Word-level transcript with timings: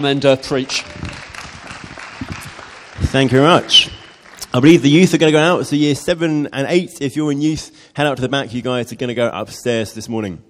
and 0.00 0.24
uh, 0.24 0.36
preach. 0.36 0.82
Thank 3.10 3.32
you 3.32 3.38
very 3.38 3.50
much. 3.50 3.90
I 4.54 4.60
believe 4.60 4.82
the 4.82 4.88
youth 4.88 5.12
are 5.12 5.18
going 5.18 5.32
to 5.32 5.36
go 5.36 5.42
out. 5.42 5.66
So 5.66 5.74
year 5.74 5.96
seven 5.96 6.46
and 6.52 6.68
eight, 6.68 7.02
if 7.02 7.16
you're 7.16 7.32
in 7.32 7.40
youth, 7.40 7.72
head 7.94 8.06
out 8.06 8.14
to 8.14 8.20
the 8.20 8.28
back. 8.28 8.54
You 8.54 8.62
guys 8.62 8.92
are 8.92 8.94
going 8.94 9.08
to 9.08 9.14
go 9.14 9.28
upstairs 9.28 9.94
this 9.94 10.08
morning. 10.08 10.40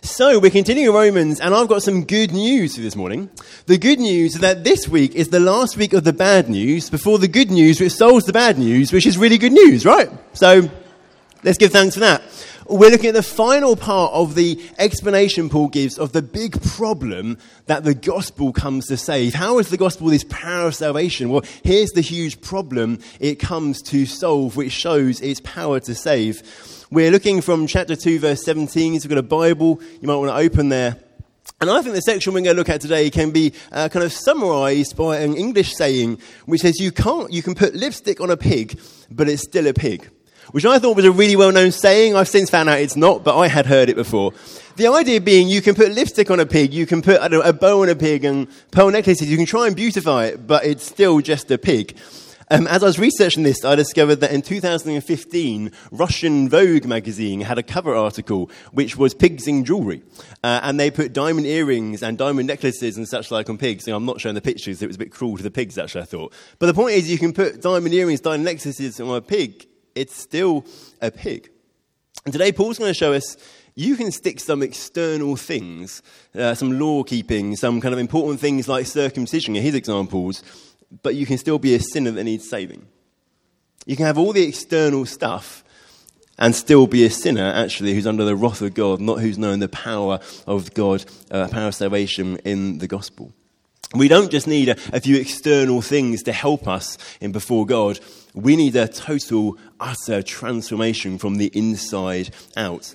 So 0.00 0.38
we're 0.38 0.50
continuing 0.50 0.94
Romans, 0.94 1.40
and 1.40 1.54
I've 1.54 1.68
got 1.68 1.82
some 1.82 2.06
good 2.06 2.32
news 2.32 2.76
for 2.76 2.80
this 2.80 2.96
morning. 2.96 3.28
The 3.66 3.76
good 3.76 4.00
news 4.00 4.36
is 4.36 4.40
that 4.40 4.64
this 4.64 4.88
week 4.88 5.14
is 5.14 5.28
the 5.28 5.40
last 5.40 5.76
week 5.76 5.92
of 5.92 6.04
the 6.04 6.14
bad 6.14 6.48
news 6.48 6.88
before 6.88 7.18
the 7.18 7.28
good 7.28 7.50
news, 7.50 7.82
which 7.82 7.92
solves 7.92 8.24
the 8.24 8.32
bad 8.32 8.58
news, 8.58 8.94
which 8.94 9.06
is 9.06 9.18
really 9.18 9.36
good 9.36 9.52
news, 9.52 9.84
right? 9.84 10.08
So 10.32 10.70
let's 11.44 11.58
give 11.58 11.70
thanks 11.70 11.94
for 11.94 12.00
that. 12.00 12.22
We're 12.66 12.90
looking 12.90 13.08
at 13.08 13.14
the 13.14 13.22
final 13.22 13.76
part 13.76 14.14
of 14.14 14.34
the 14.34 14.58
explanation 14.78 15.50
Paul 15.50 15.68
gives 15.68 15.98
of 15.98 16.12
the 16.12 16.22
big 16.22 16.60
problem 16.62 17.36
that 17.66 17.84
the 17.84 17.94
gospel 17.94 18.54
comes 18.54 18.86
to 18.86 18.96
save. 18.96 19.34
How 19.34 19.58
is 19.58 19.68
the 19.68 19.76
gospel 19.76 20.08
this 20.08 20.24
power 20.24 20.68
of 20.68 20.74
salvation? 20.74 21.28
Well, 21.28 21.42
here's 21.62 21.90
the 21.90 22.00
huge 22.00 22.40
problem 22.40 23.00
it 23.20 23.38
comes 23.38 23.82
to 23.82 24.06
solve, 24.06 24.56
which 24.56 24.72
shows 24.72 25.20
its 25.20 25.40
power 25.40 25.78
to 25.80 25.94
save. 25.94 26.86
We're 26.90 27.10
looking 27.10 27.42
from 27.42 27.66
chapter 27.66 27.96
2, 27.96 28.18
verse 28.18 28.42
17. 28.44 29.00
So 29.00 29.04
we've 29.04 29.10
got 29.10 29.18
a 29.18 29.22
Bible. 29.22 29.80
You 30.00 30.08
might 30.08 30.16
want 30.16 30.30
to 30.30 30.36
open 30.36 30.70
there. 30.70 30.96
And 31.60 31.70
I 31.70 31.82
think 31.82 31.94
the 31.94 32.00
section 32.00 32.32
we're 32.32 32.40
going 32.40 32.56
to 32.56 32.58
look 32.58 32.70
at 32.70 32.80
today 32.80 33.10
can 33.10 33.30
be 33.30 33.52
uh, 33.70 33.90
kind 33.90 34.04
of 34.04 34.12
summarized 34.12 34.96
by 34.96 35.18
an 35.18 35.36
English 35.36 35.74
saying 35.74 36.18
which 36.46 36.62
says 36.62 36.80
you 36.80 36.90
can't, 36.92 37.30
you 37.30 37.42
can 37.42 37.54
put 37.54 37.74
lipstick 37.74 38.20
on 38.22 38.30
a 38.30 38.36
pig, 38.36 38.80
but 39.10 39.28
it's 39.28 39.42
still 39.42 39.66
a 39.66 39.74
pig 39.74 40.08
which 40.52 40.64
I 40.64 40.78
thought 40.78 40.96
was 40.96 41.04
a 41.04 41.12
really 41.12 41.36
well 41.36 41.52
known 41.52 41.72
saying. 41.72 42.16
I've 42.16 42.28
since 42.28 42.50
found 42.50 42.68
out 42.68 42.80
it's 42.80 42.96
not, 42.96 43.24
but 43.24 43.36
I 43.36 43.48
had 43.48 43.66
heard 43.66 43.88
it 43.88 43.96
before. 43.96 44.32
The 44.76 44.88
idea 44.88 45.20
being 45.20 45.48
you 45.48 45.62
can 45.62 45.74
put 45.74 45.92
lipstick 45.92 46.30
on 46.30 46.40
a 46.40 46.46
pig, 46.46 46.74
you 46.74 46.84
can 46.84 47.00
put 47.00 47.30
know, 47.30 47.40
a 47.40 47.52
bow 47.52 47.82
on 47.82 47.88
a 47.88 47.94
pig 47.94 48.24
and 48.24 48.48
pearl 48.72 48.90
necklaces, 48.90 49.30
you 49.30 49.36
can 49.36 49.46
try 49.46 49.68
and 49.68 49.76
beautify 49.76 50.26
it, 50.26 50.46
but 50.46 50.64
it's 50.64 50.84
still 50.84 51.20
just 51.20 51.50
a 51.50 51.58
pig. 51.58 51.96
Um, 52.50 52.66
as 52.66 52.82
I 52.82 52.86
was 52.86 52.98
researching 52.98 53.42
this, 53.42 53.64
I 53.64 53.74
discovered 53.74 54.16
that 54.16 54.30
in 54.30 54.42
2015, 54.42 55.72
Russian 55.90 56.48
Vogue 56.48 56.84
magazine 56.84 57.40
had 57.40 57.56
a 57.56 57.62
cover 57.62 57.94
article 57.94 58.50
which 58.72 58.96
was 58.96 59.14
pigs 59.14 59.48
in 59.48 59.64
jewelry. 59.64 60.02
Uh, 60.42 60.60
and 60.62 60.78
they 60.78 60.90
put 60.90 61.12
diamond 61.12 61.46
earrings 61.46 62.02
and 62.02 62.18
diamond 62.18 62.46
necklaces 62.46 62.96
and 62.96 63.08
such 63.08 63.30
like 63.30 63.48
on 63.48 63.56
pigs. 63.56 63.88
I'm 63.88 64.04
not 64.04 64.20
showing 64.20 64.34
the 64.34 64.42
pictures, 64.42 64.82
it 64.82 64.86
was 64.86 64.96
a 64.96 64.98
bit 64.98 65.10
cruel 65.10 65.36
to 65.36 65.42
the 65.42 65.50
pigs, 65.50 65.78
actually, 65.78 66.02
I 66.02 66.06
thought. 66.06 66.34
But 66.58 66.66
the 66.66 66.74
point 66.74 66.94
is, 66.94 67.10
you 67.10 67.18
can 67.18 67.32
put 67.32 67.62
diamond 67.62 67.94
earrings, 67.94 68.20
diamond 68.20 68.44
necklaces 68.44 69.00
on 69.00 69.16
a 69.16 69.22
pig, 69.22 69.66
it's 69.94 70.16
still 70.16 70.64
a 71.00 71.10
pig. 71.10 71.50
And 72.24 72.32
today, 72.32 72.52
Paul's 72.52 72.78
going 72.78 72.90
to 72.90 72.98
show 72.98 73.12
us 73.12 73.36
you 73.74 73.96
can 73.96 74.12
stick 74.12 74.38
some 74.38 74.62
external 74.62 75.36
things, 75.36 76.00
uh, 76.34 76.54
some 76.54 76.78
law 76.78 77.02
keeping, 77.02 77.56
some 77.56 77.80
kind 77.80 77.92
of 77.92 77.98
important 77.98 78.38
things 78.38 78.68
like 78.68 78.86
circumcision, 78.86 79.56
in 79.56 79.62
his 79.62 79.74
examples, 79.74 80.42
but 81.02 81.16
you 81.16 81.26
can 81.26 81.38
still 81.38 81.58
be 81.58 81.74
a 81.74 81.80
sinner 81.80 82.12
that 82.12 82.24
needs 82.24 82.48
saving. 82.48 82.86
You 83.84 83.96
can 83.96 84.06
have 84.06 84.16
all 84.16 84.32
the 84.32 84.46
external 84.46 85.06
stuff 85.06 85.64
and 86.38 86.54
still 86.54 86.86
be 86.86 87.04
a 87.04 87.10
sinner, 87.10 87.52
actually, 87.52 87.94
who's 87.94 88.06
under 88.06 88.24
the 88.24 88.36
wrath 88.36 88.62
of 88.62 88.74
God, 88.74 89.00
not 89.00 89.20
who's 89.20 89.38
known 89.38 89.58
the 89.58 89.68
power 89.68 90.20
of 90.46 90.72
God, 90.74 91.04
uh, 91.30 91.48
power 91.48 91.68
of 91.68 91.74
salvation 91.74 92.38
in 92.38 92.78
the 92.78 92.88
gospel. 92.88 93.32
We 93.94 94.08
don't 94.08 94.30
just 94.30 94.46
need 94.46 94.68
a, 94.68 94.76
a 94.92 95.00
few 95.00 95.16
external 95.16 95.80
things 95.80 96.22
to 96.24 96.32
help 96.32 96.66
us 96.66 96.98
in 97.20 97.32
before 97.32 97.66
God. 97.66 98.00
We 98.34 98.56
need 98.56 98.74
a 98.76 98.88
total, 98.88 99.56
utter 99.78 100.22
transformation 100.22 101.18
from 101.18 101.36
the 101.36 101.46
inside 101.54 102.34
out. 102.56 102.94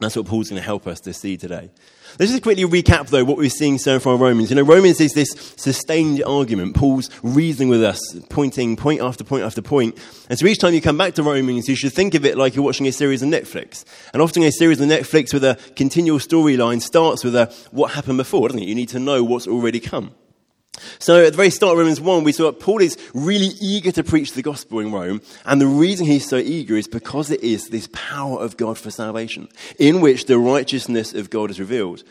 That's 0.00 0.16
what 0.16 0.26
Paul's 0.26 0.50
going 0.50 0.60
to 0.60 0.66
help 0.66 0.88
us 0.88 1.00
to 1.02 1.12
see 1.12 1.36
today. 1.36 1.70
Let's 2.18 2.32
just 2.32 2.42
quickly 2.42 2.64
recap, 2.64 3.08
though, 3.08 3.24
what 3.24 3.36
we're 3.36 3.48
seeing 3.48 3.78
so 3.78 4.00
far 4.00 4.16
in 4.16 4.20
Romans. 4.20 4.50
You 4.50 4.56
know, 4.56 4.62
Romans 4.62 5.00
is 5.00 5.12
this 5.12 5.30
sustained 5.56 6.22
argument. 6.24 6.74
Paul's 6.74 7.10
reasoning 7.22 7.68
with 7.68 7.82
us, 7.82 8.00
pointing 8.28 8.76
point 8.76 9.00
after 9.00 9.22
point 9.22 9.44
after 9.44 9.62
point. 9.62 9.96
And 10.28 10.36
so 10.36 10.46
each 10.46 10.58
time 10.58 10.74
you 10.74 10.80
come 10.80 10.98
back 10.98 11.14
to 11.14 11.22
Romans, 11.22 11.68
you 11.68 11.76
should 11.76 11.92
think 11.92 12.14
of 12.14 12.24
it 12.24 12.36
like 12.36 12.56
you're 12.56 12.64
watching 12.64 12.88
a 12.88 12.92
series 12.92 13.22
on 13.22 13.30
Netflix. 13.30 13.84
And 14.12 14.20
often 14.20 14.42
a 14.42 14.50
series 14.50 14.80
on 14.80 14.88
Netflix 14.88 15.32
with 15.32 15.44
a 15.44 15.58
continual 15.76 16.18
storyline 16.18 16.82
starts 16.82 17.22
with 17.22 17.36
a 17.36 17.54
what 17.70 17.92
happened 17.92 18.18
before, 18.18 18.48
doesn't 18.48 18.62
it? 18.62 18.68
You 18.68 18.74
need 18.74 18.88
to 18.90 18.98
know 18.98 19.22
what's 19.22 19.46
already 19.46 19.78
come. 19.78 20.12
So 20.98 21.24
at 21.24 21.32
the 21.32 21.36
very 21.36 21.50
start 21.50 21.72
of 21.72 21.78
Romans 21.78 22.00
1, 22.00 22.24
we 22.24 22.32
saw 22.32 22.46
that 22.46 22.60
Paul 22.60 22.80
is 22.80 22.96
really 23.14 23.52
eager 23.60 23.92
to 23.92 24.04
preach 24.04 24.32
the 24.32 24.42
gospel 24.42 24.80
in 24.80 24.92
Rome. 24.92 25.20
And 25.44 25.60
the 25.60 25.66
reason 25.66 26.06
he's 26.06 26.28
so 26.28 26.36
eager 26.36 26.76
is 26.76 26.88
because 26.88 27.30
it 27.30 27.42
is 27.42 27.68
this 27.68 27.88
power 27.92 28.40
of 28.40 28.56
God 28.56 28.78
for 28.78 28.90
salvation, 28.90 29.48
in 29.78 30.00
which 30.00 30.26
the 30.26 30.38
righteousness 30.38 31.14
of 31.14 31.30
God 31.30 31.50
is 31.50 31.60
revealed. 31.60 32.02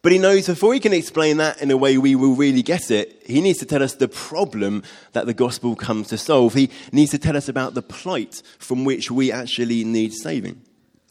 But 0.00 0.12
he 0.12 0.18
knows 0.18 0.46
before 0.46 0.74
he 0.74 0.80
can 0.80 0.92
explain 0.92 1.38
that 1.38 1.60
in 1.60 1.70
a 1.72 1.76
way 1.76 1.98
we 1.98 2.14
will 2.14 2.36
really 2.36 2.62
get 2.62 2.90
it, 2.90 3.20
he 3.26 3.40
needs 3.40 3.58
to 3.58 3.66
tell 3.66 3.82
us 3.82 3.94
the 3.94 4.06
problem 4.06 4.84
that 5.12 5.26
the 5.26 5.34
gospel 5.34 5.74
comes 5.74 6.08
to 6.08 6.18
solve. 6.18 6.54
He 6.54 6.70
needs 6.92 7.10
to 7.10 7.18
tell 7.18 7.36
us 7.36 7.48
about 7.48 7.74
the 7.74 7.82
plight 7.82 8.42
from 8.58 8.84
which 8.84 9.10
we 9.10 9.32
actually 9.32 9.82
need 9.82 10.12
saving. 10.12 10.62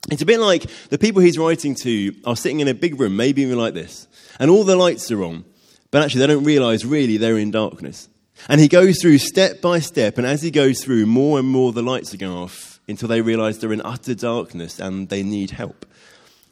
It's 0.10 0.22
a 0.22 0.26
bit 0.26 0.40
like 0.40 0.68
the 0.90 0.98
people 0.98 1.22
he's 1.22 1.38
writing 1.38 1.76
to 1.76 2.16
are 2.24 2.38
sitting 2.38 2.62
in 2.62 2.70
a 2.70 2.74
big 2.74 2.98
room, 2.98 3.18
maybe 3.18 3.42
even 3.42 3.58
like 3.58 3.74
this, 3.74 4.08
and 4.40 4.50
all 4.50 4.64
the 4.64 4.78
lights 4.78 5.12
are 5.12 5.22
on. 5.22 5.44
But 5.92 6.04
actually, 6.04 6.22
they 6.22 6.28
don't 6.28 6.44
realize 6.44 6.86
really 6.86 7.18
they're 7.18 7.38
in 7.38 7.52
darkness. 7.52 8.10
And 8.50 8.62
he 8.62 8.68
goes 8.68 9.02
through 9.02 9.18
step 9.18 9.62
by 9.62 9.80
step, 9.80 10.18
and 10.18 10.28
as 10.28 10.42
he 10.42 10.52
goes 10.52 10.84
through, 10.84 11.06
more 11.06 11.40
and 11.40 11.48
more 11.48 11.72
the 11.72 11.82
lights 11.82 12.14
are 12.14 12.18
going 12.18 12.36
off 12.36 12.80
until 12.88 13.08
they 13.08 13.22
realize 13.22 13.60
they're 13.60 13.74
in 13.74 13.82
utter 13.82 14.16
darkness 14.16 14.80
and 14.80 15.10
they 15.10 15.24
need 15.24 15.52
help. 15.52 15.86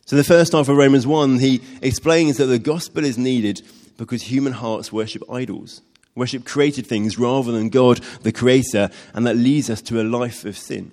So, 0.06 0.16
the 0.16 0.23
first 0.23 0.53
half 0.53 0.69
of 0.69 0.78
Romans 0.78 1.07
1, 1.07 1.40
he 1.40 1.62
explains 1.81 2.38
that 2.38 2.46
the 2.46 2.59
gospel 2.59 3.06
is 3.06 3.18
needed 3.18 3.62
because 3.97 4.23
human 4.23 4.53
hearts 4.53 4.91
worship 4.91 5.23
idols, 5.31 5.81
worship 6.16 6.46
created 6.46 6.85
things 6.85 7.17
rather 7.17 7.52
than 7.52 7.69
God, 7.69 7.97
the 8.22 8.31
creator, 8.31 8.90
and 9.13 9.25
that 9.25 9.38
leads 9.38 9.69
us 9.69 9.81
to 9.84 10.02
a 10.02 10.03
life 10.03 10.46
of 10.46 10.57
sin. 10.57 10.91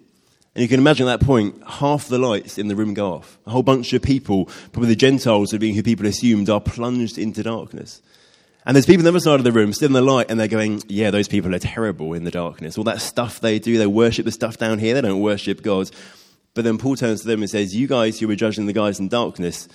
And 0.54 0.62
you 0.62 0.69
can 0.69 0.80
imagine 0.80 1.09
at 1.09 1.20
that 1.20 1.26
point, 1.26 1.62
half 1.66 2.09
the 2.09 2.19
lights 2.19 2.59
in 2.59 2.69
the 2.69 2.76
room 2.76 2.94
go 2.94 3.12
off. 3.12 3.38
A 3.47 3.50
whole 3.50 3.62
bunch 3.62 3.92
of 3.94 4.03
people, 4.03 4.47
probably 4.72 4.88
the 4.88 4.97
Gentiles, 4.97 5.53
being 5.53 5.74
who 5.74 5.82
people 5.82 6.06
assumed, 6.06 6.50
are 6.50 6.60
plunged 6.60 7.16
into 7.16 7.42
darkness. 7.42 8.03
And 8.64 8.76
there's 8.76 8.86
people 8.86 9.00
on 9.00 9.04
the 9.04 9.10
other 9.10 9.20
side 9.20 9.40
of 9.40 9.44
the 9.44 9.52
room, 9.52 9.72
still 9.72 9.88
in 9.88 9.92
the 9.92 10.02
light, 10.02 10.30
and 10.30 10.38
they're 10.38 10.48
going, 10.48 10.82
Yeah, 10.88 11.10
those 11.10 11.28
people 11.28 11.54
are 11.54 11.58
terrible 11.58 12.14
in 12.14 12.24
the 12.24 12.30
darkness. 12.30 12.78
All 12.78 12.84
that 12.84 13.00
stuff 13.00 13.40
they 13.40 13.58
do, 13.58 13.78
they 13.78 13.86
worship 13.86 14.24
the 14.24 14.32
stuff 14.32 14.56
down 14.56 14.78
here, 14.78 14.94
they 14.94 15.00
don't 15.00 15.20
worship 15.20 15.62
God. 15.62 15.90
But 16.54 16.64
then 16.64 16.78
Paul 16.78 16.96
turns 16.96 17.22
to 17.22 17.26
them 17.26 17.40
and 17.40 17.50
says, 17.50 17.74
You 17.74 17.86
guys 17.88 18.20
who 18.20 18.30
are 18.30 18.36
judging 18.36 18.66
the 18.66 18.72
guys 18.72 19.00
in 19.00 19.08
darkness, 19.08 19.68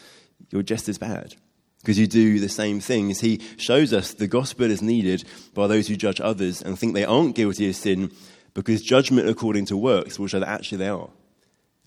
you're 0.49 0.63
just 0.63 0.87
as 0.87 0.97
bad 0.97 1.35
because 1.81 1.99
you 1.99 2.07
do 2.07 2.39
the 2.39 2.49
same 2.49 2.79
things. 2.79 3.21
He 3.21 3.41
shows 3.57 3.93
us 3.93 4.13
the 4.13 4.27
gospel 4.27 4.69
is 4.69 4.81
needed 4.81 5.23
by 5.53 5.67
those 5.67 5.87
who 5.87 5.95
judge 5.95 6.21
others 6.21 6.61
and 6.61 6.77
think 6.77 6.93
they 6.93 7.05
aren't 7.05 7.35
guilty 7.35 7.69
of 7.69 7.75
sin 7.75 8.11
because 8.53 8.81
judgment 8.81 9.29
according 9.29 9.65
to 9.65 9.77
works 9.77 10.17
will 10.17 10.27
show 10.27 10.39
that 10.39 10.49
actually 10.49 10.79
they 10.79 10.89
are. 10.89 11.09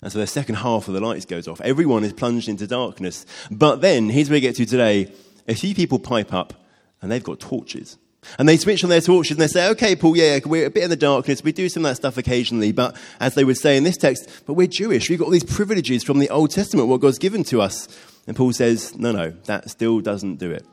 And 0.01 0.11
so 0.11 0.19
the 0.19 0.27
second 0.27 0.55
half 0.55 0.87
of 0.87 0.93
the 0.93 1.01
lights 1.01 1.25
goes 1.25 1.47
off. 1.47 1.61
Everyone 1.61 2.03
is 2.03 2.13
plunged 2.13 2.49
into 2.49 2.65
darkness. 2.65 3.25
But 3.51 3.81
then, 3.81 4.09
here's 4.09 4.29
where 4.29 4.37
we 4.37 4.41
get 4.41 4.55
to 4.55 4.65
today. 4.65 5.13
A 5.47 5.53
few 5.53 5.75
people 5.75 5.99
pipe 5.99 6.33
up 6.33 6.60
and 7.01 7.11
they've 7.11 7.23
got 7.23 7.39
torches. 7.39 7.97
And 8.37 8.47
they 8.47 8.57
switch 8.57 8.83
on 8.83 8.89
their 8.89 9.01
torches 9.01 9.31
and 9.31 9.41
they 9.41 9.47
say, 9.47 9.67
okay, 9.69 9.95
Paul, 9.95 10.15
yeah, 10.15 10.39
we're 10.45 10.67
a 10.67 10.69
bit 10.69 10.83
in 10.83 10.91
the 10.91 10.95
darkness. 10.95 11.43
We 11.43 11.51
do 11.51 11.69
some 11.69 11.85
of 11.85 11.89
that 11.89 11.95
stuff 11.95 12.17
occasionally. 12.17 12.71
But 12.71 12.95
as 13.19 13.33
they 13.33 13.43
would 13.43 13.57
say 13.57 13.77
in 13.77 13.83
this 13.83 13.97
text, 13.97 14.29
but 14.45 14.53
we're 14.53 14.67
Jewish. 14.67 15.09
We've 15.09 15.17
got 15.17 15.25
all 15.25 15.31
these 15.31 15.43
privileges 15.43 16.03
from 16.03 16.19
the 16.19 16.29
Old 16.29 16.51
Testament, 16.51 16.87
what 16.87 17.01
God's 17.01 17.17
given 17.17 17.43
to 17.45 17.61
us. 17.61 17.87
And 18.27 18.37
Paul 18.37 18.53
says, 18.53 18.95
no, 18.95 19.11
no, 19.11 19.31
that 19.45 19.71
still 19.71 20.01
doesn't 20.01 20.35
do 20.35 20.51
it. 20.51 20.65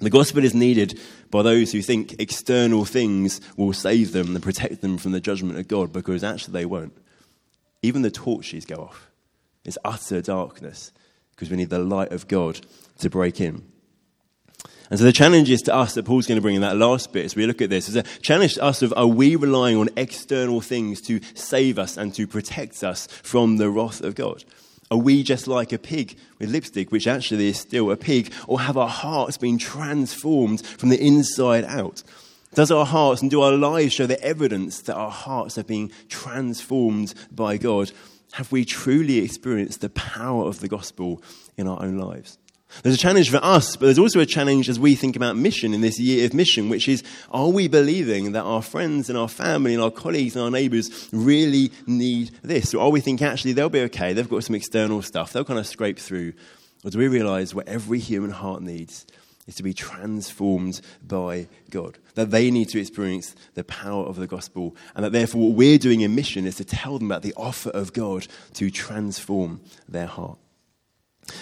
The 0.00 0.10
gospel 0.10 0.42
is 0.44 0.54
needed 0.54 0.98
by 1.30 1.42
those 1.42 1.70
who 1.70 1.82
think 1.82 2.20
external 2.20 2.84
things 2.84 3.40
will 3.56 3.72
save 3.72 4.12
them 4.12 4.34
and 4.34 4.42
protect 4.42 4.80
them 4.80 4.98
from 4.98 5.12
the 5.12 5.20
judgment 5.20 5.58
of 5.58 5.68
God 5.68 5.92
because 5.92 6.24
actually 6.24 6.52
they 6.54 6.64
won't. 6.64 6.96
Even 7.82 8.02
the 8.02 8.10
torches 8.10 8.64
go 8.64 8.76
off. 8.76 9.10
It's 9.64 9.78
utter 9.84 10.22
darkness 10.22 10.90
because 11.30 11.50
we 11.50 11.56
need 11.56 11.70
the 11.70 11.78
light 11.78 12.12
of 12.12 12.28
God 12.28 12.60
to 12.98 13.10
break 13.10 13.40
in. 13.40 13.69
And 14.90 14.98
so 14.98 15.04
the 15.04 15.12
challenge 15.12 15.48
is 15.50 15.62
to 15.62 15.74
us 15.74 15.94
that 15.94 16.04
Paul's 16.04 16.26
going 16.26 16.36
to 16.36 16.42
bring 16.42 16.56
in 16.56 16.62
that 16.62 16.76
last 16.76 17.12
bit 17.12 17.24
as 17.24 17.36
we 17.36 17.46
look 17.46 17.62
at 17.62 17.70
this 17.70 17.88
is 17.88 17.94
a 17.94 18.02
challenge 18.02 18.54
to 18.54 18.64
us 18.64 18.82
of 18.82 18.92
are 18.96 19.06
we 19.06 19.36
relying 19.36 19.76
on 19.76 19.88
external 19.96 20.60
things 20.60 21.00
to 21.02 21.20
save 21.34 21.78
us 21.78 21.96
and 21.96 22.12
to 22.14 22.26
protect 22.26 22.82
us 22.82 23.06
from 23.06 23.56
the 23.56 23.70
wrath 23.70 24.00
of 24.00 24.16
God? 24.16 24.44
Are 24.90 24.98
we 24.98 25.22
just 25.22 25.46
like 25.46 25.72
a 25.72 25.78
pig 25.78 26.18
with 26.40 26.50
lipstick, 26.50 26.90
which 26.90 27.06
actually 27.06 27.48
is 27.48 27.60
still 27.60 27.92
a 27.92 27.96
pig, 27.96 28.32
or 28.48 28.60
have 28.60 28.76
our 28.76 28.88
hearts 28.88 29.38
been 29.38 29.58
transformed 29.58 30.66
from 30.66 30.88
the 30.88 31.00
inside 31.00 31.62
out? 31.64 32.02
Does 32.54 32.72
our 32.72 32.84
hearts 32.84 33.22
and 33.22 33.30
do 33.30 33.42
our 33.42 33.52
lives 33.52 33.92
show 33.92 34.06
the 34.06 34.20
evidence 34.20 34.80
that 34.82 34.96
our 34.96 35.12
hearts 35.12 35.56
are 35.56 35.62
being 35.62 35.92
transformed 36.08 37.14
by 37.30 37.56
God? 37.58 37.92
Have 38.32 38.50
we 38.50 38.64
truly 38.64 39.18
experienced 39.18 39.82
the 39.82 39.90
power 39.90 40.46
of 40.46 40.58
the 40.58 40.66
gospel 40.66 41.22
in 41.56 41.68
our 41.68 41.80
own 41.80 41.96
lives? 41.96 42.38
There's 42.82 42.94
a 42.94 42.98
challenge 42.98 43.30
for 43.30 43.42
us, 43.42 43.76
but 43.76 43.86
there's 43.86 43.98
also 43.98 44.20
a 44.20 44.26
challenge 44.26 44.68
as 44.68 44.78
we 44.78 44.94
think 44.94 45.16
about 45.16 45.36
mission 45.36 45.74
in 45.74 45.80
this 45.80 45.98
year 45.98 46.24
of 46.24 46.34
mission, 46.34 46.68
which 46.68 46.88
is 46.88 47.02
are 47.30 47.48
we 47.48 47.68
believing 47.68 48.32
that 48.32 48.42
our 48.42 48.62
friends 48.62 49.08
and 49.08 49.18
our 49.18 49.28
family 49.28 49.74
and 49.74 49.82
our 49.82 49.90
colleagues 49.90 50.36
and 50.36 50.44
our 50.44 50.50
neighbours 50.50 51.08
really 51.12 51.72
need 51.86 52.30
this? 52.42 52.74
Or 52.74 52.82
are 52.82 52.90
we 52.90 53.00
thinking 53.00 53.26
actually 53.26 53.52
they'll 53.52 53.68
be 53.68 53.80
okay, 53.82 54.12
they've 54.12 54.28
got 54.28 54.44
some 54.44 54.54
external 54.54 55.02
stuff, 55.02 55.32
they'll 55.32 55.44
kind 55.44 55.58
of 55.58 55.66
scrape 55.66 55.98
through? 55.98 56.32
Or 56.84 56.90
do 56.90 56.98
we 56.98 57.08
realise 57.08 57.54
what 57.54 57.68
every 57.68 57.98
human 57.98 58.30
heart 58.30 58.62
needs 58.62 59.06
is 59.46 59.56
to 59.56 59.62
be 59.64 59.74
transformed 59.74 60.80
by 61.06 61.48
God. 61.70 61.98
That 62.14 62.30
they 62.30 62.50
need 62.50 62.68
to 62.68 62.80
experience 62.80 63.34
the 63.54 63.64
power 63.64 64.04
of 64.04 64.16
the 64.16 64.28
gospel, 64.28 64.76
and 64.94 65.04
that 65.04 65.10
therefore 65.10 65.48
what 65.48 65.56
we're 65.56 65.78
doing 65.78 66.02
in 66.02 66.14
mission 66.14 66.46
is 66.46 66.54
to 66.56 66.64
tell 66.64 66.98
them 66.98 67.10
about 67.10 67.22
the 67.22 67.34
offer 67.36 67.70
of 67.70 67.92
God 67.92 68.28
to 68.54 68.70
transform 68.70 69.60
their 69.88 70.06
heart. 70.06 70.38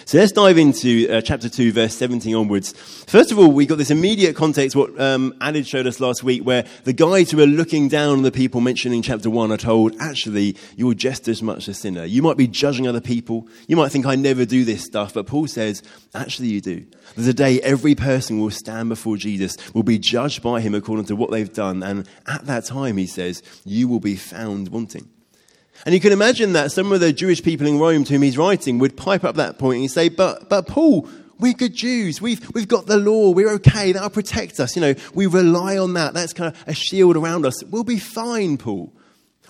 So 0.05 0.17
let's 0.19 0.33
dive 0.33 0.59
into 0.59 1.07
uh, 1.11 1.21
chapter 1.21 1.49
2, 1.49 1.73
verse 1.73 1.95
17 1.95 2.35
onwards. 2.35 2.73
First 3.07 3.31
of 3.31 3.39
all, 3.39 3.51
we 3.51 3.67
got 3.67 3.79
this 3.79 3.91
immediate 3.91 4.35
context, 4.37 4.75
what 4.75 4.99
um, 5.01 5.35
Adid 5.41 5.67
showed 5.67 5.87
us 5.87 6.01
last 6.01 6.23
week, 6.23 6.45
where 6.45 6.65
the 6.85 6.93
guys 6.93 7.31
who 7.31 7.41
are 7.41 7.47
looking 7.47 7.89
down 7.89 8.17
on 8.17 8.23
the 8.23 8.33
people 8.33 8.61
mentioned 8.61 8.95
in 8.95 9.03
chapter 9.03 9.29
1 9.29 9.53
are 9.53 9.57
told, 9.57 9.95
actually, 10.01 10.57
you're 10.77 10.95
just 10.95 11.29
as 11.29 11.43
much 11.43 11.69
a 11.69 11.75
sinner. 11.75 12.05
You 12.05 12.23
might 12.23 12.37
be 12.37 12.47
judging 12.47 12.89
other 12.89 13.01
people. 13.01 13.49
You 13.67 13.77
might 13.77 13.93
think, 13.93 14.07
I 14.07 14.15
never 14.15 14.45
do 14.45 14.65
this 14.65 14.83
stuff. 14.83 15.15
But 15.15 15.27
Paul 15.27 15.47
says, 15.47 15.83
actually, 16.15 16.49
you 16.49 16.61
do. 16.61 16.87
There's 17.15 17.29
a 17.29 17.35
day 17.35 17.61
every 17.61 17.95
person 17.95 18.41
will 18.41 18.51
stand 18.51 18.89
before 18.89 19.17
Jesus, 19.17 19.57
will 19.75 19.83
be 19.83 19.99
judged 19.99 20.43
by 20.43 20.61
him 20.61 20.75
according 20.75 21.07
to 21.07 21.17
what 21.17 21.31
they've 21.31 21.53
done. 21.53 21.83
And 21.83 22.09
at 22.27 22.47
that 22.47 22.65
time, 22.65 22.97
he 22.97 23.07
says, 23.07 23.43
you 23.65 23.89
will 23.89 24.01
be 24.01 24.17
found 24.17 24.69
wanting. 24.69 25.09
And 25.87 25.95
you 25.95 26.01
can 26.01 26.13
imagine 26.13 26.53
that 26.55 26.73
some 26.73 26.93
of 26.93 27.01
the 27.01 27.13
Jewish 27.13 27.43
people 27.43 27.67
in 27.67 27.79
Rome 27.79 28.05
to 28.05 28.13
whom 28.13 28.23
he's 28.23 28.37
writing 28.37 28.79
would 28.79 28.97
pipe 28.97 29.25
up 29.25 29.37
that 29.37 29.59
point 29.59 29.81
and 29.81 29.91
say, 29.91 30.09
but, 30.09 30.49
but 30.49 30.67
Paul, 30.67 31.09
we're 31.39 31.53
good 31.53 31.75
Jews. 31.75 32.21
We've, 32.21 32.41
we've 32.55 32.69
got 32.69 32.87
the 32.87 32.97
law. 32.97 33.31
We're 33.31 33.51
okay. 33.55 33.93
That'll 33.93 34.11
protect 34.11 34.59
us. 34.61 34.75
You 34.75 34.83
know, 34.83 34.95
we 35.15 35.27
rely 35.27 35.79
on 35.79 35.95
that. 35.95 36.15
That's 36.15 36.33
kind 36.33 36.55
of 36.55 36.65
a 36.67 36.75
shield 36.75 37.17
around 37.17 37.47
us. 37.47 37.63
We'll 37.65 37.85
be 37.85 37.99
fine, 37.99 38.59
Paul. 38.59 38.93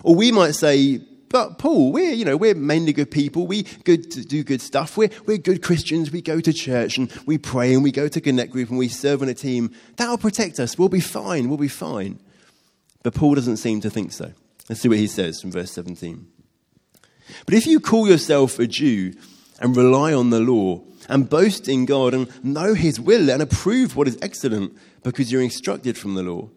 Or 0.03 0.15
we 0.15 0.31
might 0.31 0.51
say, 0.51 1.01
but 1.29 1.59
Paul, 1.59 1.91
we're, 1.91 2.11
you 2.11 2.25
know, 2.25 2.37
we're 2.37 2.55
mainly 2.55 2.93
good 2.93 3.11
people. 3.11 3.45
We 3.45 3.63
good 3.83 4.09
to 4.11 4.23
do 4.23 4.43
good 4.43 4.61
stuff. 4.61 4.97
We're, 4.97 5.09
we're 5.25 5.37
good 5.37 5.61
Christians. 5.61 6.11
We 6.11 6.21
go 6.21 6.39
to 6.39 6.53
church 6.53 6.97
and 6.97 7.11
we 7.25 7.37
pray 7.37 7.73
and 7.73 7.83
we 7.83 7.91
go 7.91 8.07
to 8.07 8.21
Connect 8.21 8.51
Group 8.51 8.69
and 8.69 8.77
we 8.77 8.87
serve 8.87 9.21
on 9.21 9.29
a 9.29 9.33
team. 9.33 9.71
That'll 9.97 10.17
protect 10.17 10.59
us. 10.59 10.77
We'll 10.77 10.89
be 10.89 10.99
fine. 10.99 11.49
We'll 11.49 11.57
be 11.57 11.67
fine. 11.67 12.19
But 13.03 13.13
Paul 13.13 13.35
doesn't 13.35 13.57
seem 13.57 13.81
to 13.81 13.89
think 13.89 14.11
so. 14.11 14.33
Let's 14.69 14.81
see 14.81 14.87
what 14.87 14.99
he 14.99 15.07
says 15.07 15.41
from 15.41 15.51
verse 15.51 15.71
17. 15.71 16.27
But 17.45 17.55
if 17.55 17.65
you 17.65 17.79
call 17.79 18.07
yourself 18.07 18.59
a 18.59 18.67
Jew 18.67 19.13
and 19.59 19.75
rely 19.75 20.13
on 20.13 20.29
the 20.29 20.39
law 20.39 20.81
and 21.09 21.29
boast 21.29 21.67
in 21.67 21.85
God 21.85 22.13
and 22.13 22.43
know 22.45 22.75
his 22.75 22.99
will 22.99 23.31
and 23.31 23.41
approve 23.41 23.95
what 23.95 24.07
is 24.07 24.17
excellent 24.21 24.77
because 25.03 25.31
you're 25.31 25.41
instructed 25.41 25.97
from 25.97 26.13
the 26.13 26.23
law, 26.23 26.49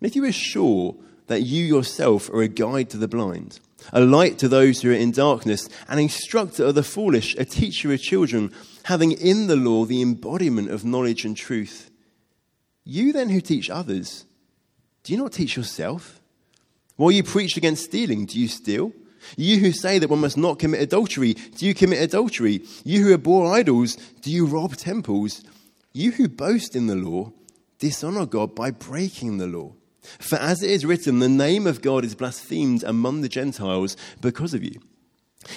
and 0.00 0.08
if 0.08 0.14
you 0.14 0.24
are 0.24 0.32
sure 0.32 0.96
that 1.28 1.42
you 1.42 1.64
yourself 1.64 2.28
are 2.30 2.42
a 2.42 2.48
guide 2.48 2.90
to 2.90 2.98
the 2.98 3.08
blind, 3.08 3.58
a 3.92 4.00
light 4.00 4.38
to 4.38 4.48
those 4.48 4.82
who 4.82 4.90
are 4.90 4.94
in 4.94 5.10
darkness, 5.10 5.68
an 5.88 5.98
instructor 5.98 6.64
of 6.64 6.74
the 6.74 6.82
foolish, 6.82 7.34
a 7.36 7.44
teacher 7.44 7.92
of 7.92 8.00
children, 8.00 8.52
having 8.84 9.12
in 9.12 9.46
the 9.46 9.56
law 9.56 9.84
the 9.84 10.02
embodiment 10.02 10.70
of 10.70 10.84
knowledge 10.84 11.24
and 11.24 11.36
truth, 11.36 11.90
you 12.84 13.12
then 13.12 13.28
who 13.28 13.40
teach 13.40 13.70
others, 13.70 14.26
do 15.04 15.12
you 15.12 15.18
not 15.18 15.32
teach 15.32 15.56
yourself? 15.56 16.19
While 17.00 17.12
you 17.12 17.22
preach 17.22 17.56
against 17.56 17.84
stealing, 17.84 18.26
do 18.26 18.38
you 18.38 18.46
steal? 18.46 18.92
You 19.38 19.58
who 19.58 19.72
say 19.72 19.98
that 19.98 20.10
one 20.10 20.20
must 20.20 20.36
not 20.36 20.58
commit 20.58 20.82
adultery, 20.82 21.32
do 21.32 21.64
you 21.64 21.72
commit 21.72 22.02
adultery? 22.02 22.60
You 22.84 23.04
who 23.04 23.14
abhor 23.14 23.50
idols, 23.50 23.96
do 24.20 24.30
you 24.30 24.44
rob 24.44 24.76
temples? 24.76 25.42
You 25.94 26.10
who 26.10 26.28
boast 26.28 26.76
in 26.76 26.88
the 26.88 26.96
law, 26.96 27.32
dishonor 27.78 28.26
God 28.26 28.54
by 28.54 28.70
breaking 28.70 29.38
the 29.38 29.46
law. 29.46 29.72
For 30.02 30.36
as 30.36 30.62
it 30.62 30.68
is 30.68 30.84
written, 30.84 31.20
the 31.20 31.28
name 31.30 31.66
of 31.66 31.80
God 31.80 32.04
is 32.04 32.14
blasphemed 32.14 32.84
among 32.84 33.22
the 33.22 33.30
Gentiles 33.30 33.96
because 34.20 34.52
of 34.52 34.62
you. 34.62 34.78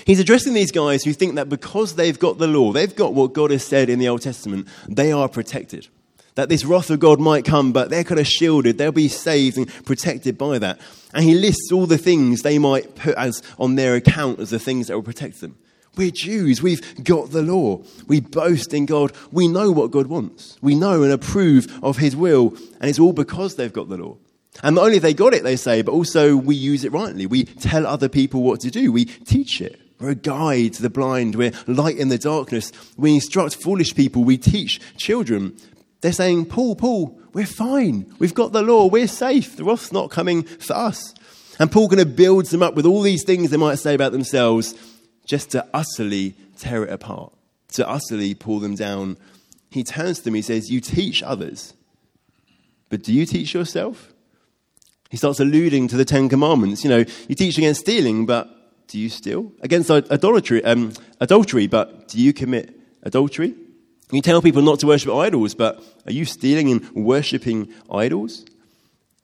He's 0.05 0.21
addressing 0.21 0.53
these 0.53 0.71
guys 0.71 1.03
who 1.03 1.11
think 1.11 1.35
that 1.35 1.49
because 1.49 1.95
they've 1.95 2.17
got 2.17 2.37
the 2.37 2.47
law, 2.47 2.71
they've 2.71 2.95
got 2.95 3.13
what 3.13 3.33
God 3.33 3.51
has 3.51 3.65
said 3.65 3.89
in 3.89 3.99
the 3.99 4.07
Old 4.07 4.21
Testament, 4.21 4.69
they 4.87 5.11
are 5.11 5.27
protected 5.27 5.89
that 6.35 6.49
this 6.49 6.65
wrath 6.65 6.89
of 6.89 6.99
God 6.99 7.19
might 7.19 7.45
come, 7.45 7.71
but 7.71 7.89
they're 7.89 8.03
kind 8.03 8.19
of 8.19 8.27
shielded. 8.27 8.77
They'll 8.77 8.91
be 8.91 9.07
saved 9.07 9.57
and 9.57 9.67
protected 9.85 10.37
by 10.37 10.59
that. 10.59 10.79
And 11.13 11.23
he 11.23 11.35
lists 11.35 11.71
all 11.71 11.85
the 11.85 11.97
things 11.97 12.41
they 12.41 12.57
might 12.57 12.95
put 12.95 13.15
as 13.15 13.41
on 13.59 13.75
their 13.75 13.95
account 13.95 14.39
as 14.39 14.49
the 14.49 14.59
things 14.59 14.87
that 14.87 14.95
will 14.95 15.03
protect 15.03 15.41
them. 15.41 15.57
We're 15.95 16.11
Jews. 16.11 16.61
We've 16.61 17.03
got 17.03 17.29
the 17.29 17.43
law. 17.43 17.83
We 18.07 18.19
boast 18.19 18.73
in 18.73 18.87
God. 18.87 19.11
We 19.31 19.47
know 19.47 19.71
what 19.71 19.91
God 19.91 20.07
wants. 20.07 20.57
We 20.61 20.73
know 20.73 21.03
and 21.03 21.11
approve 21.11 21.67
of 21.83 21.97
his 21.97 22.15
will. 22.15 22.57
And 22.79 22.89
it's 22.89 22.99
all 22.99 23.13
because 23.13 23.55
they've 23.55 23.71
got 23.71 23.89
the 23.89 23.97
law. 23.97 24.17
And 24.63 24.75
not 24.75 24.85
only 24.85 24.99
they 24.99 25.13
got 25.13 25.33
it, 25.33 25.43
they 25.43 25.55
say, 25.55 25.81
but 25.81 25.91
also 25.91 26.35
we 26.35 26.55
use 26.55 26.83
it 26.83 26.91
rightly. 26.91 27.25
We 27.25 27.43
tell 27.43 27.85
other 27.85 28.09
people 28.09 28.41
what 28.41 28.59
to 28.61 28.71
do. 28.71 28.91
We 28.91 29.05
teach 29.05 29.61
it. 29.61 29.79
We're 29.99 30.11
a 30.11 30.15
guide 30.15 30.73
to 30.73 30.81
the 30.81 30.89
blind. 30.89 31.35
We're 31.35 31.53
light 31.67 31.97
in 31.97 32.09
the 32.09 32.17
darkness. 32.17 32.71
We 32.97 33.13
instruct 33.15 33.55
foolish 33.55 33.95
people. 33.95 34.23
We 34.23 34.37
teach 34.37 34.81
children. 34.97 35.55
They're 36.03 36.11
saying, 36.11 36.47
Paul, 36.47 36.75
Paul, 36.75 37.17
we're 37.31 37.45
fine. 37.45 38.13
We've 38.19 38.33
got 38.33 38.51
the 38.51 38.61
law. 38.61 38.87
We're 38.87 39.07
safe. 39.07 39.55
The 39.55 39.63
wrath's 39.63 39.93
not 39.93 40.11
coming 40.11 40.43
for 40.43 40.73
us. 40.73 41.15
And 41.59 41.71
Paul 41.71 41.87
kind 41.87 42.01
of 42.01 42.17
builds 42.17 42.49
them 42.49 42.61
up 42.61 42.75
with 42.75 42.85
all 42.85 43.01
these 43.01 43.23
things 43.23 43.49
they 43.49 43.57
might 43.57 43.79
say 43.79 43.95
about 43.95 44.11
themselves 44.11 44.75
just 45.25 45.51
to 45.51 45.65
utterly 45.73 46.35
tear 46.57 46.83
it 46.83 46.91
apart, 46.91 47.31
to 47.75 47.87
utterly 47.87 48.33
pull 48.33 48.59
them 48.59 48.75
down. 48.75 49.17
He 49.71 49.85
turns 49.85 50.17
to 50.17 50.25
them, 50.25 50.33
he 50.33 50.41
says, 50.41 50.69
You 50.69 50.81
teach 50.81 51.23
others, 51.23 51.73
but 52.89 53.01
do 53.01 53.13
you 53.13 53.25
teach 53.25 53.53
yourself? 53.53 54.13
He 55.09 55.15
starts 55.15 55.39
alluding 55.39 55.87
to 55.87 55.95
the 55.95 56.03
Ten 56.03 56.27
Commandments. 56.27 56.83
You 56.83 56.89
know, 56.89 57.05
you 57.29 57.35
teach 57.35 57.57
against 57.57 57.79
stealing, 57.79 58.25
but 58.25 58.49
do 58.89 58.99
you 58.99 59.07
steal? 59.07 59.53
Against 59.61 59.89
idolatry, 59.89 60.65
um, 60.65 60.91
adultery, 61.21 61.67
but 61.67 62.09
do 62.09 62.21
you 62.21 62.33
commit 62.33 62.77
adultery? 63.03 63.55
You 64.13 64.21
tell 64.21 64.43
people 64.43 64.61
not 64.61 64.79
to 64.81 64.87
worship 64.87 65.11
idols, 65.11 65.55
but 65.55 65.83
are 66.05 66.11
you 66.11 66.23
stealing 66.25 66.69
and 66.69 66.91
worshipping 66.91 67.73
idols? 67.91 68.45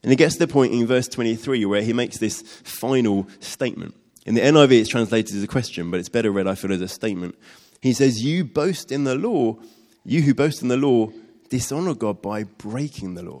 And 0.02 0.10
he 0.10 0.16
gets 0.16 0.34
to 0.34 0.40
the 0.40 0.52
point 0.52 0.72
in 0.72 0.84
verse 0.84 1.06
23 1.06 1.64
where 1.64 1.82
he 1.82 1.92
makes 1.92 2.18
this 2.18 2.42
final 2.64 3.28
statement. 3.38 3.94
In 4.26 4.34
the 4.34 4.40
NIV, 4.40 4.72
it's 4.72 4.90
translated 4.90 5.36
as 5.36 5.44
a 5.44 5.46
question, 5.46 5.92
but 5.92 6.00
it's 6.00 6.08
better 6.08 6.32
read, 6.32 6.48
I 6.48 6.56
feel, 6.56 6.72
as 6.72 6.80
a 6.80 6.88
statement. 6.88 7.36
He 7.80 7.92
says, 7.92 8.24
You 8.24 8.44
boast 8.44 8.90
in 8.90 9.04
the 9.04 9.14
law, 9.14 9.58
you 10.04 10.22
who 10.22 10.34
boast 10.34 10.60
in 10.60 10.68
the 10.68 10.76
law, 10.76 11.10
dishonor 11.50 11.94
God 11.94 12.20
by 12.20 12.42
breaking 12.42 13.14
the 13.14 13.22
law. 13.22 13.40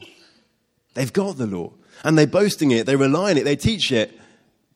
They've 0.94 1.12
got 1.12 1.36
the 1.36 1.46
law, 1.46 1.72
and 2.04 2.16
they're 2.16 2.28
boasting 2.28 2.70
it, 2.70 2.86
they 2.86 2.94
rely 2.94 3.32
on 3.32 3.38
it, 3.38 3.44
they 3.44 3.56
teach 3.56 3.90
it, 3.90 4.16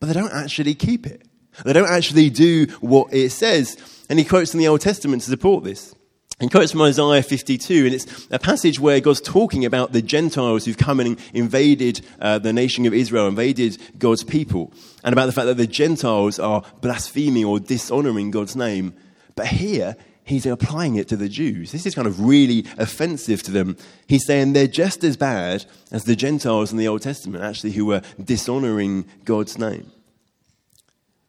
but 0.01 0.07
they 0.07 0.13
don't 0.13 0.33
actually 0.33 0.75
keep 0.75 1.07
it. 1.07 1.25
They 1.63 1.71
don't 1.71 1.89
actually 1.89 2.29
do 2.29 2.67
what 2.81 3.13
it 3.13 3.29
says. 3.29 3.77
And 4.09 4.19
he 4.19 4.25
quotes 4.25 4.53
in 4.53 4.59
the 4.59 4.67
Old 4.67 4.81
Testament 4.81 5.21
to 5.21 5.29
support 5.29 5.63
this. 5.63 5.94
He 6.39 6.49
quotes 6.49 6.73
from 6.73 6.81
Isaiah 6.81 7.23
52, 7.23 7.85
and 7.85 7.95
it's 7.95 8.27
a 8.29 8.39
passage 8.39 8.77
where 8.77 8.99
God's 8.99 9.21
talking 9.21 9.63
about 9.63 9.93
the 9.93 10.01
Gentiles 10.01 10.65
who've 10.65 10.77
come 10.77 10.99
and 10.99 11.17
invaded 11.33 12.05
uh, 12.19 12.39
the 12.39 12.51
nation 12.51 12.85
of 12.85 12.93
Israel, 12.93 13.27
invaded 13.27 13.77
God's 13.97 14.25
people, 14.25 14.73
and 15.03 15.13
about 15.13 15.27
the 15.27 15.31
fact 15.31 15.45
that 15.45 15.55
the 15.55 15.65
Gentiles 15.65 16.37
are 16.37 16.63
blaspheming 16.81 17.45
or 17.45 17.59
dishonoring 17.61 18.31
God's 18.31 18.53
name. 18.53 18.93
But 19.35 19.47
here, 19.47 19.95
he's 20.25 20.45
applying 20.45 20.97
it 20.97 21.07
to 21.07 21.15
the 21.15 21.29
Jews. 21.29 21.71
This 21.71 21.85
is 21.85 21.95
kind 21.95 22.07
of 22.07 22.19
really 22.19 22.65
offensive 22.77 23.41
to 23.43 23.51
them. 23.51 23.77
He's 24.05 24.25
saying 24.25 24.51
they're 24.51 24.67
just 24.67 25.05
as 25.05 25.15
bad 25.15 25.65
as 25.89 26.03
the 26.03 26.17
Gentiles 26.17 26.69
in 26.69 26.77
the 26.77 26.87
Old 26.89 27.01
Testament, 27.01 27.45
actually, 27.45 27.71
who 27.71 27.85
were 27.85 28.01
dishonoring 28.21 29.05
God's 29.23 29.57
name. 29.57 29.89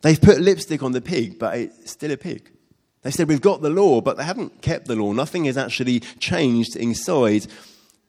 They've 0.02 0.20
put 0.20 0.40
lipstick 0.40 0.82
on 0.82 0.92
the 0.92 1.00
pig, 1.00 1.38
but 1.38 1.56
it's 1.56 1.92
still 1.92 2.10
a 2.10 2.16
pig. 2.16 2.50
They 3.06 3.12
said, 3.12 3.28
We've 3.28 3.40
got 3.40 3.62
the 3.62 3.70
law, 3.70 4.00
but 4.00 4.16
they 4.16 4.24
haven't 4.24 4.62
kept 4.62 4.88
the 4.88 4.96
law. 4.96 5.12
Nothing 5.12 5.44
has 5.44 5.56
actually 5.56 6.00
changed 6.00 6.74
inside. 6.74 7.46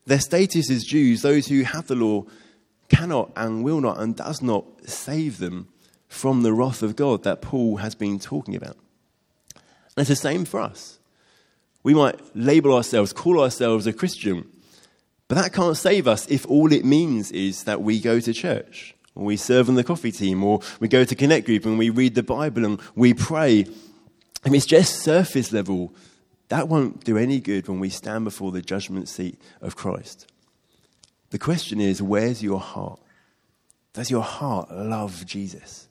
Their 0.07 0.19
status 0.19 0.71
as 0.71 0.83
Jews, 0.83 1.21
those 1.21 1.45
who 1.45 1.61
have 1.61 1.85
the 1.85 1.93
law, 1.93 2.25
cannot 2.89 3.31
and 3.35 3.63
will 3.63 3.79
not 3.79 3.99
and 3.99 4.15
does 4.15 4.41
not 4.41 4.65
save 4.89 5.37
them 5.37 5.67
from 6.07 6.41
the 6.41 6.51
wrath 6.51 6.81
of 6.81 6.95
God 6.95 7.21
that 7.25 7.43
Paul 7.43 7.77
has 7.77 7.93
been 7.93 8.17
talking 8.17 8.55
about. 8.55 8.75
And 9.53 9.97
it's 9.97 10.09
the 10.09 10.15
same 10.15 10.45
for 10.45 10.59
us. 10.59 10.97
We 11.83 11.93
might 11.93 12.19
label 12.35 12.73
ourselves, 12.73 13.13
call 13.13 13.39
ourselves 13.39 13.85
a 13.85 13.93
Christian, 13.93 14.49
but 15.27 15.35
that 15.35 15.53
can't 15.53 15.77
save 15.77 16.07
us 16.07 16.25
if 16.27 16.43
all 16.47 16.73
it 16.73 16.83
means 16.83 17.31
is 17.31 17.65
that 17.65 17.83
we 17.83 17.99
go 17.99 18.19
to 18.19 18.33
church, 18.33 18.95
or 19.13 19.25
we 19.25 19.37
serve 19.37 19.69
on 19.69 19.75
the 19.75 19.83
coffee 19.83 20.11
team, 20.11 20.43
or 20.43 20.61
we 20.79 20.87
go 20.87 21.03
to 21.03 21.13
Connect 21.13 21.45
Group 21.45 21.65
and 21.65 21.77
we 21.77 21.91
read 21.91 22.15
the 22.15 22.23
Bible 22.23 22.65
and 22.65 22.81
we 22.95 23.13
pray 23.13 23.67
if 24.45 24.53
it's 24.53 24.65
just 24.65 25.01
surface 25.01 25.51
level, 25.51 25.93
that 26.49 26.67
won't 26.67 27.03
do 27.03 27.17
any 27.17 27.39
good 27.39 27.67
when 27.67 27.79
we 27.79 27.89
stand 27.89 28.23
before 28.23 28.51
the 28.51 28.61
judgment 28.61 29.09
seat 29.09 29.39
of 29.61 29.75
Christ. 29.75 30.31
The 31.29 31.39
question 31.39 31.81
is, 31.81 32.01
where's 32.01 32.41
your 32.41 32.59
heart? 32.59 32.99
Does 33.93 34.09
your 34.09 34.23
heart 34.23 34.71
love 34.71 35.25
Jesus? 35.25 35.87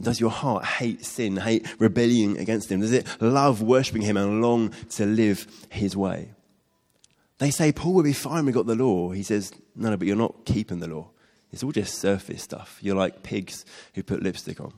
Does 0.00 0.20
your 0.20 0.30
heart 0.30 0.64
hate 0.64 1.04
sin, 1.04 1.36
hate 1.36 1.66
rebellion 1.78 2.36
against 2.36 2.70
him? 2.70 2.80
Does 2.80 2.92
it 2.92 3.06
love 3.20 3.60
worshipping 3.60 4.02
him 4.02 4.16
and 4.16 4.40
long 4.40 4.72
to 4.90 5.04
live 5.04 5.46
his 5.68 5.96
way? 5.96 6.30
They 7.38 7.50
say, 7.50 7.72
Paul 7.72 7.94
will 7.94 8.02
be 8.02 8.12
fine, 8.12 8.46
we 8.46 8.52
got 8.52 8.66
the 8.66 8.74
law. 8.74 9.10
He 9.10 9.22
says, 9.22 9.52
no, 9.76 9.90
no, 9.90 9.96
but 9.96 10.06
you're 10.06 10.16
not 10.16 10.44
keeping 10.44 10.80
the 10.80 10.88
law. 10.88 11.10
It's 11.52 11.62
all 11.62 11.72
just 11.72 11.98
surface 11.98 12.42
stuff. 12.42 12.78
You're 12.80 12.96
like 12.96 13.22
pigs 13.22 13.64
who 13.94 14.02
put 14.02 14.22
lipstick 14.22 14.60
on. 14.60 14.72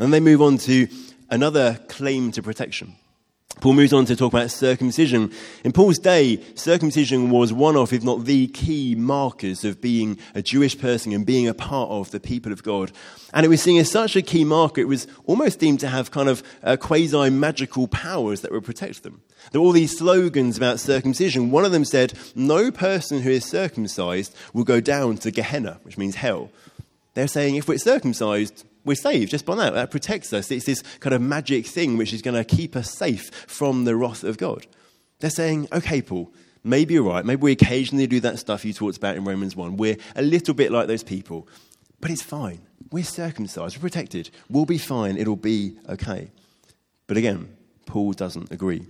And 0.00 0.12
they 0.12 0.20
move 0.20 0.40
on 0.40 0.58
to 0.58 0.88
another 1.30 1.80
claim 1.88 2.32
to 2.32 2.42
protection. 2.42 2.96
Paul 3.60 3.72
moves 3.72 3.94
on 3.94 4.04
to 4.06 4.16
talk 4.16 4.34
about 4.34 4.50
circumcision. 4.50 5.32
In 5.64 5.72
Paul's 5.72 5.98
day, 5.98 6.42
circumcision 6.56 7.30
was 7.30 7.54
one 7.54 7.74
of, 7.74 7.90
if 7.90 8.04
not 8.04 8.26
the 8.26 8.48
key 8.48 8.94
markers 8.94 9.64
of 9.64 9.80
being 9.80 10.18
a 10.34 10.42
Jewish 10.42 10.78
person 10.78 11.12
and 11.12 11.24
being 11.24 11.48
a 11.48 11.54
part 11.54 11.88
of 11.88 12.10
the 12.10 12.20
people 12.20 12.52
of 12.52 12.62
God. 12.62 12.92
And 13.32 13.46
it 13.46 13.48
was 13.48 13.62
seen 13.62 13.80
as 13.80 13.90
such 13.90 14.14
a 14.14 14.20
key 14.20 14.44
marker, 14.44 14.82
it 14.82 14.88
was 14.88 15.06
almost 15.24 15.58
deemed 15.58 15.80
to 15.80 15.88
have 15.88 16.10
kind 16.10 16.28
of 16.28 16.42
uh, 16.62 16.76
quasi 16.76 17.30
magical 17.30 17.88
powers 17.88 18.42
that 18.42 18.52
would 18.52 18.64
protect 18.64 19.02
them. 19.04 19.22
There 19.52 19.60
were 19.62 19.66
all 19.68 19.72
these 19.72 19.96
slogans 19.96 20.58
about 20.58 20.78
circumcision. 20.78 21.50
One 21.50 21.64
of 21.64 21.72
them 21.72 21.86
said, 21.86 22.12
No 22.34 22.70
person 22.70 23.22
who 23.22 23.30
is 23.30 23.46
circumcised 23.46 24.36
will 24.52 24.64
go 24.64 24.80
down 24.80 25.16
to 25.18 25.30
Gehenna, 25.30 25.80
which 25.82 25.96
means 25.96 26.16
hell. 26.16 26.50
They're 27.14 27.26
saying 27.26 27.56
if 27.56 27.68
we're 27.68 27.78
circumcised, 27.78 28.66
we're 28.86 28.94
saved 28.94 29.32
just 29.32 29.44
by 29.44 29.56
that. 29.56 29.74
That 29.74 29.90
protects 29.90 30.32
us. 30.32 30.50
It's 30.50 30.64
this 30.64 30.82
kind 31.00 31.12
of 31.12 31.20
magic 31.20 31.66
thing 31.66 31.96
which 31.96 32.12
is 32.12 32.22
going 32.22 32.36
to 32.36 32.44
keep 32.44 32.76
us 32.76 32.96
safe 32.96 33.30
from 33.46 33.84
the 33.84 33.96
wrath 33.96 34.24
of 34.24 34.38
God. 34.38 34.66
They're 35.18 35.28
saying, 35.28 35.68
okay, 35.72 36.00
Paul, 36.00 36.32
maybe 36.62 36.94
you're 36.94 37.02
right. 37.02 37.24
Maybe 37.24 37.42
we 37.42 37.52
occasionally 37.52 38.06
do 38.06 38.20
that 38.20 38.38
stuff 38.38 38.64
you 38.64 38.72
talked 38.72 38.96
about 38.96 39.16
in 39.16 39.24
Romans 39.24 39.56
1. 39.56 39.76
We're 39.76 39.96
a 40.14 40.22
little 40.22 40.54
bit 40.54 40.70
like 40.70 40.86
those 40.86 41.02
people, 41.02 41.48
but 42.00 42.10
it's 42.10 42.22
fine. 42.22 42.60
We're 42.92 43.04
circumcised, 43.04 43.76
we're 43.76 43.82
protected. 43.82 44.30
We'll 44.48 44.66
be 44.66 44.78
fine. 44.78 45.16
It'll 45.16 45.34
be 45.34 45.76
okay. 45.88 46.30
But 47.08 47.16
again, 47.16 47.56
Paul 47.86 48.12
doesn't 48.12 48.52
agree. 48.52 48.86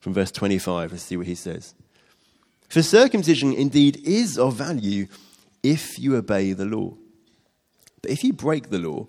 From 0.00 0.14
verse 0.14 0.30
25, 0.30 0.92
let's 0.92 1.02
see 1.02 1.16
what 1.16 1.26
he 1.26 1.34
says. 1.34 1.74
For 2.68 2.82
circumcision 2.82 3.52
indeed 3.52 4.00
is 4.04 4.38
of 4.38 4.54
value 4.54 5.08
if 5.62 5.98
you 5.98 6.16
obey 6.16 6.52
the 6.52 6.64
law. 6.64 6.94
But 8.00 8.12
if 8.12 8.24
you 8.24 8.32
break 8.32 8.70
the 8.70 8.78
law, 8.78 9.08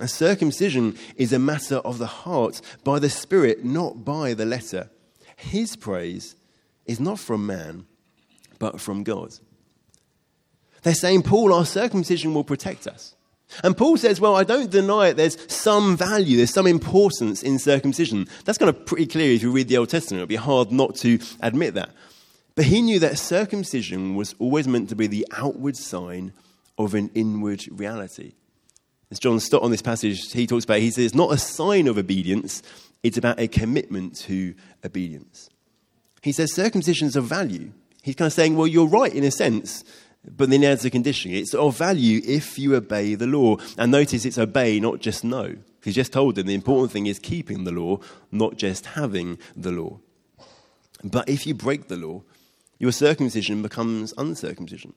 A 0.00 0.08
circumcision 0.08 0.96
is 1.16 1.32
a 1.32 1.38
matter 1.38 1.76
of 1.76 1.98
the 1.98 2.06
heart 2.06 2.62
by 2.84 2.98
the 2.98 3.10
Spirit, 3.10 3.64
not 3.64 4.02
by 4.04 4.32
the 4.32 4.46
letter. 4.46 4.90
His 5.36 5.76
praise 5.76 6.36
is 6.86 6.98
not 6.98 7.18
from 7.18 7.46
man, 7.46 7.86
but 8.58 8.80
from 8.80 9.04
God. 9.04 9.34
They're 10.82 10.94
saying, 10.94 11.22
Paul, 11.22 11.52
our 11.52 11.66
circumcision 11.66 12.32
will 12.32 12.44
protect 12.44 12.86
us. 12.86 13.14
And 13.62 13.76
Paul 13.76 13.98
says, 13.98 14.20
Well, 14.20 14.36
I 14.36 14.44
don't 14.44 14.70
deny 14.70 15.08
it. 15.08 15.16
There's 15.16 15.36
some 15.52 15.96
value, 15.96 16.38
there's 16.38 16.54
some 16.54 16.66
importance 16.66 17.42
in 17.42 17.58
circumcision. 17.58 18.26
That's 18.44 18.58
kind 18.58 18.70
of 18.70 18.86
pretty 18.86 19.06
clear 19.06 19.34
if 19.34 19.42
you 19.42 19.50
read 19.50 19.68
the 19.68 19.76
Old 19.76 19.90
Testament. 19.90 20.20
It'd 20.20 20.28
be 20.28 20.36
hard 20.36 20.72
not 20.72 20.94
to 20.96 21.18
admit 21.42 21.74
that. 21.74 21.90
But 22.54 22.64
he 22.66 22.80
knew 22.80 22.98
that 23.00 23.18
circumcision 23.18 24.14
was 24.14 24.34
always 24.38 24.66
meant 24.66 24.88
to 24.90 24.96
be 24.96 25.06
the 25.06 25.26
outward 25.32 25.76
sign 25.76 26.32
of 26.78 26.94
an 26.94 27.10
inward 27.14 27.64
reality. 27.70 28.32
As 29.10 29.18
John 29.18 29.40
Stott 29.40 29.62
on 29.62 29.70
this 29.70 29.82
passage, 29.82 30.32
he 30.32 30.46
talks 30.46 30.64
about, 30.64 30.78
he 30.78 30.90
says, 30.90 31.06
it's 31.06 31.14
not 31.14 31.32
a 31.32 31.38
sign 31.38 31.88
of 31.88 31.98
obedience, 31.98 32.62
it's 33.02 33.18
about 33.18 33.40
a 33.40 33.48
commitment 33.48 34.16
to 34.16 34.54
obedience. 34.84 35.48
He 36.22 36.32
says 36.32 36.54
circumcision 36.54 37.08
is 37.08 37.16
of 37.16 37.24
value. 37.24 37.72
He's 38.02 38.14
kind 38.14 38.26
of 38.26 38.32
saying, 38.32 38.56
well, 38.56 38.66
you're 38.66 38.86
right 38.86 39.12
in 39.12 39.24
a 39.24 39.30
sense, 39.30 39.82
but 40.24 40.50
then 40.50 40.62
adds 40.62 40.84
a 40.84 40.90
condition. 40.90 41.32
It's 41.32 41.54
of 41.54 41.76
value 41.76 42.20
if 42.24 42.58
you 42.58 42.76
obey 42.76 43.14
the 43.14 43.26
law. 43.26 43.56
And 43.76 43.90
notice 43.90 44.24
it's 44.24 44.38
obey, 44.38 44.78
not 44.78 45.00
just 45.00 45.24
know. 45.24 45.56
He's 45.82 45.94
just 45.94 46.12
told 46.12 46.34
them 46.34 46.46
the 46.46 46.54
important 46.54 46.92
thing 46.92 47.06
is 47.06 47.18
keeping 47.18 47.64
the 47.64 47.72
law, 47.72 47.98
not 48.30 48.56
just 48.56 48.86
having 48.86 49.38
the 49.56 49.72
law. 49.72 49.98
But 51.02 51.28
if 51.28 51.46
you 51.46 51.54
break 51.54 51.88
the 51.88 51.96
law, 51.96 52.22
your 52.78 52.92
circumcision 52.92 53.62
becomes 53.62 54.12
uncircumcision 54.18 54.94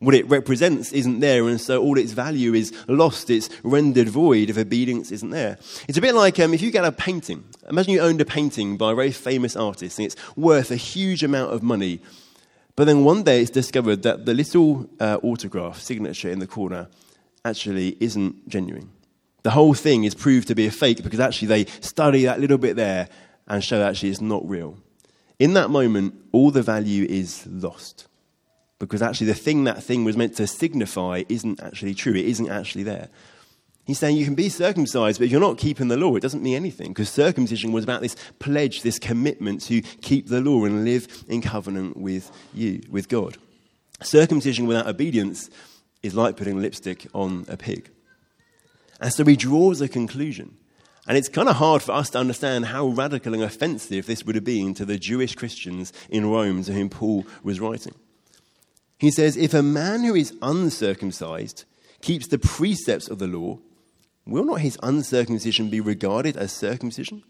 what 0.00 0.14
it 0.14 0.26
represents 0.28 0.92
isn't 0.92 1.20
there, 1.20 1.46
and 1.46 1.60
so 1.60 1.80
all 1.80 1.98
its 1.98 2.12
value 2.12 2.54
is 2.54 2.72
lost. 2.88 3.28
It's 3.28 3.50
rendered 3.62 4.08
void 4.08 4.48
if 4.48 4.56
obedience 4.56 5.12
isn't 5.12 5.28
there. 5.28 5.58
It's 5.86 5.98
a 5.98 6.00
bit 6.00 6.14
like 6.14 6.40
um, 6.40 6.54
if 6.54 6.62
you 6.62 6.70
get 6.70 6.86
a 6.86 6.92
painting. 6.92 7.44
Imagine 7.68 7.92
you 7.92 8.00
owned 8.00 8.20
a 8.20 8.24
painting 8.24 8.78
by 8.78 8.92
a 8.92 8.94
very 8.94 9.12
famous 9.12 9.56
artist, 9.56 9.98
and 9.98 10.06
it's 10.06 10.16
worth 10.36 10.70
a 10.70 10.76
huge 10.76 11.22
amount 11.22 11.52
of 11.52 11.62
money. 11.62 12.00
But 12.76 12.86
then 12.86 13.04
one 13.04 13.24
day 13.24 13.42
it's 13.42 13.50
discovered 13.50 14.02
that 14.02 14.24
the 14.24 14.32
little 14.32 14.88
uh, 14.98 15.18
autograph 15.22 15.78
signature 15.80 16.30
in 16.30 16.38
the 16.38 16.46
corner 16.46 16.88
actually 17.44 17.98
isn't 18.00 18.48
genuine. 18.48 18.90
The 19.42 19.50
whole 19.50 19.74
thing 19.74 20.04
is 20.04 20.14
proved 20.14 20.48
to 20.48 20.54
be 20.54 20.66
a 20.66 20.70
fake 20.70 21.02
because 21.02 21.20
actually 21.20 21.48
they 21.48 21.64
study 21.80 22.24
that 22.24 22.40
little 22.40 22.58
bit 22.58 22.76
there 22.76 23.08
and 23.48 23.62
show 23.62 23.82
actually 23.82 24.10
it's 24.10 24.20
not 24.22 24.48
real. 24.48 24.78
In 25.38 25.52
that 25.54 25.68
moment, 25.68 26.14
all 26.32 26.50
the 26.50 26.62
value 26.62 27.06
is 27.06 27.46
lost 27.46 28.06
because 28.80 29.02
actually 29.02 29.28
the 29.28 29.34
thing 29.34 29.64
that 29.64 29.82
thing 29.82 30.04
was 30.04 30.16
meant 30.16 30.34
to 30.36 30.46
signify 30.48 31.22
isn't 31.28 31.62
actually 31.62 31.94
true. 31.94 32.14
It 32.14 32.24
isn't 32.24 32.50
actually 32.50 32.82
there. 32.82 33.08
He's 33.84 33.98
saying 33.98 34.16
you 34.16 34.24
can 34.24 34.34
be 34.34 34.48
circumcised, 34.48 35.18
but 35.18 35.26
if 35.26 35.30
you're 35.30 35.40
not 35.40 35.58
keeping 35.58 35.88
the 35.88 35.96
law, 35.96 36.16
it 36.16 36.20
doesn't 36.20 36.42
mean 36.42 36.56
anything. 36.56 36.88
Because 36.88 37.08
circumcision 37.08 37.72
was 37.72 37.84
about 37.84 38.00
this 38.00 38.16
pledge, 38.38 38.82
this 38.82 38.98
commitment 38.98 39.62
to 39.62 39.82
keep 39.82 40.28
the 40.28 40.40
law 40.40 40.64
and 40.64 40.84
live 40.84 41.24
in 41.28 41.42
covenant 41.42 41.96
with 41.96 42.30
you, 42.54 42.82
with 42.90 43.08
God. 43.08 43.36
Circumcision 44.02 44.66
without 44.66 44.86
obedience 44.86 45.50
is 46.02 46.14
like 46.14 46.36
putting 46.36 46.60
lipstick 46.60 47.06
on 47.12 47.44
a 47.48 47.56
pig. 47.56 47.90
And 49.00 49.12
so 49.12 49.24
he 49.24 49.36
draws 49.36 49.80
a 49.80 49.88
conclusion. 49.88 50.56
And 51.06 51.18
it's 51.18 51.28
kind 51.28 51.48
of 51.48 51.56
hard 51.56 51.82
for 51.82 51.92
us 51.92 52.10
to 52.10 52.18
understand 52.18 52.66
how 52.66 52.86
radical 52.86 53.34
and 53.34 53.42
offensive 53.42 54.06
this 54.06 54.24
would 54.24 54.36
have 54.36 54.44
been 54.44 54.72
to 54.74 54.84
the 54.84 54.98
Jewish 54.98 55.34
Christians 55.34 55.92
in 56.08 56.30
Rome 56.30 56.62
to 56.64 56.72
whom 56.72 56.88
Paul 56.88 57.26
was 57.42 57.60
writing. 57.60 57.94
He 59.00 59.10
says, 59.10 59.36
If 59.36 59.54
a 59.54 59.62
man 59.62 60.04
who 60.04 60.14
is 60.14 60.34
uncircumcised 60.42 61.64
keeps 62.02 62.28
the 62.28 62.38
precepts 62.38 63.08
of 63.08 63.18
the 63.18 63.26
law, 63.26 63.58
will 64.26 64.44
not 64.44 64.60
his 64.60 64.78
uncircumcision 64.82 65.70
be 65.70 65.80
regarded 65.80 66.36
as 66.36 66.52
circumcision? 66.52 67.24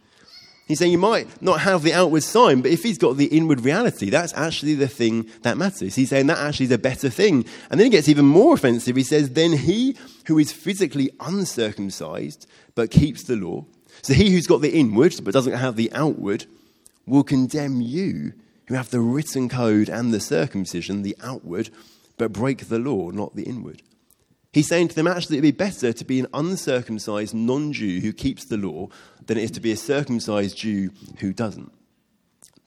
He's 0.67 0.81
saying 0.81 0.93
you 0.93 0.99
might 0.99 1.41
not 1.41 1.61
have 1.61 1.83
the 1.83 1.95
outward 1.95 2.25
sign, 2.25 2.61
but 2.61 2.73
if 2.73 2.83
he's 2.83 2.99
got 2.99 3.17
the 3.17 3.27
inward 3.27 3.61
reality, 3.61 4.11
that's 4.11 4.35
actually 4.35 4.75
the 4.75 4.89
thing 4.89 5.29
that 5.43 5.57
matters. 5.57 5.95
He's 5.95 6.11
saying 6.11 6.27
that 6.27 6.39
actually 6.39 6.67
is 6.67 6.73
a 6.73 6.79
better 6.79 7.09
thing. 7.09 7.45
And 7.71 7.79
then 7.79 7.87
he 7.87 7.91
gets 7.91 8.09
even 8.09 8.25
more 8.25 8.55
offensive. 8.55 8.97
He 8.97 9.03
says, 9.05 9.31
Then 9.31 9.53
he 9.53 9.97
who 10.27 10.39
is 10.39 10.53
physically 10.53 11.11
uncircumcised 11.21 12.49
but 12.75 12.91
keeps 12.91 13.23
the 13.23 13.37
law, 13.37 13.65
so 14.03 14.13
he 14.13 14.31
who's 14.31 14.47
got 14.49 14.61
the 14.61 14.77
inward 14.77 15.15
but 15.23 15.35
doesn't 15.35 15.53
have 15.53 15.77
the 15.77 15.93
outward, 15.93 16.47
will 17.07 17.25
condemn 17.25 17.81
you 17.81 18.33
who 18.71 18.77
have 18.77 18.91
the 18.91 19.01
written 19.01 19.49
code 19.49 19.89
and 19.89 20.15
the 20.15 20.21
circumcision, 20.21 21.03
the 21.03 21.17
outward, 21.25 21.71
but 22.17 22.33
break 22.33 22.69
the 22.69 22.79
law, 22.79 23.11
not 23.11 23.35
the 23.35 23.43
inward. 23.43 23.83
He's 24.53 24.69
saying 24.69 24.89
to 24.89 24.95
them, 24.95 25.09
actually, 25.09 25.39
it'd 25.39 25.43
be 25.43 25.65
better 25.65 25.93
to 25.93 26.05
be 26.05 26.21
an 26.21 26.29
uncircumcised 26.33 27.35
non 27.35 27.73
Jew 27.73 27.99
who 27.99 28.13
keeps 28.13 28.45
the 28.45 28.57
law 28.57 28.87
than 29.27 29.39
it 29.39 29.43
is 29.43 29.51
to 29.53 29.61
be 29.61 29.73
a 29.73 29.77
circumcised 29.77 30.57
Jew 30.57 30.91
who 31.19 31.33
doesn't. 31.33 31.73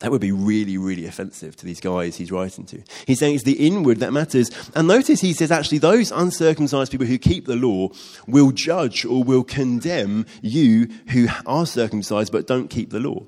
That 0.00 0.10
would 0.10 0.20
be 0.20 0.30
really, 0.30 0.76
really 0.76 1.06
offensive 1.06 1.56
to 1.56 1.64
these 1.64 1.80
guys 1.80 2.16
he's 2.16 2.30
writing 2.30 2.66
to. 2.66 2.82
He's 3.06 3.18
saying 3.18 3.36
it's 3.36 3.44
the 3.44 3.66
inward 3.66 4.00
that 4.00 4.12
matters. 4.12 4.50
And 4.74 4.86
notice 4.86 5.22
he 5.22 5.32
says, 5.32 5.50
actually, 5.50 5.78
those 5.78 6.12
uncircumcised 6.12 6.92
people 6.92 7.06
who 7.06 7.16
keep 7.16 7.46
the 7.46 7.56
law 7.56 7.88
will 8.26 8.50
judge 8.50 9.06
or 9.06 9.24
will 9.24 9.44
condemn 9.44 10.26
you 10.42 10.88
who 11.08 11.28
are 11.46 11.64
circumcised 11.64 12.30
but 12.30 12.46
don't 12.46 12.68
keep 12.68 12.90
the 12.90 13.00
law. 13.00 13.24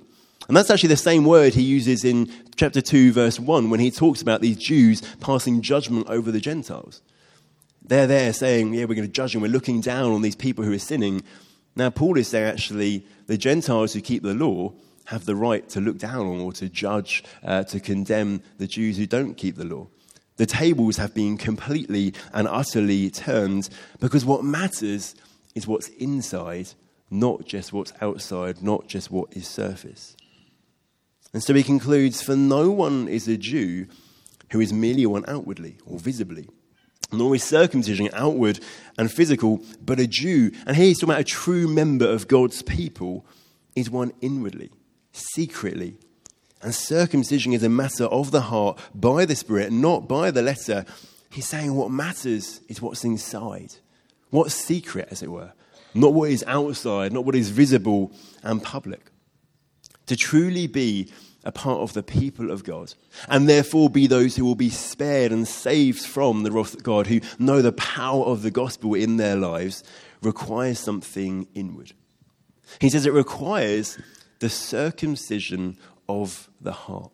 And 0.49 0.57
that's 0.57 0.71
actually 0.71 0.91
the 0.91 0.97
same 0.97 1.25
word 1.25 1.55
he 1.55 1.63
uses 1.63 2.05
in 2.05 2.31
chapter 2.55 2.81
2, 2.81 3.13
verse 3.13 3.41
1, 3.41 3.69
when 3.69 3.81
he 3.81 3.91
talks 3.91 4.23
about 4.23 4.41
these 4.41 4.57
Jews 4.57 5.03
passing 5.21 5.61
judgment 5.61 6.07
over 6.09 6.31
the 6.31 6.41
Gentiles. 6.41 7.03
They're 7.83 8.07
there 8.07 8.33
saying, 8.33 8.75
Yeah, 8.75 8.85
we're 8.85 8.95
going 8.95 9.09
to 9.09 9.13
judge 9.13 9.35
and 9.35 9.43
we're 9.43 9.51
looking 9.51 9.81
down 9.81 10.13
on 10.13 10.23
these 10.23 10.37
people 10.37 10.65
who 10.65 10.73
are 10.73 10.79
sinning. 10.79 11.23
Now, 11.75 11.91
Paul 11.91 12.17
is 12.17 12.29
saying 12.29 12.47
actually, 12.47 13.07
the 13.27 13.37
Gentiles 13.37 13.93
who 13.93 14.01
keep 14.01 14.23
the 14.23 14.35
law 14.35 14.73
have 15.07 15.25
the 15.25 15.37
right 15.37 15.69
to 15.71 15.81
look 15.81 15.99
down 15.99 16.27
on 16.27 16.41
or 16.41 16.53
to 16.55 16.69
judge, 16.69 17.23
uh, 17.45 17.63
to 17.65 17.81
condemn 17.81 18.43
the 18.59 18.67
Jews 18.67 18.97
who 18.97 19.07
don't 19.07 19.35
keep 19.35 19.57
the 19.57 19.65
law. 19.65 19.89
The 20.37 20.47
tables 20.47 20.97
have 20.97 21.15
been 21.15 21.39
completely 21.39 22.13
and 22.33 22.47
utterly 22.49 23.11
turned 23.11 23.69
because 24.01 24.25
what 24.25 24.45
matters 24.45 25.15
is 25.55 25.67
what's 25.67 25.89
inside, 25.89 26.69
not 27.11 27.47
just 27.47 27.73
what's 27.73 27.93
outside, 28.01 28.63
not 28.63 28.87
just 28.87 29.11
what 29.11 29.35
is 29.35 29.47
surface. 29.47 30.16
And 31.37 31.45
so 31.45 31.53
he 31.53 31.63
concludes 31.63 32.23
For 32.23 32.35
no 32.35 32.71
one 32.71 33.09
is 33.09 33.29
a 33.29 33.37
Jew 33.37 33.89
who 34.53 34.59
is 34.59 34.73
merely 34.73 35.05
one 35.05 35.27
outwardly 35.29 35.77
or 35.85 35.99
visibly, 35.99 36.49
nor 37.13 37.35
is 37.35 37.45
circumcision 37.45 38.09
outward 38.15 38.59
and 38.97 39.13
physical, 39.13 39.61
but 39.83 40.01
a 40.01 40.07
Jew. 40.07 40.51
And 40.67 40.75
here 40.75 40.87
he's 40.87 40.99
talking 40.99 41.11
about 41.11 41.21
a 41.21 41.25
true 41.25 41.69
member 41.69 42.09
of 42.09 42.27
God's 42.27 42.63
people 42.63 43.27
is 43.75 43.91
one 43.91 44.15
inwardly, 44.23 44.71
secretly. 45.13 45.99
and 46.63 46.75
circumcision 46.75 47.53
is 47.53 47.63
a 47.63 47.69
matter 47.69 48.05
of 48.05 48.31
the 48.31 48.41
heart 48.41 48.81
by 48.95 49.27
the 49.27 49.37
Spirit, 49.37 49.71
not 49.71 50.09
by 50.09 50.31
the 50.31 50.41
letter, 50.41 50.87
he's 51.29 51.47
saying 51.47 51.75
what 51.75 51.91
matters 51.91 52.63
is 52.67 52.81
what's 52.81 53.05
inside, 53.05 53.75
what's 54.31 54.55
secret, 54.55 55.09
as 55.11 55.23
it 55.23 55.31
were, 55.31 55.53
not 55.93 56.15
what 56.15 56.31
is 56.31 56.43
outside, 56.47 57.13
not 57.13 57.27
what 57.27 57.35
is 57.35 57.51
visible 57.51 58.11
and 58.43 58.63
public. 58.63 59.11
To 60.07 60.17
truly 60.17 60.69
be 60.69 61.11
a 61.47 61.53
part 61.53 61.81
of 61.81 61.93
the 61.93 62.03
people 62.03 62.51
of 62.51 62.65
God, 62.65 62.93
and 63.29 63.49
therefore 63.49 63.89
be 63.89 64.07
those 64.07 64.35
who 64.35 64.45
will 64.45 64.57
be 64.57 64.69
spared 64.69 65.31
and 65.31 65.47
saved 65.47 66.05
from 66.05 66.43
the 66.43 66.51
wrath 66.51 66.75
of 66.75 66.83
God, 66.83 67.07
who 67.07 67.21
know 67.39 67.63
the 67.63 67.73
power 67.73 68.25
of 68.25 68.43
the 68.43 68.51
gospel 68.51 68.95
in 68.95 69.17
their 69.17 69.37
lives, 69.37 69.85
requires 70.23 70.81
something 70.81 71.47
inward. 71.55 71.93
He 72.81 72.91
says 72.91 73.07
it 73.07 73.13
requires 73.13 73.97
the 74.41 74.49
circumcision 74.49 75.79
of 76.09 76.51
the 76.61 76.73
heart. 76.73 77.13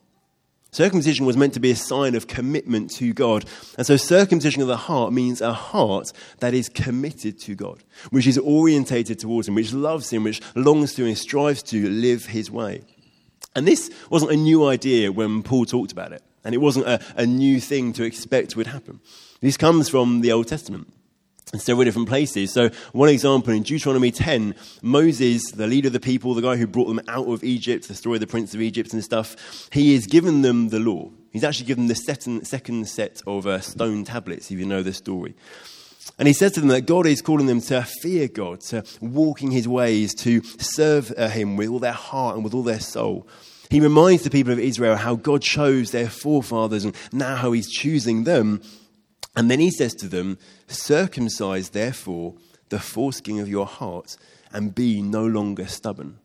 Circumcision 0.70 1.26
was 1.26 1.36
meant 1.36 1.52
to 1.52 1.60
be 1.60 1.70
a 1.70 1.76
sign 1.76 2.14
of 2.14 2.26
commitment 2.26 2.90
to 2.92 3.12
God. 3.12 3.44
And 3.76 3.86
so, 3.86 3.98
circumcision 3.98 4.62
of 4.62 4.68
the 4.68 4.78
heart 4.78 5.12
means 5.12 5.42
a 5.42 5.52
heart 5.52 6.10
that 6.38 6.54
is 6.54 6.70
committed 6.70 7.38
to 7.40 7.54
God, 7.54 7.84
which 8.08 8.26
is 8.26 8.38
orientated 8.38 9.18
towards 9.18 9.46
Him, 9.46 9.54
which 9.54 9.74
loves 9.74 10.10
Him, 10.10 10.24
which 10.24 10.40
longs 10.54 10.94
to 10.94 11.04
and 11.04 11.18
strives 11.18 11.62
to 11.64 11.90
live 11.90 12.24
His 12.24 12.50
way. 12.50 12.84
And 13.54 13.66
this 13.66 13.90
wasn't 14.10 14.32
a 14.32 14.36
new 14.36 14.66
idea 14.66 15.12
when 15.12 15.42
Paul 15.42 15.64
talked 15.64 15.92
about 15.92 16.12
it. 16.12 16.22
And 16.44 16.54
it 16.54 16.58
wasn't 16.58 16.86
a, 16.86 17.00
a 17.16 17.26
new 17.26 17.60
thing 17.60 17.92
to 17.94 18.02
expect 18.02 18.56
would 18.56 18.66
happen. 18.66 19.00
This 19.40 19.56
comes 19.56 19.88
from 19.88 20.20
the 20.20 20.32
Old 20.32 20.48
Testament 20.48 20.92
in 21.52 21.60
several 21.60 21.84
different 21.84 22.08
places. 22.08 22.52
So, 22.52 22.70
one 22.92 23.08
example 23.08 23.52
in 23.52 23.62
Deuteronomy 23.62 24.10
10, 24.10 24.54
Moses, 24.80 25.42
the 25.52 25.66
leader 25.66 25.88
of 25.88 25.92
the 25.92 26.00
people, 26.00 26.34
the 26.34 26.42
guy 26.42 26.56
who 26.56 26.66
brought 26.66 26.88
them 26.88 27.00
out 27.08 27.28
of 27.28 27.44
Egypt, 27.44 27.88
the 27.88 27.94
story 27.94 28.16
of 28.16 28.20
the 28.20 28.26
prince 28.26 28.54
of 28.54 28.60
Egypt 28.60 28.92
and 28.92 29.04
stuff, 29.04 29.68
he 29.72 29.94
has 29.94 30.06
given 30.06 30.42
them 30.42 30.70
the 30.70 30.80
law. 30.80 31.10
He's 31.30 31.44
actually 31.44 31.66
given 31.66 31.86
them 31.86 31.94
the 31.94 32.44
second 32.44 32.88
set 32.88 33.22
of 33.26 33.46
uh, 33.46 33.60
stone 33.60 34.04
tablets, 34.04 34.50
if 34.50 34.58
you 34.58 34.66
know 34.66 34.82
the 34.82 34.92
story. 34.92 35.34
And 36.18 36.28
he 36.28 36.34
says 36.34 36.52
to 36.52 36.60
them 36.60 36.68
that 36.68 36.86
God 36.86 37.06
is 37.06 37.22
calling 37.22 37.46
them 37.46 37.60
to 37.62 37.82
fear 37.82 38.28
God, 38.28 38.60
to 38.62 38.84
walk 39.00 39.42
in 39.42 39.50
his 39.50 39.66
ways, 39.66 40.14
to 40.16 40.42
serve 40.58 41.12
uh, 41.16 41.28
him 41.28 41.56
with 41.56 41.68
all 41.68 41.78
their 41.78 41.92
heart 41.92 42.36
and 42.36 42.44
with 42.44 42.54
all 42.54 42.62
their 42.62 42.80
soul. 42.80 43.26
He 43.70 43.80
reminds 43.80 44.22
the 44.22 44.30
people 44.30 44.52
of 44.52 44.58
Israel 44.58 44.96
how 44.96 45.14
God 45.14 45.40
chose 45.40 45.90
their 45.90 46.08
forefathers 46.08 46.84
and 46.84 46.94
now 47.10 47.36
how 47.36 47.52
he's 47.52 47.70
choosing 47.70 48.24
them. 48.24 48.60
And 49.34 49.50
then 49.50 49.60
he 49.60 49.70
says 49.70 49.94
to 49.96 50.08
them, 50.08 50.38
Circumcise 50.66 51.70
therefore 51.70 52.34
the 52.68 52.78
foreskin 52.78 53.40
of 53.40 53.48
your 53.48 53.66
heart 53.66 54.16
and 54.52 54.74
be 54.74 55.00
no 55.00 55.26
longer 55.26 55.66
stubborn. 55.66 56.18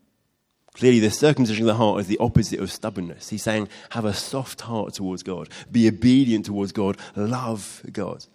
Clearly, 0.74 1.00
the 1.00 1.10
circumcision 1.10 1.64
of 1.64 1.68
the 1.68 1.74
heart 1.74 2.02
is 2.02 2.06
the 2.06 2.18
opposite 2.18 2.60
of 2.60 2.70
stubbornness. 2.70 3.30
He's 3.30 3.42
saying, 3.42 3.68
have 3.90 4.04
a 4.04 4.14
soft 4.14 4.60
heart 4.60 4.94
towards 4.94 5.24
God, 5.24 5.48
be 5.72 5.88
obedient 5.88 6.46
towards 6.46 6.70
God, 6.70 6.98
love 7.16 7.82
God 7.90 8.26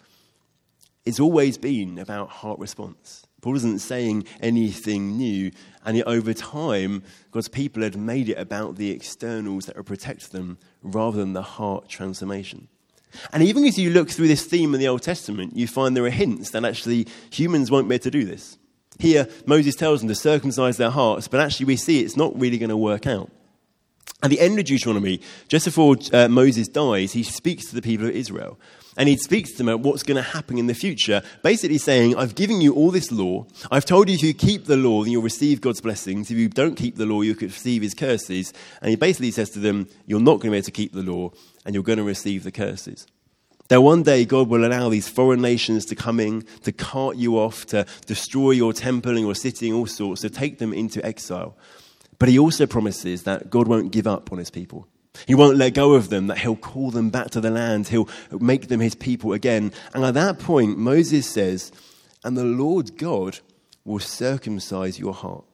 it's 1.04 1.20
always 1.20 1.58
been 1.58 1.98
about 1.98 2.30
heart 2.30 2.58
response. 2.58 3.26
Paul 3.42 3.56
isn't 3.56 3.80
saying 3.80 4.24
anything 4.40 5.18
new, 5.18 5.50
and 5.84 5.98
yet 5.98 6.06
over 6.06 6.32
time, 6.32 7.02
God's 7.30 7.48
people 7.48 7.82
had 7.82 7.96
made 7.96 8.30
it 8.30 8.38
about 8.38 8.76
the 8.76 8.90
externals 8.90 9.66
that 9.66 9.76
would 9.76 9.84
protect 9.84 10.32
them 10.32 10.56
rather 10.82 11.18
than 11.18 11.34
the 11.34 11.42
heart 11.42 11.88
transformation. 11.88 12.68
And 13.32 13.42
even 13.42 13.64
as 13.64 13.78
you 13.78 13.90
look 13.90 14.08
through 14.08 14.28
this 14.28 14.46
theme 14.46 14.72
in 14.72 14.80
the 14.80 14.88
Old 14.88 15.02
Testament, 15.02 15.56
you 15.56 15.66
find 15.66 15.94
there 15.94 16.06
are 16.06 16.10
hints 16.10 16.50
that 16.50 16.64
actually 16.64 17.06
humans 17.30 17.70
won't 17.70 17.88
be 17.88 17.96
able 17.96 18.02
to 18.04 18.10
do 18.10 18.24
this. 18.24 18.56
Here, 18.98 19.28
Moses 19.44 19.74
tells 19.74 20.00
them 20.00 20.08
to 20.08 20.14
circumcise 20.14 20.76
their 20.76 20.90
hearts, 20.90 21.28
but 21.28 21.40
actually 21.40 21.66
we 21.66 21.76
see 21.76 22.00
it's 22.00 22.16
not 22.16 22.38
really 22.38 22.58
going 22.58 22.70
to 22.70 22.76
work 22.76 23.06
out. 23.06 23.30
At 24.22 24.30
the 24.30 24.40
end 24.40 24.58
of 24.58 24.64
Deuteronomy, 24.64 25.20
just 25.48 25.66
before 25.66 25.96
uh, 26.12 26.28
Moses 26.28 26.66
dies, 26.68 27.12
he 27.12 27.22
speaks 27.22 27.66
to 27.66 27.74
the 27.74 27.82
people 27.82 28.06
of 28.06 28.14
Israel. 28.14 28.58
And 28.96 29.08
he 29.08 29.16
speaks 29.16 29.52
to 29.52 29.58
them 29.58 29.68
about 29.68 29.80
what's 29.80 30.02
going 30.02 30.16
to 30.16 30.22
happen 30.22 30.56
in 30.56 30.66
the 30.66 30.74
future, 30.74 31.22
basically 31.42 31.78
saying, 31.78 32.16
I've 32.16 32.34
given 32.34 32.60
you 32.60 32.74
all 32.74 32.90
this 32.90 33.10
law. 33.10 33.46
I've 33.70 33.84
told 33.84 34.08
you 34.08 34.14
if 34.14 34.22
you 34.22 34.34
keep 34.34 34.66
the 34.66 34.76
law, 34.76 35.02
then 35.02 35.12
you'll 35.12 35.22
receive 35.22 35.60
God's 35.60 35.80
blessings. 35.80 36.30
If 36.30 36.38
you 36.38 36.48
don't 36.48 36.76
keep 36.76 36.96
the 36.96 37.06
law, 37.06 37.22
you 37.22 37.34
could 37.34 37.50
receive 37.50 37.82
his 37.82 37.94
curses. 37.94 38.52
And 38.80 38.90
he 38.90 38.96
basically 38.96 39.32
says 39.32 39.50
to 39.50 39.58
them, 39.58 39.88
You're 40.06 40.20
not 40.20 40.40
going 40.40 40.42
to 40.42 40.50
be 40.50 40.56
able 40.58 40.64
to 40.66 40.70
keep 40.70 40.92
the 40.92 41.02
law, 41.02 41.32
and 41.64 41.74
you're 41.74 41.84
going 41.84 41.98
to 41.98 42.04
receive 42.04 42.44
the 42.44 42.52
curses. 42.52 43.06
That 43.68 43.80
one 43.80 44.02
day 44.02 44.24
God 44.24 44.48
will 44.48 44.64
allow 44.64 44.90
these 44.90 45.08
foreign 45.08 45.40
nations 45.40 45.86
to 45.86 45.96
come 45.96 46.20
in, 46.20 46.42
to 46.62 46.72
cart 46.72 47.16
you 47.16 47.38
off, 47.38 47.64
to 47.66 47.86
destroy 48.06 48.50
your 48.50 48.72
temple 48.72 49.12
and 49.12 49.20
your 49.20 49.34
city 49.34 49.68
and 49.68 49.78
all 49.78 49.86
sorts, 49.86 50.20
to 50.20 50.30
take 50.30 50.58
them 50.58 50.74
into 50.74 51.04
exile. 51.04 51.56
But 52.18 52.28
he 52.28 52.38
also 52.38 52.66
promises 52.66 53.22
that 53.24 53.50
God 53.50 53.66
won't 53.66 53.90
give 53.90 54.06
up 54.06 54.30
on 54.32 54.38
his 54.38 54.50
people. 54.50 54.86
He 55.26 55.34
won't 55.34 55.56
let 55.56 55.74
go 55.74 55.94
of 55.94 56.10
them, 56.10 56.26
that 56.26 56.38
he'll 56.38 56.56
call 56.56 56.90
them 56.90 57.10
back 57.10 57.30
to 57.30 57.40
the 57.40 57.50
land. 57.50 57.88
He'll 57.88 58.08
make 58.30 58.68
them 58.68 58.80
his 58.80 58.94
people 58.94 59.32
again. 59.32 59.72
And 59.94 60.04
at 60.04 60.14
that 60.14 60.38
point, 60.38 60.78
Moses 60.78 61.28
says, 61.28 61.72
And 62.24 62.36
the 62.36 62.44
Lord 62.44 62.96
God 62.96 63.38
will 63.84 64.00
circumcise 64.00 64.98
your 64.98 65.14
heart 65.14 65.44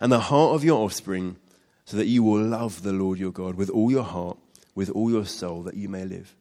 and 0.00 0.10
the 0.10 0.20
heart 0.20 0.54
of 0.54 0.64
your 0.64 0.82
offspring, 0.82 1.36
so 1.84 1.96
that 1.96 2.06
you 2.06 2.22
will 2.22 2.42
love 2.42 2.82
the 2.82 2.92
Lord 2.92 3.18
your 3.18 3.30
God 3.30 3.54
with 3.54 3.70
all 3.70 3.90
your 3.90 4.02
heart, 4.02 4.36
with 4.74 4.90
all 4.90 5.10
your 5.10 5.24
soul, 5.24 5.62
that 5.62 5.76
you 5.76 5.88
may 5.88 6.04
live. 6.04 6.34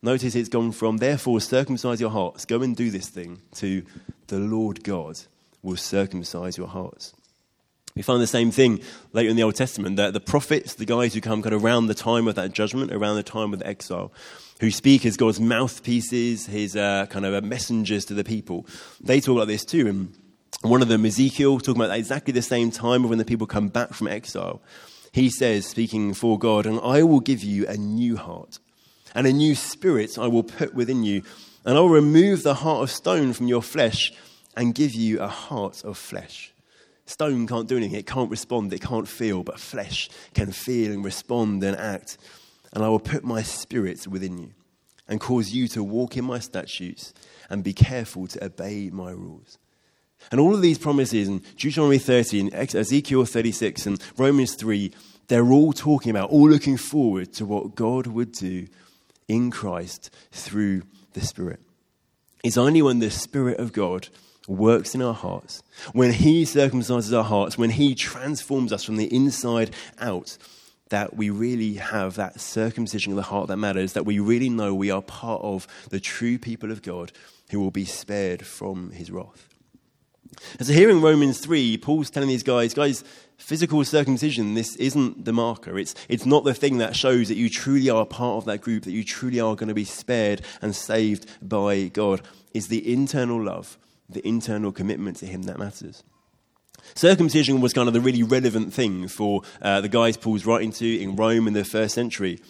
Notice 0.00 0.36
it's 0.36 0.48
gone 0.48 0.70
from, 0.70 0.98
therefore, 0.98 1.40
circumcise 1.40 2.00
your 2.00 2.10
hearts, 2.10 2.44
go 2.44 2.62
and 2.62 2.76
do 2.76 2.90
this 2.90 3.08
thing, 3.08 3.40
to 3.56 3.82
the 4.28 4.38
Lord 4.38 4.84
God 4.84 5.18
will 5.62 5.76
circumcise 5.76 6.56
your 6.56 6.68
hearts. 6.68 7.14
We 7.96 8.02
find 8.02 8.20
the 8.20 8.26
same 8.26 8.50
thing 8.50 8.80
later 9.14 9.30
in 9.30 9.36
the 9.36 9.42
Old 9.42 9.54
Testament 9.54 9.96
that 9.96 10.12
the 10.12 10.20
prophets, 10.20 10.74
the 10.74 10.84
guys 10.84 11.14
who 11.14 11.22
come 11.22 11.42
kind 11.42 11.54
of 11.54 11.64
around 11.64 11.86
the 11.86 11.94
time 11.94 12.28
of 12.28 12.34
that 12.34 12.52
judgment, 12.52 12.92
around 12.92 13.16
the 13.16 13.22
time 13.22 13.54
of 13.54 13.58
the 13.58 13.66
exile, 13.66 14.12
who 14.60 14.70
speak 14.70 15.06
as 15.06 15.16
God's 15.16 15.40
mouthpieces, 15.40 16.44
his 16.44 16.76
uh, 16.76 17.06
kind 17.08 17.24
of 17.24 17.42
messengers 17.42 18.04
to 18.04 18.14
the 18.14 18.22
people, 18.22 18.66
they 19.00 19.18
talk 19.18 19.36
about 19.36 19.48
this 19.48 19.64
too. 19.64 19.86
And 19.88 20.14
one 20.60 20.82
of 20.82 20.88
them, 20.88 21.06
Ezekiel, 21.06 21.58
talking 21.58 21.82
about 21.82 21.96
exactly 21.96 22.32
the 22.32 22.42
same 22.42 22.70
time 22.70 23.02
of 23.02 23.08
when 23.08 23.18
the 23.18 23.24
people 23.24 23.46
come 23.46 23.68
back 23.68 23.94
from 23.94 24.08
exile. 24.08 24.60
He 25.12 25.30
says, 25.30 25.66
speaking 25.66 26.12
for 26.12 26.38
God, 26.38 26.66
and 26.66 26.78
I 26.80 27.02
will 27.02 27.20
give 27.20 27.42
you 27.42 27.66
a 27.66 27.78
new 27.78 28.18
heart, 28.18 28.58
and 29.14 29.26
a 29.26 29.32
new 29.32 29.54
spirit 29.54 30.18
I 30.18 30.26
will 30.26 30.42
put 30.42 30.74
within 30.74 31.02
you, 31.02 31.22
and 31.64 31.78
I 31.78 31.80
will 31.80 31.88
remove 31.88 32.42
the 32.42 32.56
heart 32.56 32.82
of 32.82 32.90
stone 32.90 33.32
from 33.32 33.48
your 33.48 33.62
flesh 33.62 34.12
and 34.54 34.74
give 34.74 34.94
you 34.94 35.20
a 35.20 35.28
heart 35.28 35.82
of 35.82 35.96
flesh. 35.96 36.52
Stone 37.06 37.46
can't 37.46 37.68
do 37.68 37.76
anything, 37.76 37.98
it 37.98 38.06
can't 38.06 38.30
respond, 38.30 38.72
it 38.72 38.82
can't 38.82 39.08
feel, 39.08 39.42
but 39.42 39.60
flesh 39.60 40.10
can 40.34 40.50
feel 40.50 40.92
and 40.92 41.04
respond 41.04 41.62
and 41.62 41.76
act. 41.76 42.18
And 42.72 42.84
I 42.84 42.88
will 42.88 43.00
put 43.00 43.24
my 43.24 43.42
spirit 43.42 44.06
within 44.06 44.38
you 44.38 44.50
and 45.08 45.20
cause 45.20 45.52
you 45.52 45.68
to 45.68 45.84
walk 45.84 46.16
in 46.16 46.24
my 46.24 46.40
statutes 46.40 47.14
and 47.48 47.62
be 47.62 47.72
careful 47.72 48.26
to 48.26 48.44
obey 48.44 48.90
my 48.90 49.12
rules. 49.12 49.58
And 50.32 50.40
all 50.40 50.54
of 50.54 50.62
these 50.62 50.78
promises 50.78 51.28
in 51.28 51.42
Deuteronomy 51.56 51.98
30 51.98 52.40
and 52.40 52.54
Ezekiel 52.54 53.24
36 53.24 53.86
and 53.86 54.02
Romans 54.16 54.54
3, 54.56 54.92
they're 55.28 55.52
all 55.52 55.72
talking 55.72 56.10
about, 56.10 56.30
all 56.30 56.48
looking 56.48 56.76
forward 56.76 57.32
to 57.34 57.46
what 57.46 57.76
God 57.76 58.08
would 58.08 58.32
do 58.32 58.66
in 59.28 59.50
Christ 59.50 60.10
through 60.32 60.82
the 61.12 61.20
Spirit. 61.20 61.60
It's 62.42 62.56
only 62.56 62.82
when 62.82 62.98
the 62.98 63.10
Spirit 63.10 63.58
of 63.58 63.72
God 63.72 64.08
works 64.48 64.94
in 64.94 65.02
our 65.02 65.14
hearts, 65.14 65.62
when 65.92 66.12
He 66.12 66.44
circumcises 66.44 67.16
our 67.16 67.24
hearts, 67.24 67.58
when 67.58 67.70
He 67.70 67.94
transforms 67.94 68.72
us 68.72 68.84
from 68.84 68.96
the 68.96 69.12
inside 69.14 69.74
out, 69.98 70.36
that 70.88 71.16
we 71.16 71.30
really 71.30 71.74
have 71.74 72.14
that 72.14 72.40
circumcision 72.40 73.12
of 73.12 73.16
the 73.16 73.22
heart 73.22 73.48
that 73.48 73.56
matters, 73.56 73.94
that 73.94 74.06
we 74.06 74.18
really 74.18 74.48
know 74.48 74.74
we 74.74 74.90
are 74.90 75.02
part 75.02 75.42
of 75.42 75.66
the 75.90 76.00
true 76.00 76.38
people 76.38 76.70
of 76.70 76.82
God 76.82 77.12
who 77.50 77.60
will 77.60 77.70
be 77.70 77.84
spared 77.84 78.46
from 78.46 78.90
His 78.90 79.10
wrath. 79.10 79.48
And 80.58 80.66
so 80.66 80.72
here 80.72 80.90
in 80.90 81.00
Romans 81.00 81.40
3, 81.40 81.78
Paul's 81.78 82.10
telling 82.10 82.28
these 82.28 82.42
guys, 82.42 82.74
guys, 82.74 83.04
physical 83.38 83.84
circumcision, 83.84 84.54
this 84.54 84.76
isn't 84.76 85.24
the 85.24 85.32
marker. 85.32 85.78
It's, 85.78 85.94
it's 86.08 86.26
not 86.26 86.44
the 86.44 86.54
thing 86.54 86.78
that 86.78 86.96
shows 86.96 87.28
that 87.28 87.36
you 87.36 87.48
truly 87.48 87.90
are 87.90 88.04
part 88.04 88.36
of 88.36 88.44
that 88.46 88.60
group, 88.60 88.84
that 88.84 88.92
you 88.92 89.04
truly 89.04 89.40
are 89.40 89.56
going 89.56 89.68
to 89.68 89.74
be 89.74 89.84
spared 89.84 90.42
and 90.60 90.74
saved 90.74 91.26
by 91.46 91.88
God. 91.88 92.22
It's 92.52 92.68
the 92.68 92.92
internal 92.92 93.42
love 93.42 93.78
the 94.08 94.26
internal 94.26 94.72
commitment 94.72 95.16
to 95.18 95.26
Him 95.26 95.42
that 95.44 95.58
matters. 95.58 96.02
Circumcision 96.94 97.60
was 97.60 97.72
kind 97.72 97.88
of 97.88 97.94
the 97.94 98.00
really 98.00 98.22
relevant 98.22 98.72
thing 98.72 99.08
for 99.08 99.42
uh, 99.60 99.80
the 99.80 99.88
guys 99.88 100.16
Paul's 100.16 100.46
writing 100.46 100.72
to 100.72 101.00
in 101.00 101.16
Rome 101.16 101.46
in 101.46 101.54
the 101.54 101.64
first 101.64 101.94
century. 101.94 102.40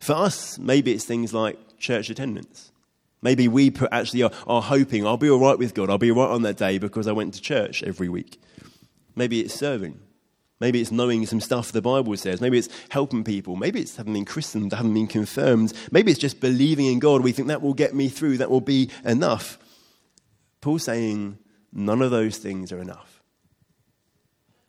For 0.00 0.14
us, 0.14 0.58
maybe 0.58 0.92
it's 0.92 1.04
things 1.04 1.34
like 1.34 1.58
church 1.78 2.10
attendance. 2.10 2.72
Maybe 3.22 3.48
we 3.48 3.70
put, 3.70 3.90
actually 3.92 4.22
are, 4.22 4.30
are 4.46 4.62
hoping, 4.62 5.06
I'll 5.06 5.16
be 5.16 5.28
all 5.28 5.40
right 5.40 5.58
with 5.58 5.74
God, 5.74 5.90
I'll 5.90 5.98
be 5.98 6.10
all 6.10 6.24
right 6.24 6.32
on 6.32 6.42
that 6.42 6.56
day 6.56 6.78
because 6.78 7.06
I 7.06 7.12
went 7.12 7.34
to 7.34 7.40
church 7.40 7.82
every 7.82 8.08
week. 8.08 8.40
Maybe 9.14 9.40
it's 9.40 9.54
serving. 9.54 10.00
Maybe 10.58 10.80
it's 10.80 10.90
knowing 10.90 11.26
some 11.26 11.40
stuff 11.40 11.72
the 11.72 11.82
Bible 11.82 12.16
says. 12.16 12.40
Maybe 12.40 12.58
it's 12.58 12.68
helping 12.90 13.24
people. 13.24 13.56
Maybe 13.56 13.80
it's 13.80 13.96
having 13.96 14.12
been 14.12 14.26
christened, 14.26 14.72
having 14.72 14.92
been 14.92 15.06
confirmed. 15.06 15.72
Maybe 15.90 16.10
it's 16.10 16.20
just 16.20 16.40
believing 16.40 16.86
in 16.86 16.98
God. 16.98 17.22
We 17.22 17.32
think 17.32 17.48
that 17.48 17.62
will 17.62 17.74
get 17.74 17.94
me 17.94 18.08
through, 18.08 18.38
that 18.38 18.50
will 18.50 18.60
be 18.60 18.90
enough. 19.04 19.58
Paul's 20.60 20.84
saying 20.84 21.38
none 21.72 22.02
of 22.02 22.10
those 22.10 22.38
things 22.38 22.72
are 22.72 22.80
enough. 22.80 23.22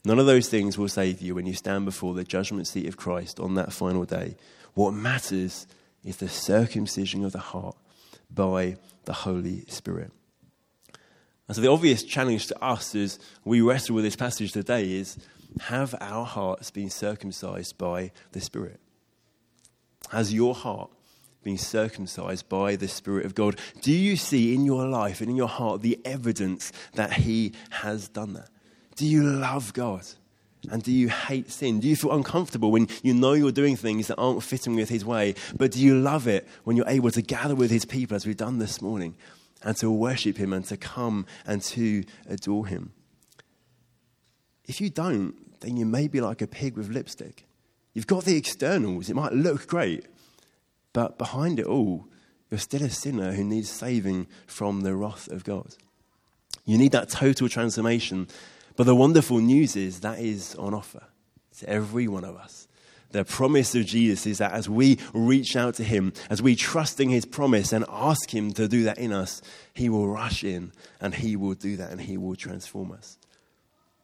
None 0.03 0.19
of 0.19 0.25
those 0.25 0.49
things 0.49 0.77
will 0.77 0.87
save 0.87 1.21
you 1.21 1.35
when 1.35 1.45
you 1.45 1.53
stand 1.53 1.85
before 1.85 2.13
the 2.13 2.23
judgment 2.23 2.67
seat 2.67 2.87
of 2.87 2.97
Christ 2.97 3.39
on 3.39 3.55
that 3.55 3.71
final 3.71 4.03
day. 4.03 4.35
What 4.73 4.93
matters 4.93 5.67
is 6.03 6.17
the 6.17 6.29
circumcision 6.29 7.23
of 7.23 7.33
the 7.33 7.39
heart 7.39 7.75
by 8.33 8.77
the 9.05 9.13
Holy 9.13 9.65
Spirit. 9.67 10.11
And 11.47 11.55
so, 11.55 11.61
the 11.61 11.69
obvious 11.69 12.03
challenge 12.03 12.47
to 12.47 12.63
us 12.63 12.95
as 12.95 13.19
we 13.43 13.61
wrestle 13.61 13.95
with 13.95 14.05
this 14.05 14.15
passage 14.15 14.53
today 14.53 14.93
is 14.93 15.17
have 15.59 15.93
our 15.99 16.25
hearts 16.25 16.71
been 16.71 16.89
circumcised 16.89 17.77
by 17.77 18.11
the 18.31 18.39
Spirit? 18.39 18.79
Has 20.09 20.33
your 20.33 20.55
heart 20.55 20.89
been 21.43 21.57
circumcised 21.57 22.47
by 22.49 22.75
the 22.75 22.87
Spirit 22.87 23.25
of 23.25 23.35
God? 23.35 23.59
Do 23.81 23.91
you 23.91 24.15
see 24.15 24.53
in 24.53 24.65
your 24.65 24.87
life 24.87 25.21
and 25.21 25.29
in 25.29 25.35
your 25.35 25.47
heart 25.47 25.81
the 25.81 25.99
evidence 26.05 26.71
that 26.93 27.13
He 27.13 27.53
has 27.69 28.07
done 28.07 28.33
that? 28.33 28.49
Do 28.95 29.05
you 29.05 29.23
love 29.23 29.73
God? 29.73 30.05
And 30.69 30.83
do 30.83 30.91
you 30.91 31.09
hate 31.09 31.49
sin? 31.49 31.79
Do 31.79 31.87
you 31.87 31.95
feel 31.95 32.11
uncomfortable 32.11 32.71
when 32.71 32.87
you 33.01 33.15
know 33.15 33.33
you're 33.33 33.51
doing 33.51 33.75
things 33.75 34.07
that 34.07 34.17
aren't 34.17 34.43
fitting 34.43 34.75
with 34.75 34.89
His 34.89 35.03
way? 35.03 35.33
But 35.57 35.71
do 35.71 35.79
you 35.79 35.99
love 35.99 36.27
it 36.27 36.47
when 36.63 36.77
you're 36.77 36.87
able 36.87 37.09
to 37.11 37.21
gather 37.21 37.55
with 37.55 37.71
His 37.71 37.85
people, 37.85 38.15
as 38.15 38.27
we've 38.27 38.37
done 38.37 38.59
this 38.59 38.81
morning, 38.81 39.15
and 39.63 39.75
to 39.77 39.89
worship 39.89 40.37
Him 40.37 40.53
and 40.53 40.63
to 40.65 40.77
come 40.77 41.25
and 41.47 41.61
to 41.63 42.03
adore 42.29 42.67
Him? 42.67 42.93
If 44.67 44.79
you 44.79 44.91
don't, 44.91 45.59
then 45.61 45.77
you 45.77 45.85
may 45.85 46.07
be 46.07 46.21
like 46.21 46.41
a 46.41 46.47
pig 46.47 46.77
with 46.77 46.89
lipstick. 46.89 47.47
You've 47.93 48.07
got 48.07 48.25
the 48.25 48.37
externals, 48.37 49.09
it 49.09 49.15
might 49.15 49.33
look 49.33 49.67
great, 49.67 50.05
but 50.93 51.17
behind 51.17 51.59
it 51.59 51.65
all, 51.65 52.07
you're 52.49 52.59
still 52.59 52.83
a 52.83 52.89
sinner 52.89 53.31
who 53.33 53.43
needs 53.43 53.69
saving 53.69 54.27
from 54.45 54.81
the 54.81 54.95
wrath 54.95 55.27
of 55.29 55.43
God. 55.43 55.75
You 56.65 56.77
need 56.77 56.91
that 56.91 57.09
total 57.09 57.49
transformation 57.49 58.27
but 58.75 58.85
the 58.85 58.95
wonderful 58.95 59.39
news 59.39 59.75
is 59.75 59.99
that 60.01 60.19
is 60.19 60.55
on 60.55 60.73
offer 60.73 61.03
to 61.59 61.69
every 61.69 62.07
one 62.07 62.23
of 62.23 62.35
us. 62.35 62.67
The 63.11 63.25
promise 63.25 63.75
of 63.75 63.85
Jesus 63.85 64.25
is 64.25 64.37
that 64.37 64.53
as 64.53 64.69
we 64.69 64.97
reach 65.13 65.57
out 65.57 65.75
to 65.75 65.83
Him, 65.83 66.13
as 66.29 66.41
we 66.41 66.55
trust 66.55 66.99
in 67.01 67.09
His 67.09 67.25
promise 67.25 67.73
and 67.73 67.83
ask 67.89 68.33
Him 68.33 68.53
to 68.53 68.69
do 68.69 68.83
that 68.85 68.97
in 68.97 69.11
us, 69.11 69.41
He 69.73 69.89
will 69.89 70.07
rush 70.07 70.43
in 70.43 70.71
and 71.01 71.13
He 71.13 71.35
will 71.35 71.53
do 71.53 71.75
that 71.77 71.91
and 71.91 71.99
He 71.99 72.17
will 72.17 72.35
transform 72.35 72.93
us. 72.93 73.17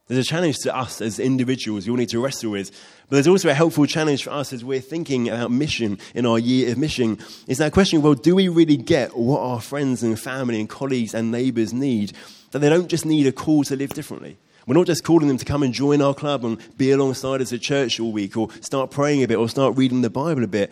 There's 0.07 0.25
a 0.25 0.29
challenge 0.29 0.59
to 0.59 0.75
us 0.75 1.01
as 1.01 1.19
individuals 1.19 1.85
you 1.85 1.93
all 1.93 1.97
need 1.97 2.09
to 2.09 2.23
wrestle 2.23 2.51
with, 2.51 2.71
but 3.09 3.17
there's 3.17 3.27
also 3.27 3.49
a 3.49 3.53
helpful 3.53 3.85
challenge 3.85 4.23
for 4.23 4.29
us 4.29 4.53
as 4.53 4.63
we're 4.63 4.79
thinking 4.79 5.27
about 5.27 5.51
mission 5.51 5.99
in 6.15 6.25
our 6.25 6.39
year 6.39 6.71
of 6.71 6.77
mission. 6.77 7.19
Is 7.47 7.57
that 7.57 7.73
question, 7.73 8.01
well, 8.01 8.13
do 8.13 8.35
we 8.35 8.47
really 8.47 8.77
get 8.77 9.17
what 9.17 9.41
our 9.41 9.59
friends 9.59 10.03
and 10.03 10.17
family 10.17 10.59
and 10.59 10.69
colleagues 10.69 11.13
and 11.13 11.31
neighbours 11.31 11.73
need? 11.73 12.13
That 12.51 12.59
they 12.59 12.69
don't 12.69 12.87
just 12.87 13.05
need 13.05 13.27
a 13.27 13.33
call 13.33 13.63
to 13.65 13.75
live 13.75 13.89
differently 13.89 14.37
we're 14.67 14.75
not 14.75 14.85
just 14.85 15.05
calling 15.05 15.29
them 15.29 15.37
to 15.37 15.45
come 15.45 15.63
and 15.63 15.73
join 15.73 16.01
our 16.01 16.13
club 16.13 16.43
and 16.43 16.59
be 16.77 16.91
alongside 16.91 17.41
us 17.41 17.53
at 17.53 17.61
church 17.61 17.99
all 17.99 18.11
week 18.11 18.35
or 18.35 18.49
start 18.59 18.91
praying 18.91 19.23
a 19.23 19.27
bit 19.27 19.37
or 19.37 19.47
start 19.47 19.77
reading 19.77 20.01
the 20.01 20.09
Bible 20.09 20.43
a 20.43 20.47
bit. 20.47 20.71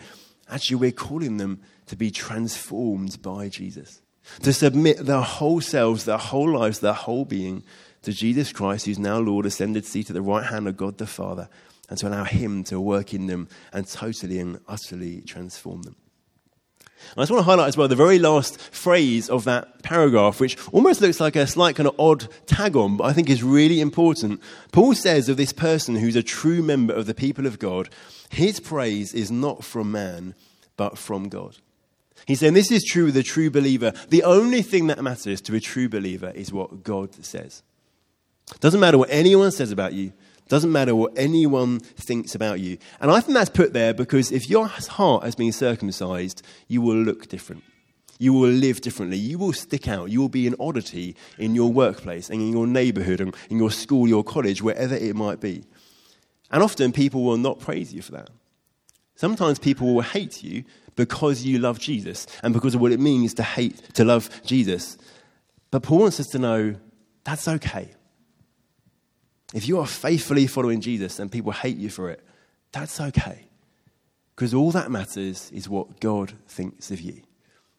Actually, 0.50 0.76
we're 0.76 0.92
calling 0.92 1.38
them 1.38 1.60
to 1.86 1.96
be 1.96 2.10
transformed 2.10 3.20
by 3.22 3.48
Jesus, 3.48 4.02
to 4.42 4.52
submit 4.52 4.98
their 4.98 5.22
whole 5.22 5.62
selves, 5.62 6.04
their 6.04 6.18
whole 6.18 6.58
lives, 6.58 6.80
their 6.80 6.92
whole 6.92 7.24
being 7.24 7.64
to 8.06 8.12
Jesus 8.12 8.52
Christ, 8.52 8.86
who's 8.86 9.00
now 9.00 9.18
Lord, 9.18 9.46
ascended 9.46 9.84
seat 9.84 10.10
at 10.10 10.14
the 10.14 10.22
right 10.22 10.44
hand 10.44 10.68
of 10.68 10.76
God 10.76 10.96
the 10.98 11.08
Father, 11.08 11.48
and 11.88 11.98
to 11.98 12.06
allow 12.06 12.22
Him 12.22 12.62
to 12.64 12.80
work 12.80 13.12
in 13.12 13.26
them 13.26 13.48
and 13.72 13.84
totally 13.84 14.38
and 14.38 14.60
utterly 14.68 15.22
transform 15.22 15.82
them. 15.82 15.96
I 17.16 17.22
just 17.22 17.32
want 17.32 17.40
to 17.40 17.50
highlight 17.50 17.66
as 17.66 17.76
well 17.76 17.88
the 17.88 17.96
very 17.96 18.20
last 18.20 18.60
phrase 18.60 19.28
of 19.28 19.42
that 19.44 19.82
paragraph, 19.82 20.38
which 20.38 20.56
almost 20.68 21.00
looks 21.00 21.18
like 21.18 21.34
a 21.34 21.48
slight 21.48 21.74
kind 21.74 21.88
of 21.88 21.98
odd 21.98 22.28
tag 22.46 22.76
on, 22.76 22.96
but 22.96 23.04
I 23.04 23.12
think 23.12 23.28
is 23.28 23.42
really 23.42 23.80
important. 23.80 24.40
Paul 24.70 24.94
says 24.94 25.28
of 25.28 25.36
this 25.36 25.52
person 25.52 25.96
who's 25.96 26.16
a 26.16 26.22
true 26.22 26.62
member 26.62 26.94
of 26.94 27.06
the 27.06 27.14
people 27.14 27.44
of 27.44 27.58
God, 27.58 27.88
his 28.28 28.60
praise 28.60 29.14
is 29.14 29.32
not 29.32 29.64
from 29.64 29.90
man, 29.90 30.36
but 30.76 30.96
from 30.96 31.28
God. 31.28 31.56
He's 32.24 32.38
saying 32.38 32.54
this 32.54 32.70
is 32.70 32.84
true 32.84 33.06
with 33.06 33.16
a 33.16 33.24
true 33.24 33.50
believer. 33.50 33.92
The 34.10 34.22
only 34.22 34.62
thing 34.62 34.86
that 34.86 35.02
matters 35.02 35.40
to 35.40 35.56
a 35.56 35.60
true 35.60 35.88
believer 35.88 36.30
is 36.36 36.52
what 36.52 36.84
God 36.84 37.24
says. 37.24 37.64
Doesn't 38.60 38.80
matter 38.80 38.98
what 38.98 39.10
anyone 39.10 39.50
says 39.50 39.72
about 39.72 39.92
you, 39.92 40.12
doesn't 40.48 40.70
matter 40.70 40.94
what 40.94 41.12
anyone 41.16 41.80
thinks 41.80 42.34
about 42.34 42.60
you. 42.60 42.78
And 43.00 43.10
I 43.10 43.20
think 43.20 43.36
that's 43.36 43.50
put 43.50 43.72
there 43.72 43.92
because 43.92 44.30
if 44.30 44.48
your 44.48 44.68
heart 44.68 45.24
has 45.24 45.34
been 45.34 45.52
circumcised, 45.52 46.42
you 46.68 46.80
will 46.80 46.96
look 46.96 47.28
different. 47.28 47.64
You 48.18 48.32
will 48.32 48.50
live 48.50 48.80
differently. 48.80 49.18
You 49.18 49.38
will 49.38 49.52
stick 49.52 49.88
out. 49.88 50.10
You 50.10 50.20
will 50.20 50.28
be 50.28 50.46
an 50.46 50.54
oddity 50.60 51.16
in 51.38 51.54
your 51.54 51.70
workplace 51.72 52.30
and 52.30 52.40
in 52.40 52.52
your 52.52 52.66
neighborhood 52.66 53.20
and 53.20 53.34
in 53.50 53.58
your 53.58 53.70
school, 53.70 54.08
your 54.08 54.24
college, 54.24 54.62
wherever 54.62 54.94
it 54.94 55.16
might 55.16 55.40
be. 55.40 55.64
And 56.50 56.62
often 56.62 56.92
people 56.92 57.24
will 57.24 57.36
not 57.36 57.58
praise 57.58 57.92
you 57.92 58.00
for 58.00 58.12
that. 58.12 58.30
Sometimes 59.16 59.58
people 59.58 59.94
will 59.94 60.02
hate 60.02 60.42
you 60.42 60.64
because 60.94 61.42
you 61.42 61.58
love 61.58 61.78
Jesus 61.78 62.26
and 62.42 62.54
because 62.54 62.74
of 62.74 62.80
what 62.80 62.92
it 62.92 63.00
means 63.00 63.34
to 63.34 63.42
hate, 63.42 63.94
to 63.94 64.04
love 64.04 64.30
Jesus. 64.44 64.96
But 65.70 65.82
Paul 65.82 65.98
wants 65.98 66.20
us 66.20 66.28
to 66.28 66.38
know 66.38 66.76
that's 67.24 67.48
okay. 67.48 67.95
If 69.54 69.68
you 69.68 69.78
are 69.78 69.86
faithfully 69.86 70.46
following 70.46 70.80
Jesus 70.80 71.18
and 71.18 71.30
people 71.30 71.52
hate 71.52 71.76
you 71.76 71.88
for 71.88 72.10
it, 72.10 72.24
that's 72.72 73.00
okay. 73.00 73.46
Because 74.34 74.52
all 74.52 74.70
that 74.72 74.90
matters 74.90 75.50
is 75.52 75.68
what 75.68 76.00
God 76.00 76.32
thinks 76.48 76.90
of 76.90 77.00
you. 77.00 77.22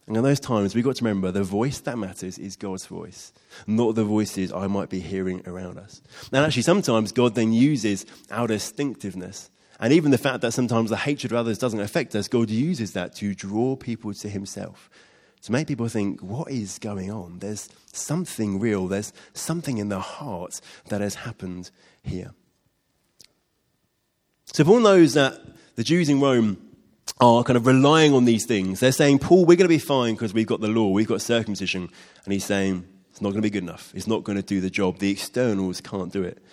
And 0.07 0.15
in 0.15 0.23
those 0.23 0.39
times, 0.39 0.73
we've 0.73 0.85
got 0.85 0.95
to 0.95 1.03
remember 1.03 1.31
the 1.31 1.43
voice 1.43 1.79
that 1.81 1.97
matters 1.97 2.37
is 2.37 2.55
God's 2.55 2.85
voice, 2.85 3.33
not 3.67 3.95
the 3.95 4.05
voices 4.05 4.53
I 4.53 4.67
might 4.67 4.89
be 4.89 5.01
hearing 5.01 5.43
around 5.45 5.77
us. 5.77 6.01
And 6.31 6.45
actually, 6.45 6.61
sometimes 6.61 7.11
God 7.11 7.35
then 7.35 7.51
uses 7.51 8.05
our 8.31 8.47
distinctiveness 8.47 9.51
and 9.79 9.93
even 9.93 10.11
the 10.11 10.17
fact 10.17 10.41
that 10.41 10.53
sometimes 10.53 10.89
the 10.89 10.97
hatred 10.97 11.31
of 11.31 11.37
others 11.37 11.59
doesn't 11.59 11.79
affect 11.79 12.15
us, 12.15 12.27
God 12.27 12.49
uses 12.49 12.93
that 12.93 13.15
to 13.15 13.35
draw 13.35 13.75
people 13.75 14.13
to 14.13 14.29
Himself 14.29 14.89
to 15.47 15.51
make 15.51 15.67
people 15.67 15.87
think, 15.87 16.21
what 16.21 16.51
is 16.51 16.77
going 16.77 17.11
on? 17.11 17.39
There's 17.39 17.69
something 17.91 18.59
real, 18.59 18.87
there's 18.87 19.11
something 19.33 19.77
in 19.77 19.89
the 19.89 19.99
heart 19.99 20.61
that 20.89 21.01
has 21.01 21.15
happened 21.15 21.71
here. 22.03 22.31
So 24.45 24.63
Paul 24.63 24.81
knows 24.81 25.13
that 25.13 25.39
the 25.75 25.83
Jews 25.83 26.09
in 26.09 26.21
Rome 26.21 26.57
are 27.19 27.43
kind 27.43 27.57
of 27.57 27.65
relying 27.65 28.13
on 28.13 28.25
these 28.25 28.45
things. 28.45 28.79
They're 28.79 28.91
saying, 28.91 29.19
Paul, 29.19 29.45
we're 29.45 29.57
going 29.57 29.59
to 29.59 29.67
be 29.67 29.79
fine 29.79 30.13
because 30.13 30.33
we've 30.33 30.47
got 30.47 30.61
the 30.61 30.67
law, 30.67 30.89
we've 30.89 31.07
got 31.07 31.21
circumcision. 31.21 31.89
And 32.23 32.33
he's 32.33 32.45
saying, 32.45 32.85
it's 33.09 33.21
not 33.21 33.29
going 33.29 33.41
to 33.41 33.45
be 33.45 33.49
good 33.49 33.63
enough. 33.63 33.91
It's 33.95 34.07
not 34.07 34.23
going 34.23 34.35
to 34.35 34.43
do 34.43 34.61
the 34.61 34.69
job. 34.69 34.99
The 34.99 35.11
externals 35.11 35.81
can't 35.81 36.11
do 36.11 36.23
it. 36.23 36.43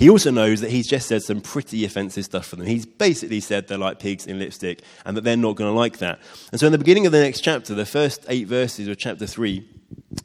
He 0.00 0.08
also 0.08 0.30
knows 0.30 0.62
that 0.62 0.70
he's 0.70 0.88
just 0.88 1.08
said 1.08 1.22
some 1.22 1.42
pretty 1.42 1.84
offensive 1.84 2.24
stuff 2.24 2.46
for 2.46 2.56
them. 2.56 2.64
He's 2.64 2.86
basically 2.86 3.40
said 3.40 3.68
they're 3.68 3.76
like 3.76 3.98
pigs 3.98 4.26
in 4.26 4.38
lipstick 4.38 4.80
and 5.04 5.14
that 5.14 5.24
they're 5.24 5.36
not 5.36 5.56
going 5.56 5.70
to 5.70 5.78
like 5.78 5.98
that. 5.98 6.18
And 6.50 6.58
so, 6.58 6.64
in 6.64 6.72
the 6.72 6.78
beginning 6.78 7.04
of 7.04 7.12
the 7.12 7.20
next 7.20 7.42
chapter, 7.42 7.74
the 7.74 7.84
first 7.84 8.24
eight 8.28 8.46
verses 8.46 8.88
of 8.88 8.96
chapter 8.96 9.26
3, 9.26 9.62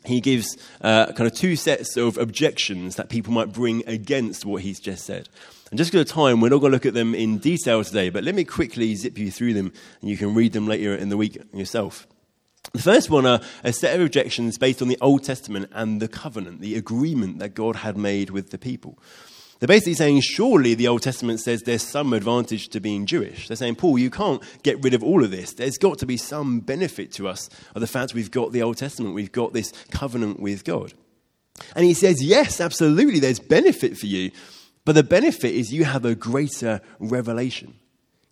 he 0.06 0.22
gives 0.22 0.58
uh, 0.80 1.08
kind 1.08 1.30
of 1.30 1.34
two 1.34 1.58
sets 1.58 1.98
of 1.98 2.18
objections 2.18 2.96
that 2.96 3.10
people 3.10 3.34
might 3.34 3.52
bring 3.52 3.84
against 3.86 4.46
what 4.46 4.62
he's 4.62 4.80
just 4.80 5.04
said. 5.04 5.28
And 5.72 5.78
just 5.78 5.92
because 5.92 6.10
of 6.10 6.16
time, 6.16 6.40
we're 6.40 6.48
not 6.48 6.60
going 6.60 6.72
to 6.72 6.76
look 6.78 6.86
at 6.86 6.94
them 6.94 7.14
in 7.14 7.40
detail 7.40 7.84
today, 7.84 8.10
but 8.10 8.24
let 8.24 8.34
me 8.34 8.46
quickly 8.46 8.96
zip 8.96 9.18
you 9.18 9.30
through 9.30 9.56
them 9.56 9.74
and 10.00 10.10
you 10.10 10.16
can 10.16 10.34
read 10.34 10.54
them 10.54 10.68
later 10.68 10.96
in 10.96 11.10
the 11.10 11.18
week 11.18 11.38
yourself. 11.54 12.08
The 12.72 12.82
first 12.82 13.10
one 13.10 13.26
are 13.26 13.42
a 13.62 13.74
set 13.74 13.94
of 13.94 14.06
objections 14.06 14.58
based 14.58 14.82
on 14.82 14.88
the 14.88 14.98
Old 15.02 15.26
Testament 15.26 15.70
and 15.74 16.02
the 16.02 16.08
covenant, 16.08 16.62
the 16.62 16.76
agreement 16.76 17.40
that 17.40 17.56
God 17.56 17.76
had 17.76 17.98
made 17.98 18.30
with 18.30 18.52
the 18.52 18.58
people. 18.58 18.98
They're 19.60 19.68
basically 19.68 19.94
saying, 19.94 20.22
surely 20.22 20.74
the 20.74 20.89
Old 20.89 21.02
Testament 21.02 21.39
says 21.39 21.62
there's 21.62 21.82
some 21.82 22.12
advantage 22.13 22.68
to 22.70 22.82
being 22.82 23.06
Jewish. 23.06 23.48
They're 23.48 23.56
saying, 23.56 23.76
Paul, 23.76 23.98
you 23.98 24.10
can't 24.10 24.44
get 24.63 24.84
rid 24.84 24.94
of 24.94 25.04
all 25.04 25.24
of 25.24 25.32
this. 25.32 25.54
There's 25.54 25.78
got 25.78 26.00
to 26.00 26.06
be 26.06 26.18
some 26.18 26.60
benefit 26.60 27.13
to 27.13 27.28
us 27.28 27.50
of 27.74 27.80
the 27.80 27.88
fact 27.88 28.13
we've 28.13 28.32
got 28.32 28.52
the 28.52 28.62
Old 28.62 28.78
Testament, 28.78 29.15
we've 29.15 29.32
got 29.32 29.54
this 29.54 29.72
covenant 29.91 30.39
with 30.39 30.65
God. 30.65 30.94
And 31.76 31.86
he 31.86 31.94
says, 31.94 32.22
yes, 32.22 32.60
absolutely, 32.60 33.20
there's 33.20 33.39
benefit 33.39 33.98
for 33.98 34.08
you, 34.08 34.32
but 34.84 34.94
the 34.94 35.04
benefit 35.04 35.56
is 35.56 35.74
you 35.74 35.86
have 35.86 36.04
a 36.04 36.15
greater 36.15 36.82
revelation. 37.00 37.76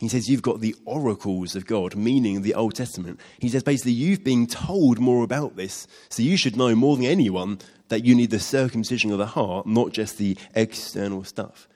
He 0.03 0.09
says 0.09 0.29
you've 0.29 0.41
got 0.41 0.59
the 0.59 0.75
oracles 0.83 1.55
of 1.55 1.65
God, 1.65 1.95
meaning 1.95 2.41
the 2.41 2.55
Old 2.55 2.75
Testament. 2.75 3.21
He 3.39 3.47
says 3.47 3.63
basically 3.63 3.93
you've 3.93 4.21
been 4.21 4.47
told 4.47 4.99
more 4.99 5.23
about 5.23 5.55
this, 5.55 5.87
so 6.09 6.21
you 6.21 6.35
should 6.35 6.57
know 6.57 6.75
more 6.75 6.97
than 6.97 7.05
anyone 7.05 7.59
that 7.87 8.03
you 8.03 8.13
need 8.13 8.29
the 8.29 8.37
circumcision 8.37 9.13
of 9.13 9.17
the 9.17 9.27
heart, 9.27 9.65
not 9.65 9.93
just 9.93 10.17
the 10.17 10.37
external 10.55 11.23
stuff. 11.23 11.69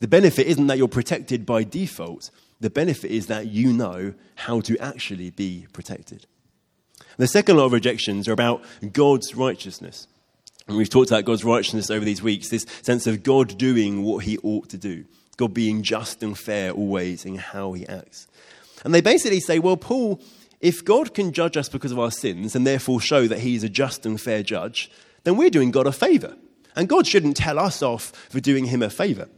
The 0.00 0.08
benefit 0.08 0.46
isn't 0.46 0.68
that 0.68 0.78
you're 0.78 0.88
protected 0.88 1.44
by 1.44 1.64
default, 1.64 2.30
the 2.60 2.70
benefit 2.70 3.10
is 3.10 3.26
that 3.26 3.48
you 3.48 3.74
know 3.74 4.14
how 4.36 4.60
to 4.62 4.78
actually 4.78 5.28
be 5.28 5.66
protected. 5.74 6.26
The 7.18 7.26
second 7.26 7.58
lot 7.58 7.66
of 7.66 7.72
rejections 7.74 8.26
are 8.26 8.32
about 8.32 8.64
God's 8.94 9.34
righteousness. 9.34 10.08
And 10.66 10.78
we've 10.78 10.88
talked 10.88 11.10
about 11.10 11.26
God's 11.26 11.44
righteousness 11.44 11.90
over 11.90 12.06
these 12.06 12.22
weeks, 12.22 12.48
this 12.48 12.64
sense 12.80 13.06
of 13.06 13.22
God 13.22 13.58
doing 13.58 14.02
what 14.02 14.24
he 14.24 14.38
ought 14.38 14.70
to 14.70 14.78
do, 14.78 15.04
God 15.36 15.54
being 15.54 15.82
just 15.82 16.22
and 16.22 16.36
fair 16.36 16.70
always 16.70 17.24
in 17.24 17.36
how 17.36 17.72
he 17.72 17.86
acts. 17.86 18.26
And 18.84 18.94
they 18.94 19.00
basically 19.00 19.40
say, 19.40 19.58
well, 19.58 19.76
Paul, 19.76 20.20
if 20.60 20.84
God 20.84 21.14
can 21.14 21.32
judge 21.32 21.56
us 21.56 21.68
because 21.68 21.92
of 21.92 21.98
our 21.98 22.10
sins 22.10 22.54
and 22.54 22.66
therefore 22.66 23.00
show 23.00 23.26
that 23.26 23.40
he 23.40 23.54
is 23.54 23.64
a 23.64 23.68
just 23.68 24.06
and 24.06 24.20
fair 24.20 24.42
judge, 24.42 24.90
then 25.24 25.36
we're 25.36 25.50
doing 25.50 25.70
God 25.70 25.86
a 25.86 25.92
favor. 25.92 26.36
And 26.74 26.88
God 26.88 27.06
shouldn't 27.06 27.36
tell 27.36 27.58
us 27.58 27.82
off 27.82 28.12
for 28.30 28.40
doing 28.40 28.66
him 28.66 28.82
a 28.82 28.90
favor. 28.90 29.28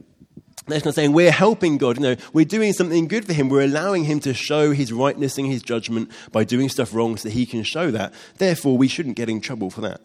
That's 0.67 0.85
not 0.85 0.93
saying 0.93 1.13
we're 1.13 1.31
helping 1.31 1.77
God. 1.77 1.99
Know, 1.99 2.15
we're 2.31 2.45
doing 2.45 2.73
something 2.73 3.07
good 3.07 3.25
for 3.25 3.33
him. 3.33 3.49
We're 3.49 3.63
allowing 3.63 4.03
him 4.03 4.19
to 4.21 4.33
show 4.33 4.71
his 4.71 4.93
rightness 4.93 5.37
and 5.37 5.47
his 5.47 5.63
judgment 5.63 6.11
by 6.31 6.43
doing 6.43 6.69
stuff 6.69 6.93
wrong 6.93 7.17
so 7.17 7.27
that 7.27 7.33
he 7.33 7.45
can 7.45 7.63
show 7.63 7.91
that. 7.91 8.13
Therefore, 8.37 8.77
we 8.77 8.87
shouldn't 8.87 9.15
get 9.15 9.29
in 9.29 9.41
trouble 9.41 9.69
for 9.69 9.81
that. 9.81 10.01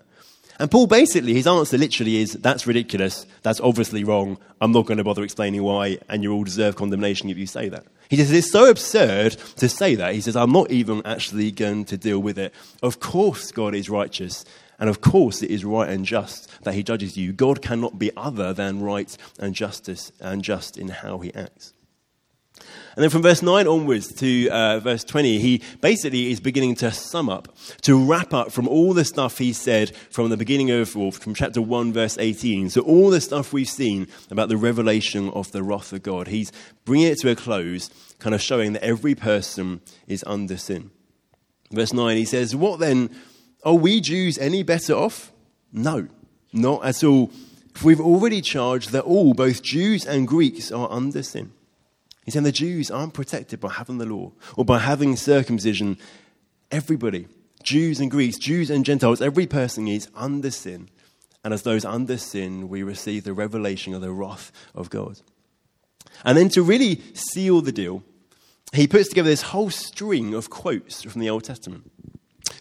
And 0.59 0.71
Paul 0.71 0.87
basically, 0.87 1.35
his 1.35 1.47
answer 1.47 1.77
literally 1.77 2.19
is, 2.19 2.35
that's 2.35 2.67
ridiculous. 2.67 3.27
That's 3.43 3.61
obviously 3.61 4.05
wrong. 4.05 4.39
I'm 4.61 4.73
not 4.73 4.87
going 4.87 4.99
to 4.99 5.05
bother 5.05 5.25
explaining 5.25 5.63
why, 5.63 5.99
and 6.09 6.23
you 6.23 6.33
all 6.33 6.45
deserve 6.45 6.77
condemnation 6.77 7.29
if 7.29 7.37
you 7.37 7.47
say 7.47 7.69
that. 7.69 7.85
He 8.09 8.17
says, 8.17 8.31
it's 8.31 8.53
so 8.53 8.71
absurd 8.71 9.33
to 9.57 9.69
say 9.69 9.97
that. 9.97 10.15
He 10.15 10.21
says, 10.21 10.37
I'm 10.37 10.53
not 10.53 10.71
even 10.71 11.03
actually 11.05 11.51
going 11.51 11.85
to 11.87 11.97
deal 11.97 12.21
with 12.21 12.39
it. 12.39 12.55
Of 12.83 13.01
course, 13.01 13.51
God 13.51 13.75
is 13.75 13.91
righteous. 13.91 14.45
And 14.79 14.89
of 14.89 15.01
course, 15.01 15.43
it 15.43 15.51
is 15.51 15.65
right 15.65 15.89
and 15.89 16.05
just 16.05 16.51
that 16.63 16.75
he 16.75 16.83
judges 16.83 17.17
you. 17.17 17.33
God 17.33 17.61
cannot 17.61 17.99
be 17.99 18.11
other 18.17 18.53
than 18.53 18.83
right 18.83 19.17
and 19.39 19.55
justice 19.55 20.13
and 20.21 20.43
just 20.43 20.77
in 20.77 20.89
how 20.89 21.19
he 21.19 21.35
acts. 21.35 21.74
And 22.97 23.03
then 23.03 23.11
from 23.11 23.23
verse 23.23 23.43
9 23.43 23.67
onwards 23.67 24.13
to 24.15 24.49
uh, 24.51 24.79
verse 24.79 25.03
20, 25.03 25.39
he 25.39 25.63
basically 25.81 26.31
is 26.31 26.39
beginning 26.39 26.77
to 26.77 26.93
sum 26.93 27.29
up, 27.29 27.49
to 27.83 27.99
wrap 27.99 28.33
up 28.33 28.53
from 28.53 28.69
all 28.69 28.95
the 28.95 29.05
stuff 29.05 29.39
he 29.39 29.53
said 29.53 29.95
from 30.11 30.31
the 30.31 30.37
beginning 30.37 30.71
of, 30.71 30.97
or 30.97 31.11
from 31.11 31.35
chapter 31.35 31.61
1, 31.61 31.93
verse 31.93 32.17
18. 32.19 32.71
So, 32.71 32.83
all 32.83 33.11
the 33.11 33.21
stuff 33.21 33.53
we've 33.53 33.69
seen 33.69 34.07
about 34.31 34.49
the 34.49 34.57
revelation 34.57 35.31
of 35.31 35.51
the 35.51 35.65
wrath 35.65 35.93
of 35.93 36.05
God, 36.05 36.29
he's 36.29 36.53
bringing 36.85 37.09
it 37.09 37.19
to 37.19 37.31
a 37.31 37.37
close, 37.37 37.91
kind 38.21 38.35
of 38.35 38.41
showing 38.41 38.75
that 38.75 38.85
every 38.85 39.17
person 39.17 39.81
is 40.07 40.23
under 40.27 40.57
sin. 40.57 40.93
Verse 41.73 41.93
9, 41.93 42.17
he 42.17 42.25
says, 42.25 42.55
What 42.55 42.79
then? 42.79 43.11
Are 43.65 43.75
we 43.75 44.01
Jews 44.01 44.37
any 44.39 44.63
better 44.63 44.93
off? 44.93 45.33
No, 45.73 46.07
not 46.53 46.85
at 46.85 47.03
all. 47.03 47.33
We've 47.83 48.01
already 48.01 48.41
charged 48.41 48.91
that 48.91 49.05
all, 49.05 49.35
both 49.35 49.63
Jews 49.63 50.07
and 50.07 50.29
Greeks, 50.29 50.71
are 50.71 50.91
under 50.93 51.23
sin. 51.23 51.53
He's 52.25 52.35
saying 52.35 52.45
the 52.45 52.53
Jews 52.53 52.91
aren't 52.91 53.15
protected 53.15 53.61
by 53.61 53.71
having 53.71 53.99
the 53.99 54.07
law 54.07 54.33
or 54.57 54.65
by 54.65 54.79
having 54.79 55.15
circumcision. 55.17 55.99
Everybody, 56.71 57.29
Jews 57.63 58.01
and 58.01 58.11
Greeks, 58.11 58.39
Jews 58.39 58.71
and 58.71 58.85
Gentiles, 58.85 59.21
every 59.21 59.47
person 59.47 59.87
is 59.87 60.09
under 60.15 60.51
sin. 60.51 60.89
And 61.45 61.53
as 61.53 61.63
those 61.63 61.85
under 61.85 62.17
sin, 62.17 62.71
we 62.71 62.83
receive 62.83 63.25
the 63.25 63.35
revelation 63.35 63.93
of 63.93 64.01
the 64.01 64.11
wrath 64.11 64.51
of 64.75 64.89
God. 64.89 65.21
And 66.25 66.39
then 66.39 66.49
to 66.51 66.63
really 66.63 67.03
seal 67.13 67.61
the 67.61 67.73
deal, 67.73 68.03
he 68.73 68.87
puts 68.87 69.11
together 69.11 69.29
this 69.29 69.43
whole 69.43 69.71
string 69.71 70.33
of 70.33 70.49
quotes 70.49 71.03
from 71.03 71.21
the 71.21 71.29
Old 71.29 71.45
Testament. 71.45 71.91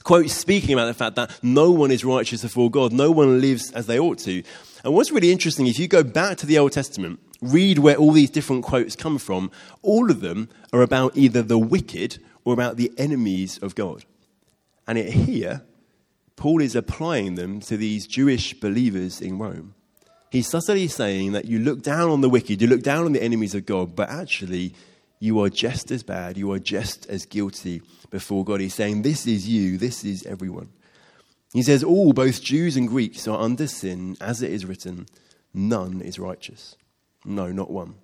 Quotes 0.04 0.34
speaking 0.34 0.74
about 0.74 0.86
the 0.88 0.94
fact 0.94 1.16
that 1.16 1.40
no 1.42 1.72
one 1.72 1.92
is 1.92 2.04
righteous 2.04 2.42
before 2.42 2.70
God, 2.70 2.92
no 2.92 3.12
one 3.12 3.40
lives 3.40 3.72
as 3.72 3.88
they 3.88 3.98
ought 3.98 4.20
to. 4.20 4.44
And 4.84 4.94
what's 4.94 5.12
really 5.12 5.32
interesting, 5.32 5.68
if 5.68 5.80
you 5.80 5.88
go 5.88 6.04
back 6.04 6.38
to 6.40 6.46
the 6.46 6.58
Old 6.58 6.74
Testament, 6.74 7.20
read 7.44 7.80
where 7.80 7.96
all 7.96 8.12
these 8.12 8.30
different 8.30 8.64
quotes 8.64 8.96
come 8.96 9.18
from, 9.18 9.52
all 9.82 10.10
of 10.10 10.22
them 10.22 10.50
are 10.72 10.82
about 10.82 11.16
either 11.18 11.42
the 11.42 11.58
wicked 11.58 12.20
or 12.44 12.54
about 12.54 12.78
the 12.78 12.92
enemies 12.98 13.58
of 13.60 13.76
God. 13.76 14.06
And 14.88 14.98
it, 14.98 15.14
here, 15.14 15.64
Paul 16.36 16.62
is 16.62 16.76
applying 16.76 17.36
them 17.36 17.60
to 17.62 17.78
these 17.78 18.08
Jewish 18.08 18.54
believers 18.54 19.22
in 19.22 19.38
Rome. 19.38 19.76
He's 20.30 20.50
subtly 20.50 20.88
saying 20.88 21.34
that 21.34 21.46
you 21.46 21.60
look 21.60 21.84
down 21.84 22.10
on 22.10 22.22
the 22.22 22.30
wicked, 22.30 22.62
you 22.62 22.68
look 22.68 22.82
down 22.82 23.06
on 23.06 23.14
the 23.14 23.22
enemies 23.22 23.54
of 23.54 23.66
God, 23.66 23.96
but 23.96 24.10
actually, 24.10 24.74
you 25.20 25.40
are 25.42 25.50
just 25.50 25.92
as 25.92 26.04
bad, 26.04 26.38
you 26.38 26.52
are 26.52 26.60
just 26.60 27.06
as 27.06 27.26
guilty 27.26 27.82
before 28.10 28.44
God. 28.44 28.60
He's 28.60 28.74
saying, 28.74 29.04
This 29.04 29.28
is 29.28 29.48
you, 29.48 29.78
this 29.78 30.04
is 30.04 30.26
everyone. 30.26 30.70
He 31.54 31.62
says, 31.62 31.84
All, 31.84 32.14
both 32.14 32.42
Jews 32.42 32.76
and 32.76 32.88
Greeks, 32.88 33.28
are 33.28 33.40
under 33.40 33.68
sin, 33.68 34.18
as 34.20 34.42
it 34.42 34.52
is 34.52 34.66
written, 34.66 35.06
none 35.54 36.02
is 36.02 36.18
righteous. 36.18 36.76
No, 37.26 37.52
not 37.52 37.72
one. 37.72 37.96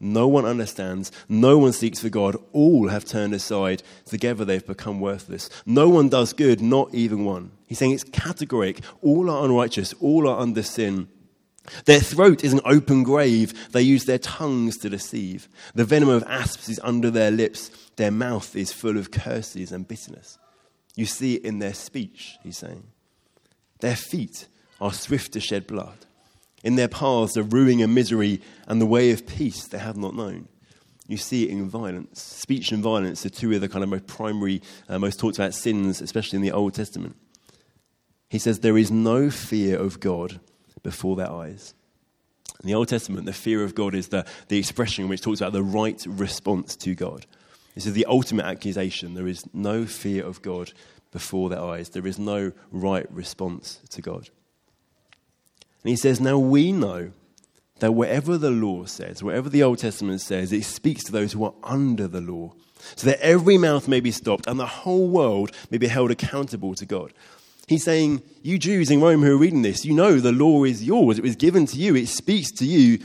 No 0.00 0.26
one 0.26 0.46
understands. 0.46 1.12
No 1.28 1.58
one 1.58 1.72
seeks 1.72 2.00
for 2.00 2.08
God. 2.08 2.36
All 2.52 2.88
have 2.88 3.04
turned 3.04 3.34
aside. 3.34 3.82
Together 4.06 4.44
they've 4.46 4.66
become 4.66 4.98
worthless. 4.98 5.50
No 5.66 5.90
one 5.90 6.08
does 6.08 6.32
good, 6.32 6.62
not 6.62 6.94
even 6.94 7.24
one. 7.26 7.50
He's 7.66 7.78
saying 7.78 7.92
it's 7.92 8.04
categoric. 8.04 8.82
All 9.02 9.28
are 9.30 9.44
unrighteous. 9.44 9.92
All 10.00 10.26
are 10.26 10.40
under 10.40 10.62
sin. 10.62 11.08
Their 11.84 12.00
throat 12.00 12.42
is 12.42 12.54
an 12.54 12.62
open 12.64 13.02
grave. 13.02 13.72
They 13.72 13.82
use 13.82 14.06
their 14.06 14.18
tongues 14.18 14.78
to 14.78 14.88
deceive. 14.88 15.48
The 15.74 15.84
venom 15.84 16.08
of 16.08 16.24
asps 16.26 16.70
is 16.70 16.80
under 16.82 17.10
their 17.10 17.30
lips. 17.30 17.70
Their 17.96 18.10
mouth 18.10 18.56
is 18.56 18.72
full 18.72 18.96
of 18.96 19.10
curses 19.10 19.70
and 19.70 19.86
bitterness. 19.86 20.38
You 20.96 21.04
see 21.04 21.36
it 21.36 21.44
in 21.44 21.58
their 21.58 21.74
speech, 21.74 22.38
he's 22.42 22.58
saying. 22.58 22.84
Their 23.80 23.96
feet 23.96 24.48
are 24.80 24.92
swift 24.92 25.32
to 25.32 25.40
shed 25.40 25.66
blood. 25.66 26.06
In 26.62 26.76
their 26.76 26.88
paths 26.88 27.36
are 27.36 27.42
ruin 27.42 27.80
and 27.80 27.94
misery, 27.94 28.40
and 28.66 28.80
the 28.80 28.86
way 28.86 29.10
of 29.10 29.26
peace 29.26 29.66
they 29.66 29.78
have 29.78 29.96
not 29.96 30.14
known. 30.14 30.48
You 31.08 31.16
see 31.16 31.44
it 31.44 31.50
in 31.50 31.68
violence. 31.68 32.22
Speech 32.22 32.70
and 32.70 32.82
violence 32.82 33.26
are 33.26 33.30
two 33.30 33.52
of 33.52 33.60
the 33.60 33.68
kind 33.68 33.82
of 33.82 33.90
most 33.90 34.06
primary, 34.06 34.62
uh, 34.88 34.98
most 34.98 35.18
talked 35.18 35.38
about 35.38 35.54
sins, 35.54 36.00
especially 36.00 36.36
in 36.36 36.42
the 36.42 36.52
Old 36.52 36.74
Testament. 36.74 37.16
He 38.28 38.38
says, 38.38 38.60
There 38.60 38.78
is 38.78 38.90
no 38.90 39.30
fear 39.30 39.76
of 39.76 39.98
God 39.98 40.38
before 40.82 41.16
their 41.16 41.30
eyes. 41.30 41.74
In 42.62 42.68
the 42.68 42.74
Old 42.74 42.88
Testament, 42.88 43.26
the 43.26 43.32
fear 43.32 43.64
of 43.64 43.74
God 43.74 43.94
is 43.94 44.08
the, 44.08 44.26
the 44.48 44.58
expression 44.58 45.08
which 45.08 45.22
talks 45.22 45.40
about 45.40 45.52
the 45.52 45.62
right 45.62 46.00
response 46.06 46.76
to 46.76 46.94
God. 46.94 47.26
This 47.74 47.86
is 47.86 47.94
the 47.94 48.06
ultimate 48.06 48.44
accusation. 48.44 49.14
There 49.14 49.26
is 49.26 49.44
no 49.54 49.86
fear 49.86 50.24
of 50.24 50.42
God 50.42 50.72
before 51.10 51.48
their 51.48 51.60
eyes, 51.60 51.88
there 51.88 52.06
is 52.06 52.20
no 52.20 52.52
right 52.70 53.10
response 53.10 53.80
to 53.90 54.00
God. 54.00 54.30
And 55.82 55.90
he 55.90 55.96
says, 55.96 56.20
Now 56.20 56.38
we 56.38 56.72
know 56.72 57.12
that 57.78 57.92
whatever 57.92 58.36
the 58.36 58.50
law 58.50 58.84
says, 58.84 59.22
whatever 59.22 59.48
the 59.48 59.62
Old 59.62 59.78
Testament 59.78 60.20
says, 60.20 60.52
it 60.52 60.64
speaks 60.64 61.04
to 61.04 61.12
those 61.12 61.32
who 61.32 61.44
are 61.44 61.54
under 61.62 62.06
the 62.06 62.20
law, 62.20 62.52
so 62.96 63.06
that 63.06 63.20
every 63.20 63.58
mouth 63.58 63.88
may 63.88 64.00
be 64.00 64.10
stopped 64.10 64.46
and 64.46 64.58
the 64.58 64.66
whole 64.66 65.08
world 65.08 65.52
may 65.70 65.78
be 65.78 65.86
held 65.86 66.10
accountable 66.10 66.74
to 66.74 66.86
God. 66.86 67.12
He's 67.66 67.84
saying, 67.84 68.22
You 68.42 68.58
Jews 68.58 68.90
in 68.90 69.00
Rome 69.00 69.22
who 69.22 69.34
are 69.34 69.38
reading 69.38 69.62
this, 69.62 69.84
you 69.84 69.94
know 69.94 70.18
the 70.18 70.32
law 70.32 70.64
is 70.64 70.84
yours. 70.84 71.18
It 71.18 71.22
was 71.22 71.36
given 71.36 71.66
to 71.66 71.76
you. 71.76 71.94
It 71.94 72.08
speaks 72.08 72.50
to 72.52 72.66
you. 72.66 72.98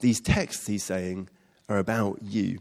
These 0.00 0.20
texts, 0.20 0.66
he's 0.66 0.84
saying, 0.84 1.28
are 1.68 1.78
about 1.78 2.18
you. 2.22 2.60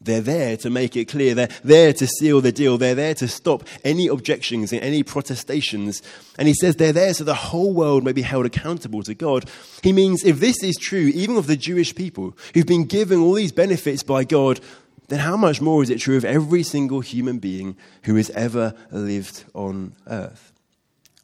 They're 0.00 0.20
there 0.20 0.56
to 0.58 0.70
make 0.70 0.96
it 0.96 1.06
clear. 1.06 1.34
They're 1.34 1.48
there 1.64 1.92
to 1.92 2.06
seal 2.06 2.40
the 2.40 2.52
deal. 2.52 2.78
They're 2.78 2.94
there 2.94 3.14
to 3.14 3.26
stop 3.26 3.64
any 3.82 4.06
objections 4.06 4.72
and 4.72 4.80
any 4.80 5.02
protestations. 5.02 6.02
And 6.38 6.46
he 6.46 6.54
says 6.54 6.76
they're 6.76 6.92
there 6.92 7.12
so 7.14 7.24
the 7.24 7.34
whole 7.34 7.72
world 7.74 8.04
may 8.04 8.12
be 8.12 8.22
held 8.22 8.46
accountable 8.46 9.02
to 9.02 9.14
God. 9.14 9.50
He 9.82 9.92
means 9.92 10.24
if 10.24 10.38
this 10.38 10.62
is 10.62 10.76
true, 10.76 11.10
even 11.14 11.36
of 11.36 11.48
the 11.48 11.56
Jewish 11.56 11.94
people 11.94 12.36
who've 12.54 12.66
been 12.66 12.84
given 12.84 13.18
all 13.18 13.32
these 13.32 13.50
benefits 13.50 14.04
by 14.04 14.22
God, 14.22 14.60
then 15.08 15.18
how 15.18 15.36
much 15.36 15.60
more 15.60 15.82
is 15.82 15.90
it 15.90 15.98
true 15.98 16.16
of 16.16 16.24
every 16.24 16.62
single 16.62 17.00
human 17.00 17.38
being 17.38 17.76
who 18.04 18.14
has 18.14 18.30
ever 18.30 18.74
lived 18.92 19.44
on 19.52 19.94
earth? 20.06 20.52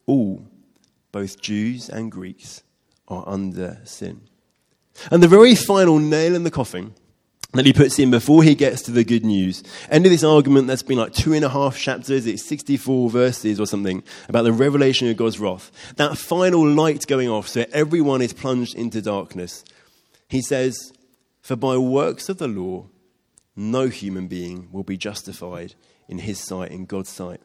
All, 0.06 0.42
both 1.12 1.40
Jews 1.40 1.88
and 1.88 2.10
Greeks, 2.10 2.62
are 3.06 3.22
under 3.26 3.78
sin. 3.84 4.22
And 5.10 5.22
the 5.22 5.28
very 5.28 5.54
final 5.54 5.98
nail 5.98 6.34
in 6.34 6.44
the 6.44 6.50
coffin 6.50 6.94
that 7.54 7.66
he 7.66 7.72
puts 7.72 7.98
in 7.98 8.10
before 8.10 8.42
he 8.42 8.54
gets 8.54 8.82
to 8.82 8.90
the 8.90 9.04
good 9.04 9.24
news. 9.24 9.62
End 9.90 10.04
of 10.04 10.12
this 10.12 10.24
argument 10.24 10.66
that's 10.66 10.82
been 10.82 10.98
like 10.98 11.12
two 11.12 11.32
and 11.32 11.44
a 11.44 11.48
half 11.48 11.78
chapters, 11.78 12.26
it's 12.26 12.44
64 12.44 13.08
verses 13.10 13.60
or 13.60 13.66
something, 13.66 14.02
about 14.28 14.42
the 14.42 14.52
revelation 14.52 15.08
of 15.08 15.16
God's 15.16 15.38
wrath. 15.38 15.70
That 15.96 16.18
final 16.18 16.66
light 16.66 17.06
going 17.06 17.28
off 17.28 17.48
so 17.48 17.64
everyone 17.72 18.22
is 18.22 18.32
plunged 18.32 18.74
into 18.74 19.00
darkness. 19.00 19.64
He 20.28 20.42
says, 20.42 20.92
For 21.42 21.56
by 21.56 21.76
works 21.76 22.28
of 22.28 22.38
the 22.38 22.48
law, 22.48 22.86
no 23.56 23.88
human 23.88 24.26
being 24.26 24.68
will 24.72 24.82
be 24.82 24.96
justified 24.96 25.74
in 26.08 26.18
his 26.18 26.40
sight, 26.40 26.72
in 26.72 26.86
God's 26.86 27.10
sight, 27.10 27.40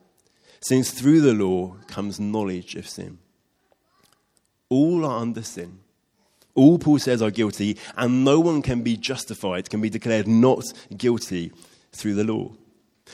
since 0.59 0.91
through 0.91 1.21
the 1.21 1.33
law 1.33 1.77
comes 1.87 2.19
knowledge 2.19 2.75
of 2.75 2.89
sin. 2.89 3.19
All 4.69 5.05
are 5.05 5.21
under 5.21 5.43
sin 5.43 5.79
all 6.59 6.77
Paul 6.77 6.99
says 6.99 7.21
are 7.21 7.31
guilty, 7.31 7.77
and 7.95 8.25
no 8.25 8.39
one 8.39 8.61
can 8.61 8.81
be 8.81 8.97
justified, 8.97 9.69
can 9.69 9.81
be 9.81 9.89
declared 9.89 10.27
not 10.27 10.65
guilty 10.95 11.51
through 11.93 12.15
the 12.15 12.23
law. 12.23 12.51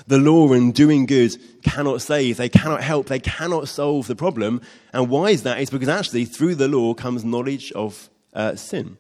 The 0.08 0.18
law 0.18 0.52
and 0.52 0.74
doing 0.74 1.06
good 1.06 1.38
cannot 1.64 2.02
save, 2.02 2.38
they 2.38 2.50
cannot 2.50 2.82
help, 2.82 3.08
they 3.08 3.20
cannot 3.20 3.70
solve 3.70 4.08
the 4.08 4.16
problem. 4.16 4.62
And 4.92 5.10
why 5.10 5.30
is 5.30 5.44
that? 5.44 5.60
It's 5.60 5.72
because 5.72 5.88
actually 5.88 6.26
through 6.26 6.56
the 6.56 6.68
law 6.68 6.94
comes 6.94 7.24
knowledge 7.24 7.72
of 7.74 8.10
uh, 8.34 8.56
sin. 8.56 8.98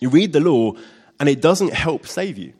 You 0.00 0.08
read 0.08 0.32
the 0.32 0.40
law, 0.40 0.72
and 1.20 1.28
it 1.28 1.40
doesn't 1.40 1.72
help 1.72 2.06
save 2.06 2.38
you. 2.38 2.54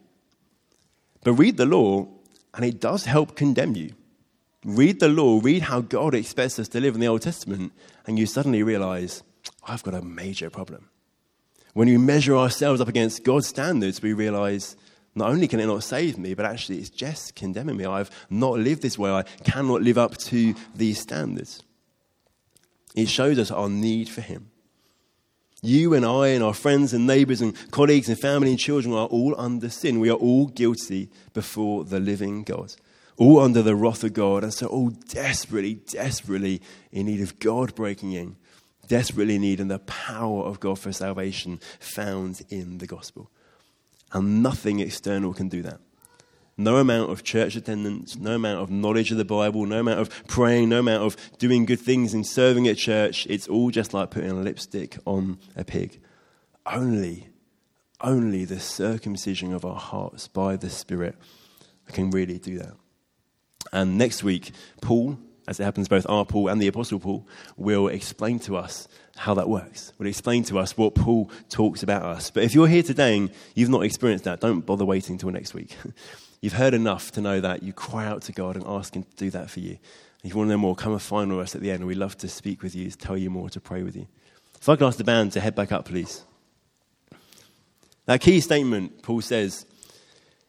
But 1.25 1.33
read 1.33 1.57
the 1.57 1.67
law, 1.67 2.07
and 2.55 2.65
it 2.65 2.81
does 2.81 3.07
help 3.07 3.35
condemn 3.35 3.75
you. 3.75 3.93
Read 4.65 5.01
the 5.01 5.09
law, 5.09 5.41
read 5.43 5.63
how 5.63 5.81
God 5.81 6.15
expects 6.15 6.59
us 6.59 6.69
to 6.69 6.81
live 6.81 6.95
in 6.95 7.01
the 7.01 7.09
Old 7.09 7.23
Testament, 7.23 7.73
and 8.07 8.19
you 8.19 8.27
suddenly 8.27 8.63
realize, 8.63 9.23
I've 9.67 9.83
got 9.83 9.95
a 9.95 10.03
major 10.03 10.51
problem 10.51 10.89
when 11.77 11.89
we 11.89 11.99
measure 11.99 12.35
ourselves 12.35 12.81
up 12.81 12.89
against 12.89 13.23
God's 13.23 13.49
standards, 13.49 14.01
we 14.01 14.15
realize 14.15 14.77
not 15.15 15.29
only 15.29 15.47
can 15.47 15.61
it 15.61 15.67
not 15.67 15.85
save 15.85 16.17
me, 16.17 16.33
but 16.33 16.47
actually 16.47 16.79
it's 16.79 16.89
just 16.89 17.35
condemning 17.35 17.77
me. 17.77 17.85
I've 17.85 18.11
not 18.31 18.59
lived 18.59 18.81
this 18.81 18.99
way. 18.99 19.11
I 19.11 19.25
cannot 19.45 19.83
live 19.83 19.99
up 19.99 20.17
to 20.17 20.55
these 20.75 20.99
standards. 20.99 21.63
It 22.95 23.11
shows 23.11 23.39
us 23.39 23.51
our 23.51 23.69
need 23.69 24.09
for 24.09 24.23
Him. 24.23 24.51
You 25.61 25.93
and 25.93 26.07
I 26.07 26.29
and 26.29 26.43
our 26.43 26.55
friends 26.55 26.95
and 26.95 27.07
neighbors 27.07 27.43
and 27.43 27.55
colleagues 27.73 28.09
and 28.09 28.19
family 28.19 28.49
and 28.49 28.59
children 28.59 28.95
are 28.95 29.09
all 29.09 29.35
under 29.37 29.69
sin. 29.69 30.01
We 30.01 30.09
are 30.09 30.15
all 30.15 30.47
guilty 30.47 31.11
before 31.35 31.85
the 31.85 32.01
living 32.01 32.43
God, 32.43 32.73
all 33.19 33.39
under 33.41 33.61
the 33.61 33.77
wrath 33.77 34.03
of 34.03 34.15
God, 34.15 34.45
and 34.45 34.55
so 34.55 34.67
all 34.69 34.89
desperately, 34.89 35.75
desperately 35.75 36.63
in 36.91 37.05
need 37.05 37.21
of 37.21 37.39
God 37.39 37.75
breaking 37.75 38.13
in, 38.13 38.37
desperately 38.89 39.39
needing 39.39 39.69
the 39.69 39.79
power 39.81 40.45
of 40.45 40.61
God 40.61 40.79
for 40.79 40.93
salvation 40.93 41.61
found 41.79 42.43
in 42.49 42.79
the 42.79 42.87
gospel. 42.87 43.31
And 44.13 44.43
nothing 44.43 44.81
external 44.81 45.35
can 45.35 45.49
do 45.49 45.63
that. 45.63 45.81
No 46.57 46.77
amount 46.79 47.11
of 47.11 47.23
church 47.23 47.55
attendance, 47.55 48.17
no 48.17 48.37
amount 48.37 48.63
of 48.63 48.71
knowledge 48.71 49.11
of 49.11 49.19
the 49.19 49.27
Bible, 49.27 49.67
no 49.67 49.81
amount 49.81 50.01
of 50.01 50.27
praying, 50.27 50.71
no 50.71 50.79
amount 50.79 51.03
of 51.03 51.39
doing 51.39 51.67
good 51.67 51.81
things 51.81 52.15
and 52.15 52.27
serving 52.27 52.67
at 52.67 52.79
church. 52.79 53.27
It's 53.29 53.47
all 53.47 53.71
just 53.71 53.93
like 53.93 54.11
putting 54.11 54.31
a 54.31 54.35
lipstick 54.35 54.97
on 55.05 55.39
a 55.55 55.65
pig. 55.65 56.01
Only, 56.65 57.29
only 58.01 58.47
the 58.47 58.59
circumcision 58.59 59.53
of 59.53 59.67
our 59.67 59.79
hearts 59.79 60.29
by 60.29 60.57
the 60.57 60.71
Spirit 60.71 61.17
can 61.93 62.11
really 62.11 62.39
do 62.39 62.59
that. 62.59 62.73
And 63.73 63.99
next 63.99 64.23
week, 64.23 64.53
Paul, 64.81 65.19
as 65.49 65.61
it 65.61 65.65
happens, 65.65 65.89
both 65.89 66.09
our 66.09 66.25
Paul 66.25 66.49
and 66.49 66.61
the 66.61 66.67
Apostle 66.67 66.99
Paul, 66.99 67.27
will 67.57 67.89
explain 67.89 68.39
to 68.41 68.57
us 68.57 68.89
how 69.17 69.35
that 69.35 69.49
works. 69.49 69.93
Will 69.99 70.07
explain 70.07 70.43
to 70.45 70.59
us 70.59 70.77
what 70.77 70.95
Paul 70.95 71.31
talks 71.49 71.83
about 71.83 72.03
us. 72.03 72.31
But 72.31 72.43
if 72.43 72.55
you're 72.55 72.67
here 72.67 72.83
today 72.83 73.17
and 73.17 73.31
you've 73.55 73.69
not 73.69 73.85
experienced 73.85 74.25
that, 74.25 74.41
don't 74.41 74.61
bother 74.61 74.85
waiting 74.85 75.15
until 75.15 75.31
next 75.31 75.55
week. 75.55 75.77
You've 76.43 76.53
heard 76.53 76.75
enough 76.75 77.13
to 77.13 77.23
know 77.23 77.41
that 77.41 77.63
you 77.63 77.73
cry 77.73 78.05
out 78.05 78.23
to 78.23 78.33
God 78.33 78.57
and 78.57 78.65
ask 78.67 78.95
Him 78.95 79.05
to 79.05 79.17
do 79.17 79.31
that 79.31 79.51
for 79.51 79.61
you. 79.61 79.79
If 80.23 80.33
you 80.33 80.37
want 80.37 80.49
to 80.49 80.53
know 80.53 80.59
more, 80.59 80.77
come 80.77 80.93
and 80.93 81.01
find 81.01 81.33
us 81.33 81.55
at 81.55 81.63
the 81.63 81.71
end. 81.71 81.87
We'd 81.87 81.97
love 81.97 82.17
to 82.19 82.29
speak 82.29 82.63
with 82.63 82.75
you, 82.75 82.91
to 82.91 82.97
tell 82.97 83.17
you 83.17 83.31
more, 83.31 83.49
to 83.51 83.61
pray 83.61 83.83
with 83.83 83.97
you. 83.97 84.07
If 84.61 84.69
I 84.69 84.77
could 84.77 84.87
ask 84.87 84.99
the 84.99 85.05
band 85.05 85.33
to 85.33 85.41
head 85.41 85.55
back 85.55 85.73
up, 85.73 85.87
please. 85.87 86.25
That 88.05 88.21
key 88.21 88.41
statement, 88.41 89.03
Paul 89.03 89.23
says, 89.23 89.67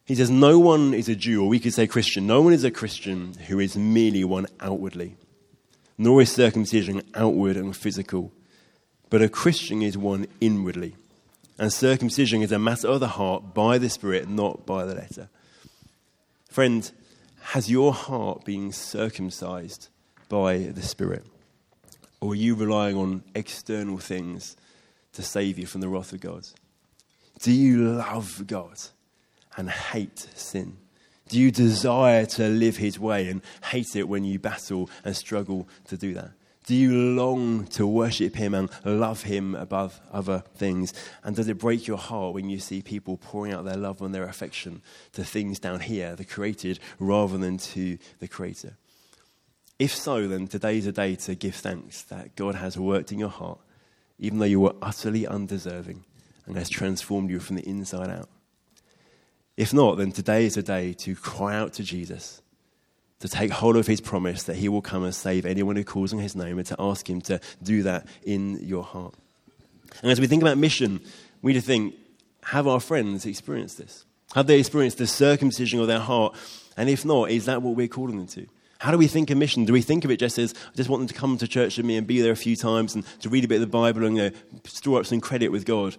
he 0.07 0.15
says, 0.15 0.31
No 0.31 0.57
one 0.57 0.93
is 0.93 1.09
a 1.09 1.15
Jew, 1.15 1.43
or 1.43 1.49
we 1.49 1.59
could 1.59 1.73
say 1.73 1.85
Christian. 1.85 2.25
No 2.25 2.41
one 2.41 2.53
is 2.53 2.63
a 2.63 2.71
Christian 2.71 3.33
who 3.47 3.59
is 3.59 3.75
merely 3.75 4.23
one 4.23 4.47
outwardly, 4.61 5.17
nor 5.97 6.21
is 6.21 6.31
circumcision 6.31 7.01
outward 7.13 7.57
and 7.57 7.75
physical, 7.75 8.31
but 9.09 9.21
a 9.21 9.27
Christian 9.27 9.81
is 9.81 9.97
one 9.97 10.25
inwardly. 10.39 10.95
And 11.59 11.73
circumcision 11.73 12.41
is 12.41 12.53
a 12.53 12.59
matter 12.59 12.87
of 12.87 13.01
the 13.01 13.09
heart 13.09 13.53
by 13.53 13.77
the 13.77 13.89
Spirit, 13.89 14.29
not 14.29 14.65
by 14.65 14.85
the 14.85 14.95
letter. 14.95 15.27
Friend, 16.49 16.89
has 17.41 17.69
your 17.69 17.93
heart 17.93 18.45
been 18.45 18.71
circumcised 18.71 19.89
by 20.29 20.57
the 20.57 20.81
Spirit? 20.81 21.25
Or 22.21 22.31
are 22.31 22.35
you 22.35 22.55
relying 22.55 22.95
on 22.95 23.23
external 23.35 23.97
things 23.97 24.55
to 25.13 25.21
save 25.21 25.59
you 25.59 25.65
from 25.65 25.81
the 25.81 25.89
wrath 25.89 26.13
of 26.13 26.21
God? 26.21 26.47
Do 27.41 27.51
you 27.51 27.91
love 27.93 28.47
God 28.47 28.77
and 29.57 29.69
hate 29.69 30.27
sin? 30.35 30.77
Do 31.27 31.37
you 31.37 31.51
desire 31.51 32.25
to 32.25 32.47
live 32.47 32.77
His 32.77 32.97
way 32.99 33.27
and 33.27 33.41
hate 33.65 33.95
it 33.95 34.07
when 34.07 34.23
you 34.23 34.39
battle 34.39 34.89
and 35.03 35.15
struggle 35.15 35.67
to 35.85 35.97
do 35.97 36.13
that? 36.13 36.31
Do 36.65 36.75
you 36.75 36.93
long 36.93 37.65
to 37.67 37.87
worship 37.87 38.35
Him 38.35 38.53
and 38.53 38.69
love 38.83 39.23
Him 39.23 39.55
above 39.55 39.99
other 40.11 40.43
things? 40.55 40.93
And 41.23 41.35
does 41.35 41.47
it 41.47 41.57
break 41.57 41.87
your 41.87 41.97
heart 41.97 42.33
when 42.33 42.49
you 42.49 42.59
see 42.59 42.81
people 42.81 43.17
pouring 43.17 43.53
out 43.53 43.65
their 43.65 43.77
love 43.77 44.01
and 44.01 44.13
their 44.13 44.25
affection 44.25 44.81
to 45.13 45.23
things 45.23 45.59
down 45.59 45.79
here, 45.79 46.15
the 46.15 46.25
created, 46.25 46.79
rather 46.99 47.37
than 47.37 47.57
to 47.57 47.97
the 48.19 48.27
Creator? 48.27 48.77
If 49.79 49.95
so, 49.95 50.27
then 50.27 50.47
today 50.47 50.77
is 50.77 50.87
a 50.87 50.91
day 50.91 51.15
to 51.15 51.35
give 51.35 51.55
thanks 51.55 52.01
that 52.03 52.35
God 52.35 52.55
has 52.55 52.77
worked 52.77 53.11
in 53.11 53.19
your 53.19 53.29
heart, 53.29 53.59
even 54.19 54.39
though 54.39 54.45
you 54.45 54.59
were 54.59 54.75
utterly 54.81 55.25
undeserving, 55.25 56.03
and 56.45 56.57
has 56.57 56.69
transformed 56.69 57.29
you 57.29 57.39
from 57.39 57.55
the 57.57 57.67
inside 57.67 58.09
out. 58.09 58.27
If 59.57 59.73
not, 59.73 59.97
then 59.97 60.11
today 60.11 60.45
is 60.45 60.55
a 60.55 60.63
day 60.63 60.93
to 60.93 61.15
cry 61.15 61.55
out 61.55 61.73
to 61.73 61.83
Jesus 61.83 62.41
to 63.19 63.27
take 63.27 63.51
hold 63.51 63.75
of 63.75 63.87
his 63.87 63.99
promise 63.99 64.43
that 64.43 64.55
he 64.55 64.69
will 64.69 64.81
come 64.81 65.03
and 65.03 65.13
save 65.13 65.45
anyone 65.45 65.75
who 65.75 65.83
calls 65.83 66.13
on 66.13 66.19
his 66.19 66.35
name 66.35 66.59
and 66.59 66.67
to 66.67 66.75
ask 66.77 67.09
him 67.09 67.19
to 67.21 67.39
do 67.63 67.81
that 67.83 68.05
in 68.23 68.59
your 68.63 68.83
heart. 68.83 69.15
And 70.03 70.11
as 70.11 70.21
we 70.21 70.27
think 70.27 70.43
about 70.43 70.59
mission, 70.59 71.01
we 71.41 71.53
need 71.53 71.59
to 71.59 71.65
think 71.65 71.95
have 72.43 72.67
our 72.67 72.79
friends 72.79 73.25
experienced 73.25 73.77
this? 73.77 74.05
Have 74.33 74.47
they 74.47 74.59
experienced 74.59 74.99
the 74.99 75.07
circumcision 75.07 75.79
of 75.79 75.87
their 75.87 75.99
heart? 75.99 76.35
And 76.77 76.89
if 76.89 77.03
not, 77.03 77.31
is 77.31 77.45
that 77.45 77.61
what 77.61 77.75
we're 77.75 77.87
calling 77.87 78.17
them 78.17 78.27
to? 78.27 78.45
How 78.79 78.91
do 78.91 78.97
we 78.97 79.07
think 79.07 79.31
of 79.31 79.37
mission? 79.37 79.65
Do 79.65 79.73
we 79.73 79.81
think 79.81 80.05
of 80.05 80.11
it 80.11 80.19
just 80.19 80.37
as 80.37 80.53
I 80.53 80.75
just 80.75 80.89
want 80.89 81.01
them 81.01 81.07
to 81.07 81.13
come 81.13 81.37
to 81.37 81.47
church 81.47 81.77
with 81.77 81.85
me 81.85 81.97
and 81.97 82.05
be 82.05 82.21
there 82.21 82.31
a 82.31 82.37
few 82.37 82.55
times 82.55 82.93
and 82.93 83.03
to 83.21 83.29
read 83.29 83.43
a 83.43 83.47
bit 83.47 83.55
of 83.55 83.61
the 83.61 83.67
Bible 83.67 84.05
and 84.05 84.15
you 84.15 84.23
know, 84.23 84.31
store 84.65 84.99
up 84.99 85.07
some 85.07 85.19
credit 85.19 85.51
with 85.51 85.65
God? 85.65 85.97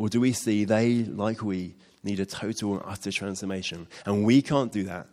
Or 0.00 0.08
do 0.08 0.20
we 0.20 0.32
see 0.32 0.64
they, 0.64 1.04
like 1.04 1.42
we, 1.42 1.74
need 2.02 2.20
a 2.20 2.26
total 2.26 2.74
and 2.74 2.82
utter 2.86 3.12
transformation? 3.12 3.86
And 4.06 4.24
we 4.24 4.40
can't 4.40 4.72
do 4.72 4.84
that 4.84 5.06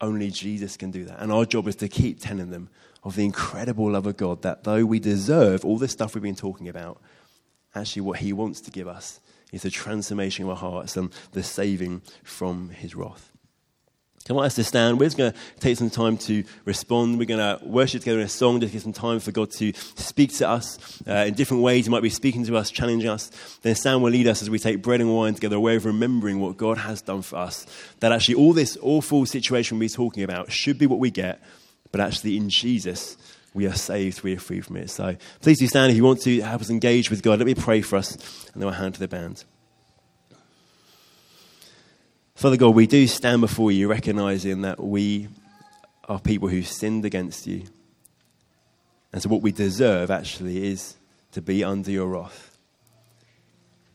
only 0.00 0.30
Jesus 0.30 0.76
can 0.76 0.90
do 0.90 1.04
that. 1.04 1.20
And 1.20 1.32
our 1.32 1.44
job 1.44 1.68
is 1.68 1.76
to 1.76 1.88
keep 1.88 2.20
telling 2.20 2.50
them 2.50 2.68
of 3.02 3.16
the 3.16 3.24
incredible 3.24 3.90
love 3.90 4.06
of 4.06 4.16
God 4.16 4.42
that 4.42 4.64
though 4.64 4.84
we 4.84 4.98
deserve 4.98 5.64
all 5.64 5.78
this 5.78 5.92
stuff 5.92 6.14
we've 6.14 6.22
been 6.22 6.34
talking 6.34 6.68
about, 6.68 7.00
actually 7.74 8.02
what 8.02 8.18
He 8.18 8.32
wants 8.32 8.60
to 8.62 8.70
give 8.70 8.88
us 8.88 9.20
is 9.52 9.62
the 9.62 9.70
transformation 9.70 10.44
of 10.44 10.50
our 10.50 10.56
hearts 10.56 10.96
and 10.96 11.12
the 11.32 11.42
saving 11.42 12.02
from 12.22 12.70
His 12.70 12.94
wrath. 12.94 13.32
I 14.28 14.32
want 14.32 14.46
us 14.46 14.54
to 14.56 14.64
stand. 14.64 14.98
We're 14.98 15.06
just 15.06 15.16
going 15.16 15.32
to 15.32 15.38
take 15.60 15.76
some 15.76 15.90
time 15.90 16.16
to 16.18 16.42
respond. 16.64 17.18
We're 17.18 17.26
going 17.26 17.38
to 17.38 17.64
worship 17.64 18.00
together 18.00 18.18
in 18.18 18.26
a 18.26 18.28
song 18.28 18.58
to 18.60 18.66
give 18.66 18.82
some 18.82 18.92
time 18.92 19.20
for 19.20 19.30
God 19.30 19.52
to 19.52 19.72
speak 19.74 20.34
to 20.38 20.48
us 20.48 21.00
uh, 21.06 21.26
in 21.28 21.34
different 21.34 21.62
ways. 21.62 21.86
He 21.86 21.90
might 21.90 22.02
be 22.02 22.10
speaking 22.10 22.44
to 22.46 22.56
us, 22.56 22.70
challenging 22.70 23.08
us. 23.08 23.30
Then 23.62 23.76
Sam 23.76 24.02
will 24.02 24.10
lead 24.10 24.26
us 24.26 24.42
as 24.42 24.50
we 24.50 24.58
take 24.58 24.82
bread 24.82 25.00
and 25.00 25.14
wine 25.14 25.34
together, 25.34 25.56
a 25.56 25.60
way 25.60 25.76
of 25.76 25.84
remembering 25.84 26.40
what 26.40 26.56
God 26.56 26.78
has 26.78 27.02
done 27.02 27.22
for 27.22 27.36
us. 27.36 27.66
That 28.00 28.10
actually 28.10 28.34
all 28.34 28.52
this 28.52 28.76
awful 28.82 29.26
situation 29.26 29.78
we're 29.78 29.88
talking 29.88 30.24
about 30.24 30.50
should 30.50 30.78
be 30.78 30.86
what 30.86 30.98
we 30.98 31.12
get, 31.12 31.40
but 31.92 32.00
actually 32.00 32.36
in 32.36 32.50
Jesus, 32.50 33.16
we 33.54 33.66
are 33.66 33.74
saved, 33.74 34.22
we 34.22 34.34
are 34.34 34.40
free 34.40 34.60
from 34.60 34.76
it. 34.78 34.90
So 34.90 35.16
please 35.40 35.60
do 35.60 35.68
stand 35.68 35.92
if 35.92 35.96
you 35.96 36.04
want 36.04 36.22
to 36.22 36.40
help 36.40 36.62
us 36.62 36.70
engage 36.70 37.10
with 37.10 37.22
God. 37.22 37.38
Let 37.38 37.46
me 37.46 37.54
pray 37.54 37.80
for 37.80 37.96
us, 37.96 38.16
and 38.52 38.60
then 38.60 38.66
we'll 38.66 38.74
hand 38.74 38.94
to 38.94 39.00
the 39.00 39.08
band. 39.08 39.44
Father 42.36 42.58
God, 42.58 42.74
we 42.74 42.86
do 42.86 43.06
stand 43.06 43.40
before 43.40 43.72
you 43.72 43.88
recognizing 43.88 44.60
that 44.60 44.78
we 44.78 45.28
are 46.06 46.20
people 46.20 46.48
who 46.48 46.60
sinned 46.60 47.06
against 47.06 47.46
you. 47.46 47.62
And 49.10 49.22
so, 49.22 49.30
what 49.30 49.40
we 49.40 49.52
deserve 49.52 50.10
actually 50.10 50.66
is 50.66 50.96
to 51.32 51.40
be 51.40 51.64
under 51.64 51.90
your 51.90 52.06
wrath. 52.06 52.58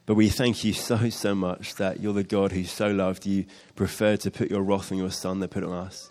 But 0.07 0.15
we 0.15 0.29
thank 0.29 0.63
you 0.63 0.73
so, 0.73 1.11
so 1.11 1.35
much 1.35 1.75
that 1.75 1.99
you're 1.99 2.13
the 2.13 2.23
God 2.23 2.51
who 2.51 2.63
so 2.63 2.89
loved 2.89 3.27
you, 3.27 3.45
preferred 3.75 4.21
to 4.21 4.31
put 4.31 4.49
your 4.49 4.63
wrath 4.63 4.91
on 4.91 4.97
your 4.97 5.11
Son 5.11 5.39
than 5.39 5.47
put 5.47 5.63
on 5.63 5.73
us. 5.73 6.09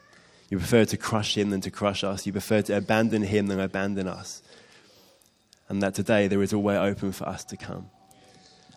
You 0.51 0.59
prefer 0.59 0.85
to 0.85 0.97
crush 0.97 1.37
him 1.37 1.51
than 1.51 1.61
to 1.62 1.71
crush 1.73 2.05
us. 2.05 2.27
You 2.27 2.33
prefer 2.33 2.62
to 2.62 2.77
abandon 2.77 3.23
him 3.23 3.49
than 3.49 3.59
abandon 3.59 4.07
us. 4.07 4.40
And 5.69 5.83
that 5.83 5.97
today 5.97 6.29
there 6.29 6.43
is 6.43 6.53
a 6.53 6.59
way 6.61 6.79
open 6.79 7.11
for 7.11 7.29
us 7.29 7.45
to 7.47 7.57
come. 7.57 7.90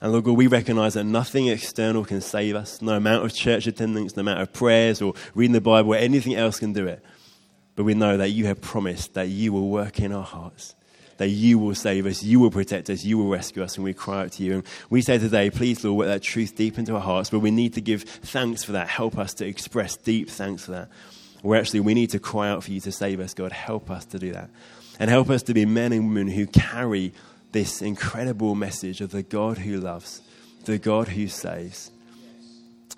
And 0.03 0.11
Lord 0.11 0.25
God, 0.25 0.35
we 0.35 0.47
recognize 0.47 0.95
that 0.95 1.05
nothing 1.05 1.47
external 1.47 2.03
can 2.03 2.19
save 2.19 2.57
us. 2.57 2.81
No 2.81 2.91
amount 2.91 3.23
of 3.23 3.33
church 3.33 3.67
attendance, 3.67 4.17
no 4.17 4.19
amount 4.19 4.41
of 4.41 4.51
prayers 4.51 5.01
or 5.01 5.13
reading 5.33 5.53
the 5.53 5.61
Bible 5.61 5.93
or 5.93 5.95
anything 5.95 6.35
else 6.35 6.59
can 6.59 6.73
do 6.73 6.85
it. 6.87 7.01
But 7.77 7.85
we 7.85 7.93
know 7.93 8.17
that 8.17 8.31
you 8.31 8.45
have 8.47 8.59
promised 8.59 9.13
that 9.13 9.29
you 9.29 9.53
will 9.53 9.69
work 9.69 10.01
in 10.01 10.11
our 10.11 10.25
hearts, 10.25 10.75
that 11.19 11.29
you 11.29 11.57
will 11.57 11.73
save 11.73 12.05
us, 12.05 12.21
you 12.21 12.41
will 12.41 12.51
protect 12.51 12.89
us, 12.89 13.05
you 13.05 13.17
will 13.17 13.29
rescue 13.29 13.63
us, 13.63 13.77
and 13.77 13.85
we 13.85 13.93
cry 13.93 14.23
out 14.23 14.33
to 14.33 14.43
you. 14.43 14.55
And 14.55 14.63
we 14.89 15.01
say 15.01 15.19
today, 15.19 15.49
please, 15.49 15.85
Lord, 15.85 15.99
work 15.99 16.07
that 16.07 16.21
truth 16.21 16.53
deep 16.57 16.77
into 16.77 16.95
our 16.95 17.01
hearts, 17.01 17.29
but 17.29 17.39
we 17.39 17.49
need 17.49 17.75
to 17.75 17.81
give 17.81 18.03
thanks 18.03 18.61
for 18.61 18.73
that. 18.73 18.89
Help 18.89 19.17
us 19.17 19.33
to 19.35 19.47
express 19.47 19.95
deep 19.95 20.29
thanks 20.29 20.65
for 20.65 20.71
that. 20.71 20.89
Where 21.43 21.57
actually 21.57 21.79
we 21.79 21.93
need 21.93 22.09
to 22.09 22.19
cry 22.19 22.49
out 22.49 22.65
for 22.65 22.71
you 22.71 22.81
to 22.81 22.91
save 22.91 23.21
us, 23.21 23.33
God. 23.33 23.53
Help 23.53 23.89
us 23.89 24.03
to 24.07 24.19
do 24.19 24.33
that. 24.33 24.49
And 24.99 25.09
help 25.09 25.29
us 25.29 25.43
to 25.43 25.53
be 25.53 25.65
men 25.65 25.93
and 25.93 26.09
women 26.09 26.27
who 26.27 26.45
carry 26.45 27.13
this 27.53 27.81
incredible 27.81 28.55
message 28.55 28.99
of 28.99 29.11
the 29.11 29.23
God 29.23 29.59
who 29.59 29.79
loves, 29.79 30.21
the 30.65 30.77
God 30.77 31.07
who 31.07 31.27
saves, 31.27 31.91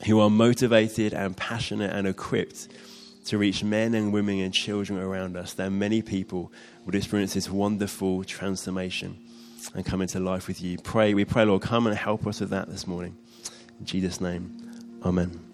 who 0.08 0.20
are 0.20 0.30
motivated 0.30 1.14
and 1.14 1.38
passionate 1.38 1.93
and 1.93 2.08
equipped 2.08 2.70
to 3.26 3.38
reach 3.38 3.64
men 3.64 3.93
and 3.93 4.14
women 4.14 4.39
and 4.39 4.53
children 4.53 4.99
around 4.99 5.36
us, 5.36 5.53
that 5.53 5.70
many 5.72 6.01
people 6.01 6.51
would 6.86 6.95
experience 6.95 7.34
this 7.34 7.49
wonderful 7.49 8.24
transformation 8.24 9.18
and 9.74 9.86
come 9.86 10.01
into 10.01 10.20
life 10.20 10.47
with 10.47 10.62
you. 10.62 10.78
Pray, 10.78 11.14
we 11.14 11.26
pray, 11.26 11.43
Lord, 11.43 11.62
come 11.62 11.88
and 11.88 11.97
help 11.97 12.26
us 12.28 12.39
with 12.39 12.51
that 12.51 12.70
this 12.70 12.88
morning. 12.88 13.18
In 13.80 13.86
Jesus' 13.86 14.22
name, 14.22 14.58
amen. 15.03 15.45